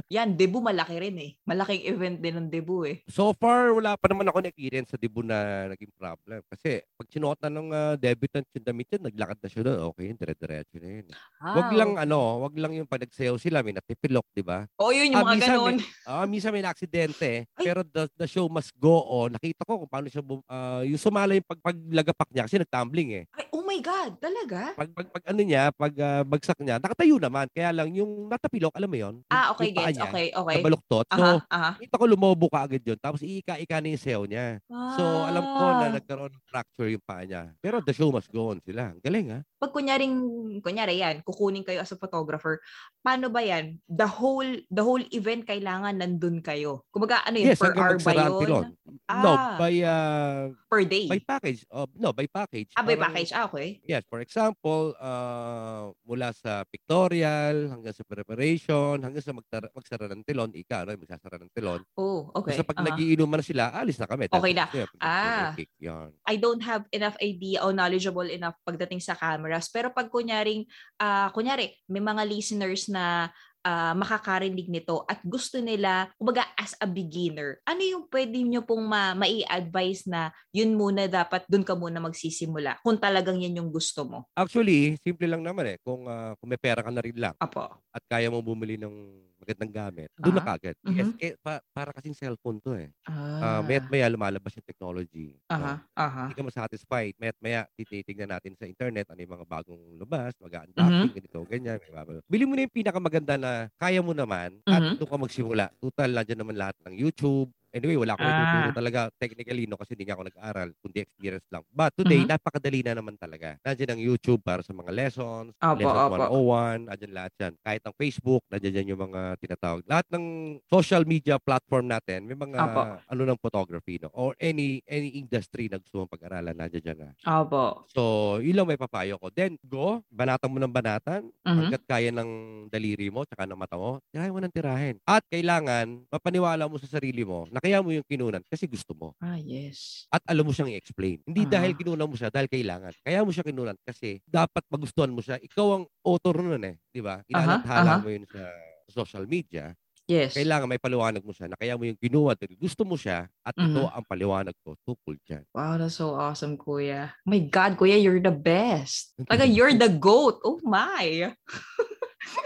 Yan, 0.08 0.34
debut 0.34 0.60
malaki 0.60 0.96
rin 0.98 1.16
eh. 1.16 1.30
Malaking 1.42 1.82
event 1.86 2.16
din 2.18 2.34
ng 2.36 2.48
debut 2.48 2.84
eh. 2.84 2.96
So 3.08 3.32
far, 3.32 3.72
wala 3.72 3.96
pa 3.96 4.06
naman 4.06 4.28
ako 4.28 4.44
na-experience 4.44 4.92
sa 4.92 5.00
debut 5.00 5.24
na 5.24 5.68
naging 5.68 5.92
problem. 5.94 6.40
Kasi 6.46 6.84
pag 6.92 7.08
sinuot 7.08 7.38
na 7.40 7.50
ng 7.50 7.68
uh, 7.70 7.94
debutant 7.96 8.46
yung 8.52 8.66
damit 8.66 8.88
yun, 8.88 9.02
naglakad 9.02 9.38
na 9.38 9.48
siya 9.48 9.62
doon. 9.64 9.78
Okay, 9.92 10.06
dire-diretso 10.12 10.76
na 10.76 10.88
yun. 11.00 11.06
Wag 11.40 11.68
Ah, 11.68 11.74
lang 11.74 11.90
ano, 11.98 12.18
wag 12.42 12.54
lang 12.56 12.72
yung 12.74 12.88
pag 12.88 13.02
nagsayaw 13.02 13.36
sila, 13.36 13.60
may 13.60 13.72
natipilok, 13.72 14.26
di 14.32 14.44
ba? 14.44 14.64
Oh, 14.76 14.92
yun 14.92 15.12
yung 15.12 15.22
Ah, 15.22 15.26
mga 15.26 15.34
minsan 15.36 15.56
ganon. 15.56 15.76
Ah, 16.04 16.26
minsan 16.26 16.52
may 16.52 16.62
aksidente, 16.62 17.44
Ay. 17.48 17.64
pero 17.64 17.80
the, 17.82 18.08
the 18.16 18.28
show 18.28 18.46
must 18.46 18.72
go 18.76 19.00
on. 19.04 19.32
Nakita 19.32 19.64
ko 19.64 19.84
kung 19.84 19.90
paano 19.90 20.06
siya 20.08 20.20
bum, 20.20 20.40
ah, 20.46 20.82
yung 20.82 21.00
sumala 21.00 21.32
yung 21.32 21.46
pag, 21.46 21.60
paglagapak 21.62 22.28
niya 22.30 22.44
kasi 22.46 22.56
nagtumbling 22.60 23.10
eh. 23.12 23.24
Ay, 23.32 23.44
my 23.72 23.80
God, 23.80 24.12
talaga? 24.20 24.76
Pag, 24.76 24.90
pag, 24.92 25.06
pag 25.08 25.24
ano 25.32 25.40
niya, 25.40 25.72
pag 25.72 25.94
ah, 25.96 26.20
bagsak 26.20 26.60
niya, 26.60 26.76
nakatayo 26.76 27.16
naman. 27.16 27.48
Kaya 27.48 27.72
lang 27.72 27.88
yung 27.96 28.28
natapilok, 28.28 28.76
alam 28.76 28.90
mo 28.92 28.98
yon 29.00 29.14
Ah, 29.32 29.48
okay, 29.56 29.72
gets. 29.72 29.96
niya, 29.96 30.12
Okay, 30.12 30.26
okay. 30.28 30.56
nabaluktot. 30.60 31.06
So, 31.08 31.16
Aha, 31.16 31.48
aha. 31.48 31.70
kita 31.80 31.96
ko 31.96 32.04
lumobo 32.04 32.52
ka 32.52 32.68
agad 32.68 32.84
yun. 32.84 33.00
Tapos 33.00 33.24
iika-ika 33.24 33.80
na 33.80 33.88
yung 33.88 34.02
sayo 34.04 34.22
niya. 34.28 34.60
So, 34.68 35.02
alam 35.24 35.40
ko 35.40 35.64
na 35.72 35.86
Ah. 35.88 35.92
nagkaroon 35.96 36.32
ng 36.36 36.44
fracture 36.44 36.92
yung 36.92 37.04
paa 37.08 37.24
niya. 37.24 37.48
Pero 37.64 37.80
the 37.80 37.96
show 37.96 38.12
must 38.12 38.28
go 38.28 38.52
on 38.52 38.60
sila. 38.60 38.92
Galing, 39.00 39.32
ha? 39.32 39.40
Pag 39.56 39.72
kunyaring, 39.72 40.14
kunyari 40.60 41.00
yan, 41.00 41.24
kukunin 41.24 41.64
kayo 41.64 41.80
as 41.80 41.88
a 41.88 41.96
photographer, 41.96 42.60
paano 43.00 43.32
ba 43.32 43.40
yan? 43.40 43.80
The 43.88 44.04
whole 44.04 44.44
the 44.68 44.84
whole 44.84 45.00
event 45.10 45.48
kailangan 45.48 45.96
nandun 45.96 46.44
kayo. 46.44 46.84
Kumbaga, 46.92 47.24
ano 47.24 47.40
yun, 47.40 47.56
Yes, 47.56 47.60
per 47.62 47.72
hour 47.72 47.96
ba 47.96 48.12
yun? 48.12 48.32
pilon. 48.36 48.66
No, 49.08 49.32
Ah. 49.32 49.56
by, 49.56 49.74
ah, 49.80 50.50
Per 50.68 50.82
day? 50.84 51.06
by 51.06 51.20
package. 51.22 51.64
Oh, 51.70 51.86
no, 51.96 52.12
by 52.12 52.26
package. 52.26 52.68
ah, 52.74 52.82
by 52.82 52.96
Parang- 52.98 53.14
package. 53.14 53.30
Ah, 53.32 53.46
okay. 53.46 53.61
Yes, 53.86 54.02
for 54.10 54.20
example, 54.20 54.94
uh, 54.98 55.92
mula 56.04 56.34
sa 56.34 56.66
pictorial 56.68 57.70
hanggang 57.70 57.94
sa 57.94 58.04
preparation, 58.06 58.98
hanggang 59.00 59.24
sa 59.24 59.34
magtara, 59.34 59.66
magsara 59.72 60.06
ng 60.10 60.22
tilon, 60.26 60.50
ika, 60.54 60.84
ano, 60.84 60.98
magsasara 60.98 61.36
ng 61.38 61.52
tilon. 61.54 61.80
Oh, 61.94 62.30
okay. 62.34 62.56
Basta 62.56 62.64
pag 62.66 62.78
Aha. 62.82 62.86
nagiinuman 62.92 63.38
na 63.38 63.46
sila, 63.46 63.64
alis 63.74 63.98
na 63.98 64.06
kami. 64.10 64.26
Okay 64.30 64.52
na. 64.52 64.66
Yeah, 64.72 64.88
Ah. 65.02 65.52
Kick, 65.54 65.70
yan. 65.78 66.10
I 66.26 66.34
don't 66.38 66.62
have 66.62 66.86
enough 66.90 67.14
idea 67.22 67.62
o 67.62 67.70
knowledgeable 67.70 68.26
enough 68.26 68.56
pagdating 68.66 69.02
sa 69.02 69.14
cameras. 69.18 69.68
Pero 69.70 69.90
pag 69.94 70.08
kunyaring, 70.10 70.66
ah 71.02 71.28
kunyari, 71.34 71.74
may 71.86 72.02
mga 72.02 72.22
listeners 72.26 72.88
na 72.88 73.30
ah, 73.64 73.94
makakarinig 73.96 74.68
nito 74.68 75.06
at 75.08 75.22
gusto 75.24 75.58
nila, 75.58 76.10
kumbaga 76.18 76.46
as 76.58 76.74
a 76.82 76.86
beginner, 76.86 77.58
ano 77.66 77.82
yung 77.82 78.04
pwede 78.10 78.38
nyo 78.42 78.62
pong 78.66 78.84
ma- 78.86 79.16
mai-advise 79.16 80.06
na 80.10 80.30
yun 80.54 80.74
muna 80.74 81.06
dapat, 81.06 81.46
dun 81.46 81.64
ka 81.66 81.74
muna 81.74 82.02
magsisimula 82.02 82.82
kung 82.82 82.98
talagang 82.98 83.38
yan 83.40 83.58
yung 83.62 83.70
gusto 83.70 84.04
mo? 84.06 84.18
Actually, 84.34 84.98
simple 85.00 85.26
lang 85.26 85.42
naman 85.42 85.74
eh. 85.74 85.76
Kung, 85.82 86.06
ah, 86.06 86.34
kung 86.38 86.50
may 86.50 86.60
pera 86.60 86.82
ka 86.82 86.90
na 86.90 87.02
rin 87.02 87.16
lang 87.16 87.34
Apo. 87.38 87.66
at 87.90 88.02
kaya 88.06 88.28
mo 88.28 88.42
bumili 88.42 88.76
ng 88.76 88.94
magandang 89.42 89.72
gamit, 89.74 90.08
doon 90.14 90.38
na 90.38 90.42
Ah, 90.42 90.48
kagad. 90.54 90.74
mhm. 90.86 90.94
Yes, 90.94 91.10
eh, 91.18 91.34
pa- 91.42 91.62
para 91.74 91.90
kasing 91.90 92.14
cellphone 92.14 92.62
to 92.62 92.78
eh. 92.78 92.94
Ah. 93.04 93.58
Uh, 93.58 93.60
maya't 93.66 93.90
maya 93.90 94.06
lumalabas 94.06 94.54
yung 94.54 94.62
technology. 94.64 95.34
no? 95.50 95.50
Aha, 95.50 95.72
aha. 95.98 96.22
hindi 96.30 96.38
ka 96.38 96.46
masatisfied. 96.46 97.14
Maya't 97.18 97.38
maya, 97.42 97.66
tititignan 97.74 98.30
natin 98.30 98.54
sa 98.54 98.70
internet 98.70 99.10
ano 99.10 99.18
yung 99.18 99.34
mga 99.34 99.46
bagong 99.50 99.82
lumabas, 99.98 100.32
mag-unboxing, 100.38 101.10
Mhm. 101.10 101.18
ganito, 101.18 101.38
ganyan. 101.44 101.78
May. 101.82 102.22
Bili 102.30 102.44
mo 102.46 102.54
na 102.54 102.62
yung 102.64 102.72
pinakamaganda 102.78 103.34
na 103.34 103.50
kaya 103.76 103.98
mo 103.98 104.14
naman 104.14 104.62
at 104.64 104.78
Mhm. 104.78 104.96
doon 104.96 105.10
ka 105.10 105.18
magsimula. 105.18 105.66
Total, 105.82 106.08
nandiyan 106.08 106.38
naman 106.40 106.56
lahat 106.56 106.76
ng 106.86 106.94
YouTube. 106.94 107.50
Anyway, 107.72 107.96
wala 107.96 108.12
akong 108.20 108.28
Ah. 108.28 108.36
ituturo 108.36 108.68
talaga 108.68 109.08
technically 109.16 109.64
no 109.64 109.80
kasi 109.80 109.96
hindi 109.96 110.04
nga 110.04 110.12
ako 110.20 110.28
nag-aral, 110.28 110.68
kundi 110.84 111.00
experience 111.00 111.48
lang. 111.48 111.64
But 111.72 111.96
today, 111.96 112.22
Mhm. 112.22 112.28
napakadali 112.28 112.84
na 112.84 113.00
naman 113.00 113.16
talaga. 113.16 113.56
Nandiyan 113.64 113.96
ang 113.96 114.02
YouTube 114.04 114.44
para 114.44 114.60
sa 114.60 114.76
mga 114.76 114.92
lessons, 114.92 115.56
Opo, 115.60 115.88
lessons 115.88 116.04
opo. 116.06 116.26
101, 116.28 116.84
nandiyan 116.84 117.12
lahat 117.16 117.32
yan. 117.40 117.52
Kahit 117.64 117.80
ang 117.88 117.96
Facebook, 117.96 118.44
nandiyan 118.52 118.84
yan 118.84 118.92
yung 118.92 119.02
mga 119.08 119.40
tinatawag. 119.40 119.82
Lahat 119.88 120.04
ng 120.12 120.24
social 120.68 121.08
media 121.08 121.40
platform 121.40 121.88
natin, 121.88 122.28
may 122.28 122.36
mga 122.36 122.60
Opo. 122.60 123.02
ano 123.08 123.22
ng 123.24 123.40
photography, 123.40 123.96
no? 123.96 124.12
Or 124.12 124.36
any 124.36 124.84
any 124.84 125.16
industry 125.16 125.72
na 125.72 125.80
gusto 125.80 126.04
mong 126.04 126.12
pag-aralan, 126.12 126.52
nandiyan 126.52 126.84
dyan 126.84 126.98
na. 127.08 127.10
Opo. 127.26 127.88
So, 127.92 128.38
yun 128.42 128.56
lang 128.56 128.68
may 128.68 128.80
papayo 128.80 129.16
ko. 129.20 129.30
Then, 129.30 129.60
go, 129.64 130.02
banatan 130.10 130.50
mo 130.50 130.58
ng 130.60 130.72
banatan, 130.72 131.30
Mhm. 131.44 131.72
hanggat 131.72 131.84
kaya 131.86 132.10
ng 132.10 132.30
daliri 132.72 133.12
mo, 133.12 133.22
tsaka 133.28 133.44
ng 133.46 133.54
mata 133.56 133.76
mo, 133.78 134.00
tirahin 134.10 134.32
mo 134.34 134.40
ng 134.42 134.50
tirahin. 134.54 134.96
At 135.04 135.22
kailangan, 135.30 136.08
mapaniwala 136.10 136.66
mo 136.66 136.80
sa 136.80 136.88
sarili 136.90 137.22
mo 137.22 137.46
na 137.52 137.61
kaya 137.62 137.78
mo 137.78 137.94
yung 137.94 138.02
kinunan 138.02 138.42
kasi 138.44 138.66
gusto 138.66 138.90
mo. 138.92 139.08
Ah, 139.22 139.38
yes. 139.38 140.10
At 140.10 140.18
alam 140.26 140.42
mo 140.42 140.50
siyang 140.50 140.74
i-explain. 140.74 141.22
Hindi 141.22 141.46
Ah. 141.46 141.50
dahil 141.54 141.78
kinunan 141.78 142.10
mo 142.10 142.18
siya, 142.18 142.26
dahil 142.28 142.50
kailangan. 142.50 142.90
Kaya 143.00 143.22
mo 143.22 143.30
siya 143.30 143.46
kinunan 143.46 143.78
kasi 143.80 144.18
dapat 144.26 144.66
magustuhan 144.66 145.14
mo 145.14 145.22
siya. 145.22 145.38
Ikaw 145.38 145.66
ang 145.72 145.84
author 146.02 146.42
nun 146.42 146.66
eh. 146.66 146.76
Di 146.90 146.98
ba? 146.98 147.22
Inalathala 147.24 148.02
mo 148.02 148.10
yun 148.10 148.26
sa 148.26 148.42
social 148.90 149.24
media. 149.24 149.70
Yes. 150.10 150.34
Kailangan 150.34 150.66
may 150.66 150.82
paliwanag 150.82 151.22
mo 151.22 151.30
siya 151.30 151.46
na 151.46 151.54
kaya 151.54 151.78
mo 151.78 151.86
yung 151.86 151.94
kinuha 151.96 152.34
dahil 152.34 152.58
gusto 152.58 152.82
mo 152.82 152.98
siya 152.98 153.30
at 153.46 153.54
ito 153.54 153.86
Mhm. 153.86 153.94
ang 153.94 154.04
paliwanag 154.04 154.52
ko 154.60 154.74
tukol 154.82 155.14
dyan. 155.22 155.46
Wow, 155.54 155.78
that's 155.78 155.94
so 155.94 156.18
awesome, 156.18 156.58
Kuya. 156.58 157.14
My 157.22 157.38
God, 157.38 157.78
Kuya, 157.78 158.02
you're 158.02 158.18
the 158.18 158.34
best. 158.34 159.14
Talaga, 159.30 159.46
you're 159.46 159.78
the 159.78 159.88
GOAT. 159.88 160.42
Oh 160.42 160.58
my. 160.66 161.30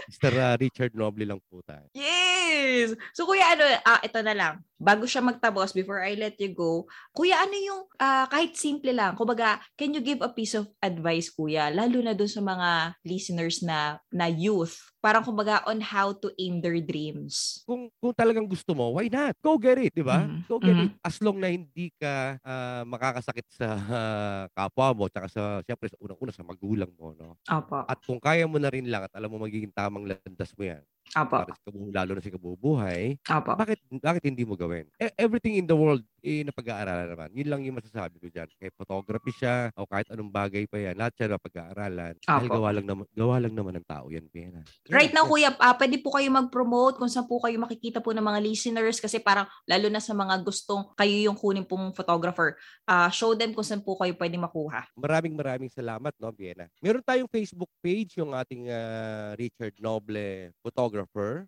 Mr. 0.07 0.33
uh, 0.35 0.55
Richard 0.59 0.93
Noble 0.95 1.27
lang 1.27 1.41
po 1.51 1.59
tayo. 1.65 1.87
Yes! 1.91 2.95
So, 3.13 3.27
Kuya, 3.27 3.57
ano, 3.57 3.63
ah, 3.83 4.01
ito 4.01 4.19
na 4.23 4.33
lang. 4.33 4.53
Bago 4.77 5.09
siya 5.09 5.25
magtapos, 5.25 5.73
before 5.73 6.01
I 6.05 6.15
let 6.15 6.37
you 6.37 6.53
go, 6.53 6.85
Kuya, 7.11 7.43
ano 7.43 7.55
yung, 7.57 7.81
ah, 7.99 8.25
kahit 8.29 8.55
simple 8.55 8.93
lang, 8.93 9.17
kumbaga, 9.17 9.59
can 9.75 9.93
you 9.93 10.01
give 10.01 10.21
a 10.21 10.31
piece 10.31 10.55
of 10.55 10.69
advice, 10.79 11.33
Kuya, 11.33 11.73
lalo 11.73 11.99
na 12.01 12.13
dun 12.13 12.29
sa 12.29 12.41
mga 12.43 12.99
listeners 13.03 13.63
na, 13.65 13.99
na 14.13 14.29
youth, 14.29 14.77
parang 15.07 15.23
kumbaga, 15.27 15.63
on 15.71 15.79
how 15.79 16.11
to 16.11 16.27
aim 16.43 16.59
their 16.59 16.79
dreams? 16.83 17.63
kung 17.67 17.91
kung 17.99 18.15
talagang 18.15 18.47
gusto 18.47 18.71
mo, 18.71 18.95
why 18.95 19.11
not? 19.11 19.35
Go 19.43 19.59
get 19.59 19.75
it, 19.75 19.91
di 19.91 19.99
ba? 20.03 20.31
Mhm. 20.31 20.45
Go 20.47 20.55
get 20.63 20.79
Mhm. 20.79 20.87
it. 20.87 20.91
As 21.03 21.19
long 21.19 21.35
na 21.43 21.51
hindi 21.51 21.91
ka 21.99 22.39
ah, 22.39 22.83
makakasakit 22.87 23.43
sa 23.51 23.67
ah, 23.75 24.43
kapwa 24.55 24.95
mo, 24.95 25.03
tsaka 25.11 25.27
sa, 25.27 25.43
siyempre, 25.67 25.91
sa 25.91 25.99
unang-una 25.99 26.31
sa 26.31 26.47
magulang 26.47 26.87
mo, 26.95 27.11
no? 27.11 27.35
Opo. 27.51 27.79
At 27.87 27.99
kung 28.07 28.19
kaya 28.23 28.47
mo 28.47 28.55
na 28.59 28.71
rin 28.71 28.87
lang 28.87 29.03
at 29.07 29.13
alam 29.15 29.27
mo 29.31 29.43
magiging 29.43 29.71
tamang 29.75 30.07
landas 30.07 30.51
mo 30.55 30.63
yan, 30.63 30.83
Opo. 31.15 31.37
para 31.37 31.53
sa 31.53 31.69
lalo 31.71 32.11
na 32.13 32.21
sa 32.21 32.33
kabubuhay, 32.33 33.15
Opo. 33.23 33.51
bakit 33.55 33.79
bakit 34.01 34.23
hindi 34.25 34.43
mo 34.43 34.57
gawin? 34.57 34.89
E- 34.97 35.15
everything 35.15 35.55
in 35.55 35.67
the 35.67 35.75
world, 35.75 36.01
eh, 36.19 36.43
napag-aaralan 36.43 37.07
naman. 37.07 37.29
Yun 37.31 37.47
lang 37.47 37.61
yung 37.63 37.77
masasabi 37.77 38.19
ko 38.19 38.27
dyan. 38.27 38.49
Kahit 38.57 38.73
photography 38.75 39.31
siya, 39.31 39.71
o 39.77 39.87
kahit 39.87 40.09
anong 40.11 40.27
bagay 40.27 40.65
pa 40.65 40.81
yan, 40.81 40.97
lahat 40.97 41.13
siya 41.15 41.27
napag-aaralan. 41.31 42.13
Dahil 42.19 42.49
Apo. 42.49 42.55
gawa 42.59 42.69
lang, 42.73 42.85
naman, 42.89 43.05
gawa 43.13 43.35
lang 43.39 43.53
naman 43.53 43.73
ng 43.79 43.87
tao 43.87 44.09
yan, 44.09 44.25
Pena. 44.27 44.59
Right 44.89 45.13
now, 45.13 45.23
Yes. 45.23 45.31
Kuya, 45.31 45.49
ah, 45.59 45.75
pwede 45.75 45.99
po 45.99 46.09
kayo 46.11 46.27
mag-promote 46.27 46.97
kung 46.97 47.11
saan 47.11 47.27
po 47.27 47.37
kayo 47.39 47.55
makikita 47.59 48.01
po 48.01 48.11
ng 48.11 48.23
mga 48.23 48.39
listeners 48.41 48.97
kasi 48.97 49.19
parang 49.19 49.45
lalo 49.67 49.87
na 49.87 50.01
sa 50.01 50.15
mga 50.15 50.41
gustong 50.41 50.87
kayo 50.95 51.15
yung 51.29 51.37
kunin 51.37 51.63
pong 51.63 51.93
photographer, 51.93 52.55
ah, 52.83 53.11
show 53.11 53.35
them 53.35 53.53
kung 53.53 53.63
saan 53.63 53.83
po 53.83 53.95
kayo 53.95 54.15
pwede 54.15 54.35
makuha. 54.35 54.87
Maraming 54.95 55.35
maraming 55.35 55.69
salamat, 55.69 56.11
no, 56.17 56.31
Vienna. 56.31 56.65
Meron 56.81 57.03
tayong 57.03 57.29
Facebook 57.29 57.69
page, 57.79 58.17
yung 58.17 58.33
ating 58.33 58.67
ah, 58.67 59.35
Richard 59.35 59.75
Noble 59.77 60.49
photographer. 60.63 60.96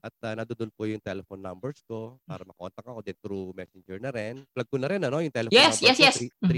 At 0.03 0.13
uh, 0.21 0.33
nandoon 0.38 0.69
po 0.75 0.85
yung 0.85 1.01
telephone 1.01 1.41
numbers 1.41 1.81
ko 1.88 2.19
para 2.27 2.43
makontak 2.45 2.83
ako 2.83 2.99
din 3.01 3.17
through 3.23 3.55
messenger 3.55 3.97
na 3.97 4.12
rin. 4.12 4.43
Plug 4.51 4.67
ko 4.67 4.77
na 4.77 4.88
rin, 4.91 5.01
ano, 5.01 5.17
yung 5.17 5.31
telephone 5.33 5.55
Yes, 5.55 5.79
number 5.79 5.88
yes, 5.95 5.97
ko, 5.97 6.03
yes. 6.03 6.17
Mhm. 6.43 6.49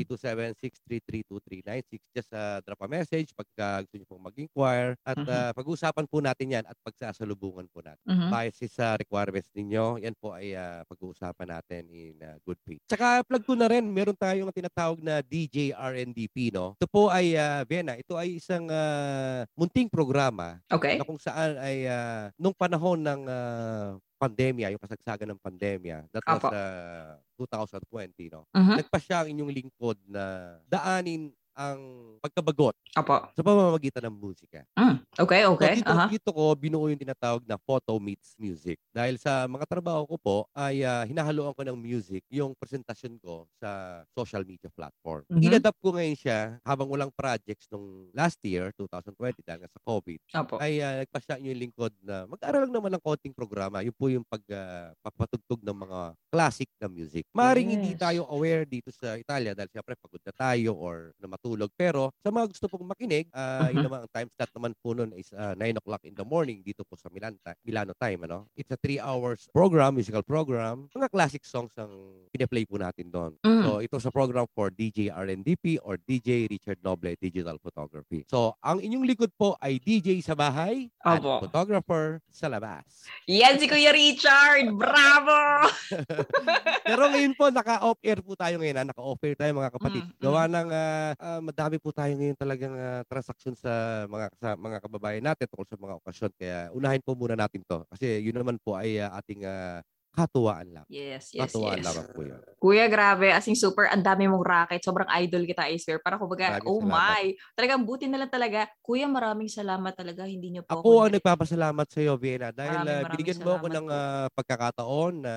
3276-333-2396. 0.90 2.02
Just 2.12 2.32
uh, 2.34 2.58
drop 2.66 2.82
a 2.82 2.88
message 2.90 3.30
pagka 3.32 3.86
gusto 3.86 3.96
niyo 3.96 4.08
pong 4.10 4.26
mag-inquire. 4.26 4.98
At 5.06 5.18
Mhm. 5.20 5.30
ah, 5.30 5.52
pag-uusapan 5.54 6.06
po 6.10 6.18
natin 6.20 6.48
yan 6.50 6.66
at 6.66 6.74
pagsasalubungan 6.82 7.70
po 7.70 7.86
natin. 7.86 8.02
Mhm. 8.10 8.30
Bias 8.34 8.58
sa 8.72 8.98
requirements 8.98 9.52
ninyo, 9.54 10.02
yan 10.02 10.16
po 10.18 10.34
ay 10.34 10.58
ah, 10.58 10.82
pag-uusapan 10.90 11.48
natin 11.54 11.84
in 11.92 12.18
ah, 12.24 12.40
good 12.42 12.58
faith. 12.66 12.82
Tsaka 12.90 13.22
plug 13.22 13.46
ko 13.46 13.54
na 13.54 13.70
rin, 13.70 13.86
meron 13.86 14.18
tayong 14.18 14.50
tinatawag 14.50 14.98
na 15.04 15.22
DJ 15.22 15.78
RNDP, 15.78 16.50
no? 16.50 16.74
Ito 16.82 16.90
po 16.90 17.14
ay, 17.14 17.38
uh, 17.38 17.62
Vienna, 17.68 17.94
ito 17.94 18.18
ay 18.18 18.42
isang 18.42 18.66
ah, 18.72 19.46
munting 19.54 19.86
programa 19.92 20.58
Okay. 20.72 20.98
na 20.98 21.06
kung 21.06 21.20
saan 21.22 21.60
ay 21.62 21.86
ah, 21.86 22.34
nung 22.40 22.56
panahon 22.56 22.81
ng 22.98 23.22
ah, 23.30 23.92
pandemya, 24.22 24.70
yung 24.74 24.82
kasagsagan 24.84 25.30
ng 25.34 25.42
pandemya, 25.42 26.06
that 26.14 26.26
was 26.30 26.46
Apo. 26.46 26.54
ah, 26.54 27.18
2020, 27.38 28.30
no? 28.30 28.46
Mhm. 28.54 28.78
Nagpasya 28.78 29.26
ang 29.26 29.30
inyong 29.34 29.52
lingkod 29.54 29.98
na 30.06 30.58
daanin 30.70 31.34
ang 31.56 31.80
pagkabagot 32.24 32.76
Opo. 32.98 33.32
sa 33.32 33.42
pamamagitan 33.44 34.08
ng 34.12 34.16
musika. 34.20 34.64
Mm. 34.76 35.00
Okay, 35.20 35.42
okay. 35.48 35.74
So, 35.76 35.84
dito, 35.84 35.92
Aha. 35.94 36.06
dito 36.08 36.30
ko 36.34 36.52
binuo 36.58 36.90
yung 36.90 37.00
tinatawag 37.00 37.44
na 37.48 37.56
photo 37.62 37.96
meets 38.02 38.34
music. 38.36 38.80
Dahil 38.92 39.16
sa 39.22 39.46
mga 39.48 39.64
trabaho 39.70 40.04
ko 40.10 40.16
po 40.18 40.38
ay 40.52 40.84
ah, 40.84 41.06
hinahaluan 41.06 41.54
ko 41.56 41.62
ng 41.64 41.78
music 41.78 42.24
yung 42.32 42.58
presentasyon 42.58 43.16
ko 43.22 43.46
sa 43.62 44.02
social 44.18 44.44
media 44.44 44.68
platform. 44.74 45.24
Mhm. 45.32 45.42
Inadapt 45.44 45.78
ko 45.80 45.94
ngayon 45.96 46.18
siya 46.18 46.40
habang 46.66 46.90
walang 46.90 47.12
projects 47.14 47.70
nung 47.72 48.10
last 48.12 48.40
year, 48.44 48.74
2020, 48.76 49.40
dahil 49.46 49.62
nga 49.64 49.72
sa 49.72 49.80
COVID, 49.86 50.20
Opo. 50.34 50.56
ay 50.60 50.82
uh, 50.82 51.04
nagpasya 51.06 51.36
yung 51.40 51.60
lingkod 51.62 51.94
na 52.04 52.26
mag-aral 52.28 52.68
lang 52.68 52.74
naman 52.76 52.92
ng 52.98 53.04
konting 53.04 53.36
programa. 53.36 53.80
Yun 53.86 53.96
po 53.96 54.10
yung 54.12 54.26
pagpapatugtog 54.28 55.62
ng 55.64 55.78
mga 55.88 56.00
classic 56.32 56.68
na 56.82 56.88
music. 56.92 57.24
Maring 57.36 57.76
hindi 57.80 57.94
Yes. 57.94 58.00
tayo 58.00 58.26
aware 58.30 58.64
dito 58.66 58.90
sa 58.92 59.16
Italia 59.16 59.54
dahil 59.54 59.70
siyempre 59.72 59.94
pagod 60.00 60.22
na 60.24 60.34
tayo 60.34 60.74
or 60.76 61.12
namatulog. 61.42 61.74
Pero 61.74 62.14
sa 62.22 62.30
mga 62.30 62.46
gusto 62.54 62.66
pong 62.70 62.86
makinig, 62.86 63.26
ah, 63.34 63.68
yun 63.74 63.82
Mhm. 63.82 63.86
naman, 63.90 64.00
ang 64.06 64.12
time 64.14 64.30
slot 64.30 64.52
naman 64.54 64.72
po 64.78 64.94
nun 64.94 65.12
is 65.18 65.34
ah, 65.34 65.58
9 65.58 65.82
o'clock 65.82 66.02
in 66.06 66.14
the 66.14 66.24
morning 66.24 66.62
dito 66.62 66.86
po 66.86 66.94
sa 66.96 67.10
Milan, 67.10 67.34
Milano 67.66 67.98
time. 67.98 68.30
Ano? 68.30 68.46
It's 68.54 68.70
a 68.70 68.78
3 68.78 69.02
hours 69.02 69.50
program, 69.50 69.98
musical 69.98 70.22
program. 70.22 70.86
Mga 70.94 71.10
classic 71.10 71.44
songs 71.44 71.74
ang 71.76 71.90
pinaplay 72.30 72.64
po 72.64 72.78
natin 72.78 73.10
doon. 73.10 73.34
Mm. 73.42 73.64
So 73.66 73.70
ito 73.82 73.98
sa 73.98 74.14
program 74.14 74.46
for 74.54 74.70
DJ 74.70 75.10
RNDP 75.10 75.82
or 75.82 75.98
DJ 75.98 76.46
Richard 76.48 76.78
Noble 76.86 77.18
Digital 77.18 77.58
Photography. 77.58 78.24
So 78.30 78.54
ang 78.62 78.80
inyong 78.80 79.10
likod 79.10 79.34
po 79.34 79.58
ay 79.58 79.82
DJ 79.82 80.22
sa 80.22 80.38
bahay 80.38 80.88
at 81.02 81.20
Opo. 81.20 81.50
photographer 81.50 82.22
sa 82.30 82.46
labas. 82.46 82.86
Yan 83.26 83.58
si 83.58 83.66
Kuya 83.66 83.90
Richard! 83.92 84.70
Bravo! 84.78 85.66
Pero 86.88 87.08
ngayon 87.08 87.34
po, 87.34 87.50
naka-off-air 87.50 88.20
po 88.22 88.36
tayo 88.36 88.60
ngayon. 88.60 88.78
ha? 88.78 88.86
Naka-off-air 88.86 89.36
tayo 89.36 89.52
mga 89.54 89.74
kapatid. 89.74 90.04
Mm, 90.04 90.12
mm. 90.12 90.20
Gawa 90.22 90.42
ng 90.46 90.68
ah, 90.70 91.12
madami 91.40 91.80
po 91.80 91.96
tayo 91.96 92.12
ngayon 92.18 92.36
talagang 92.36 92.74
ah, 92.76 93.02
transaksyon 93.08 93.56
sa 93.56 94.04
mga 94.12 94.28
sa 94.36 94.50
mga 94.60 94.78
kababayan 94.84 95.24
natin 95.24 95.48
tungkol 95.48 95.68
sa 95.70 95.78
mga 95.80 95.96
okasyon. 96.04 96.32
Kaya 96.36 96.58
unahin 96.76 97.04
po 97.06 97.16
muna 97.16 97.40
natin 97.40 97.64
'to. 97.64 97.88
Kasi 97.94 98.20
yun 98.26 98.36
naman 98.36 98.60
po 98.60 98.76
ay 98.76 99.00
ah, 99.00 99.16
ating 99.22 99.46
ah, 99.48 99.80
katuwaan 100.12 100.68
lang. 100.76 100.88
Yes, 100.92 101.32
yes, 101.32 101.56
Katuwaan 101.56 101.80
yes. 101.80 101.88
lamang 101.88 102.08
po 102.12 102.22
yun. 102.28 102.42
Kuya, 102.60 102.86
grabe. 102.92 103.32
As 103.32 103.48
in, 103.48 103.56
super, 103.56 103.88
ang 103.88 104.04
dami 104.04 104.28
mong 104.28 104.44
racket. 104.44 104.84
Sobrang 104.84 105.08
idol 105.24 105.48
kita, 105.48 105.66
I 105.72 105.80
swear. 105.80 106.04
Para 106.04 106.20
kumbaga, 106.20 106.48
Maraming 106.48 106.70
oh 106.70 106.78
salamat. 106.78 107.18
my. 107.18 107.32
Talagang 107.56 107.88
buti 107.88 108.06
na 108.12 108.20
lang 108.22 108.30
talaga. 108.32 108.68
Kuya, 108.84 109.08
maraming 109.08 109.48
salamat 109.50 109.96
talaga. 109.96 110.28
Hindi 110.28 110.52
niyo 110.60 110.64
po 110.68 110.84
Ako 110.84 111.04
ang 111.04 111.12
nagpapasalamat 111.12 111.88
sa 111.92 112.00
iyo, 112.00 112.16
Vienna, 112.16 112.50
dahil 112.56 112.88
Maraming, 112.88 113.00
maraming 113.02 113.12
binigyan 113.12 113.42
mo 113.44 113.60
ako 113.60 113.68
ng 113.68 113.88
ah, 113.92 114.28
pagkakataon 114.32 115.14
na 115.20 115.34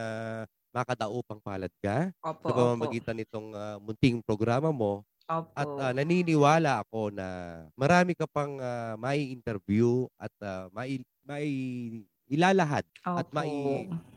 makadaupang 0.75 1.43
palad 1.43 1.71
ka 1.83 2.11
Opo, 2.31 2.49
sa 2.49 2.51
opo. 2.65 2.89
pamamagitan 2.95 3.19
nitong 3.19 3.51
ah, 3.57 3.77
munting 3.83 4.23
programa 4.23 4.71
mo 4.71 5.03
Opo. 5.25 5.49
at 5.57 5.69
ah, 5.81 5.93
naniniwala 5.97 6.85
ako 6.85 7.09
na 7.09 7.29
marami 7.73 8.13
ka 8.13 8.29
pang 8.29 8.61
ah, 8.61 8.93
mai 9.01 9.33
interview 9.33 10.05
at 10.21 10.33
ah, 10.45 10.69
mai, 10.69 11.01
mai 11.25 11.49
ilalahad 12.29 12.85
at 13.17 13.25
Opo. 13.25 13.33
mai 13.33 13.49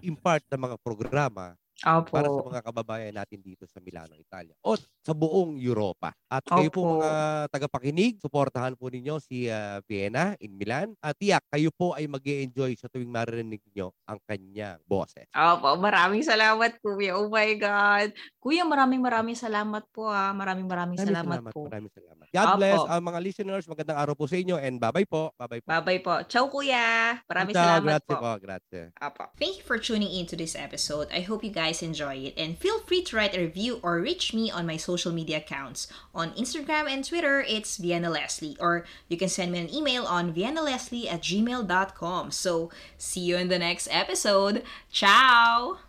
impart 0.03 0.43
ng 0.51 0.61
mga 0.67 0.77
programa 0.83 1.55
Opo. 1.86 2.09
para 2.09 2.25
sa 2.25 2.41
mga 2.41 2.61
kababayan 2.65 3.13
natin 3.13 3.39
dito 3.41 3.69
sa 3.69 3.78
Milano, 3.78 4.17
Italia 4.17 4.57
o 4.65 4.73
sa 4.78 5.13
buong 5.13 5.61
Europa. 5.61 6.09
At 6.25 6.41
kayo 6.43 6.73
po 6.73 6.82
Opo. 6.84 6.91
mga 6.97 7.11
tagapakinig, 7.53 8.17
suportahan 8.17 8.73
po 8.73 8.89
ninyo 8.89 9.21
si 9.21 9.45
ah, 9.47 9.78
Vienna 9.86 10.34
in 10.41 10.57
Milan 10.57 10.97
at 11.03 11.13
tiyak 11.15 11.45
kayo 11.53 11.69
po 11.69 11.93
ay 11.93 12.09
mag 12.09 12.25
enjoy 12.25 12.73
sa 12.75 12.89
tuwing 12.89 13.09
marinig 13.13 13.61
niyo 13.71 13.93
ang 14.09 14.17
kanyang 14.25 14.82
boses. 14.84 15.30
Opo, 15.32 15.78
maraming 15.78 16.25
salamat, 16.25 16.82
Kuya. 16.82 17.15
Oh 17.15 17.30
my 17.30 17.51
God. 17.55 18.09
Kuya, 18.41 18.65
maraming 18.65 18.99
maraming 18.99 19.38
salamat 19.38 19.86
po 19.93 20.09
ah. 20.09 20.34
Maraming 20.34 20.65
maraming 20.67 20.97
Maraming 20.97 21.13
salamat, 21.13 21.36
salamat, 21.39 21.53
po. 21.53 21.61
maraming 21.67 21.93
salamat. 21.93 22.25
God 22.28 22.47
Opo. 22.47 22.57
bless 22.59 22.82
ang 22.88 23.03
mga 23.03 23.19
listeners. 23.23 23.65
Magandang 23.67 23.99
araw 23.99 24.13
po 24.17 24.25
sa 24.28 24.36
inyo 24.36 24.55
and 24.57 24.75
bye-bye 24.82 25.07
po. 25.07 25.32
Bye-bye 25.38 25.61
po. 25.63 25.67
Bye-bye 25.69 26.01
po. 26.01 26.15
Ciao, 26.28 26.45
Kuya. 26.49 27.19
Maraming 27.28 27.53
Ciao, 27.55 27.63
salamat 27.63 27.86
grazie 27.88 28.07
po. 28.09 28.15
po. 28.19 28.32
Grazie. 28.41 28.84
Opo. 28.97 29.23
Thank 29.38 29.53
you 29.61 29.65
for 29.65 29.78
tuning 29.78 30.11
in 30.11 30.25
to 30.28 30.36
this 30.36 30.57
episode. 30.57 31.07
I 31.13 31.21
hope 31.23 31.45
you 31.45 31.51
guys 31.68 31.84
enjoy 31.84 32.15
it 32.15 32.34
and 32.38 32.57
feel 32.57 32.80
free 32.80 33.01
to 33.03 33.15
write 33.15 33.36
a 33.36 33.41
review 33.41 33.80
or 33.84 33.99
reach 33.99 34.34
me 34.34 34.49
on 34.49 34.65
my 34.65 34.78
social 34.78 35.11
media 35.11 35.38
accounts. 35.38 35.88
On 36.15 36.32
Instagram 36.32 36.89
and 36.89 37.03
Twitter, 37.03 37.43
it's 37.45 37.76
Vienna 37.78 38.09
Leslie 38.09 38.55
or 38.59 38.86
you 39.09 39.18
can 39.18 39.28
send 39.28 39.51
me 39.51 39.59
an 39.59 39.74
email 39.74 40.05
on 40.05 40.34
viennaleslie 40.34 41.11
at 41.11 41.22
gmail.com. 41.22 42.32
So 42.32 42.72
see 42.97 43.22
you 43.22 43.36
in 43.36 43.49
the 43.49 43.59
next 43.59 43.89
episode. 43.91 44.63
Ciao! 44.91 45.80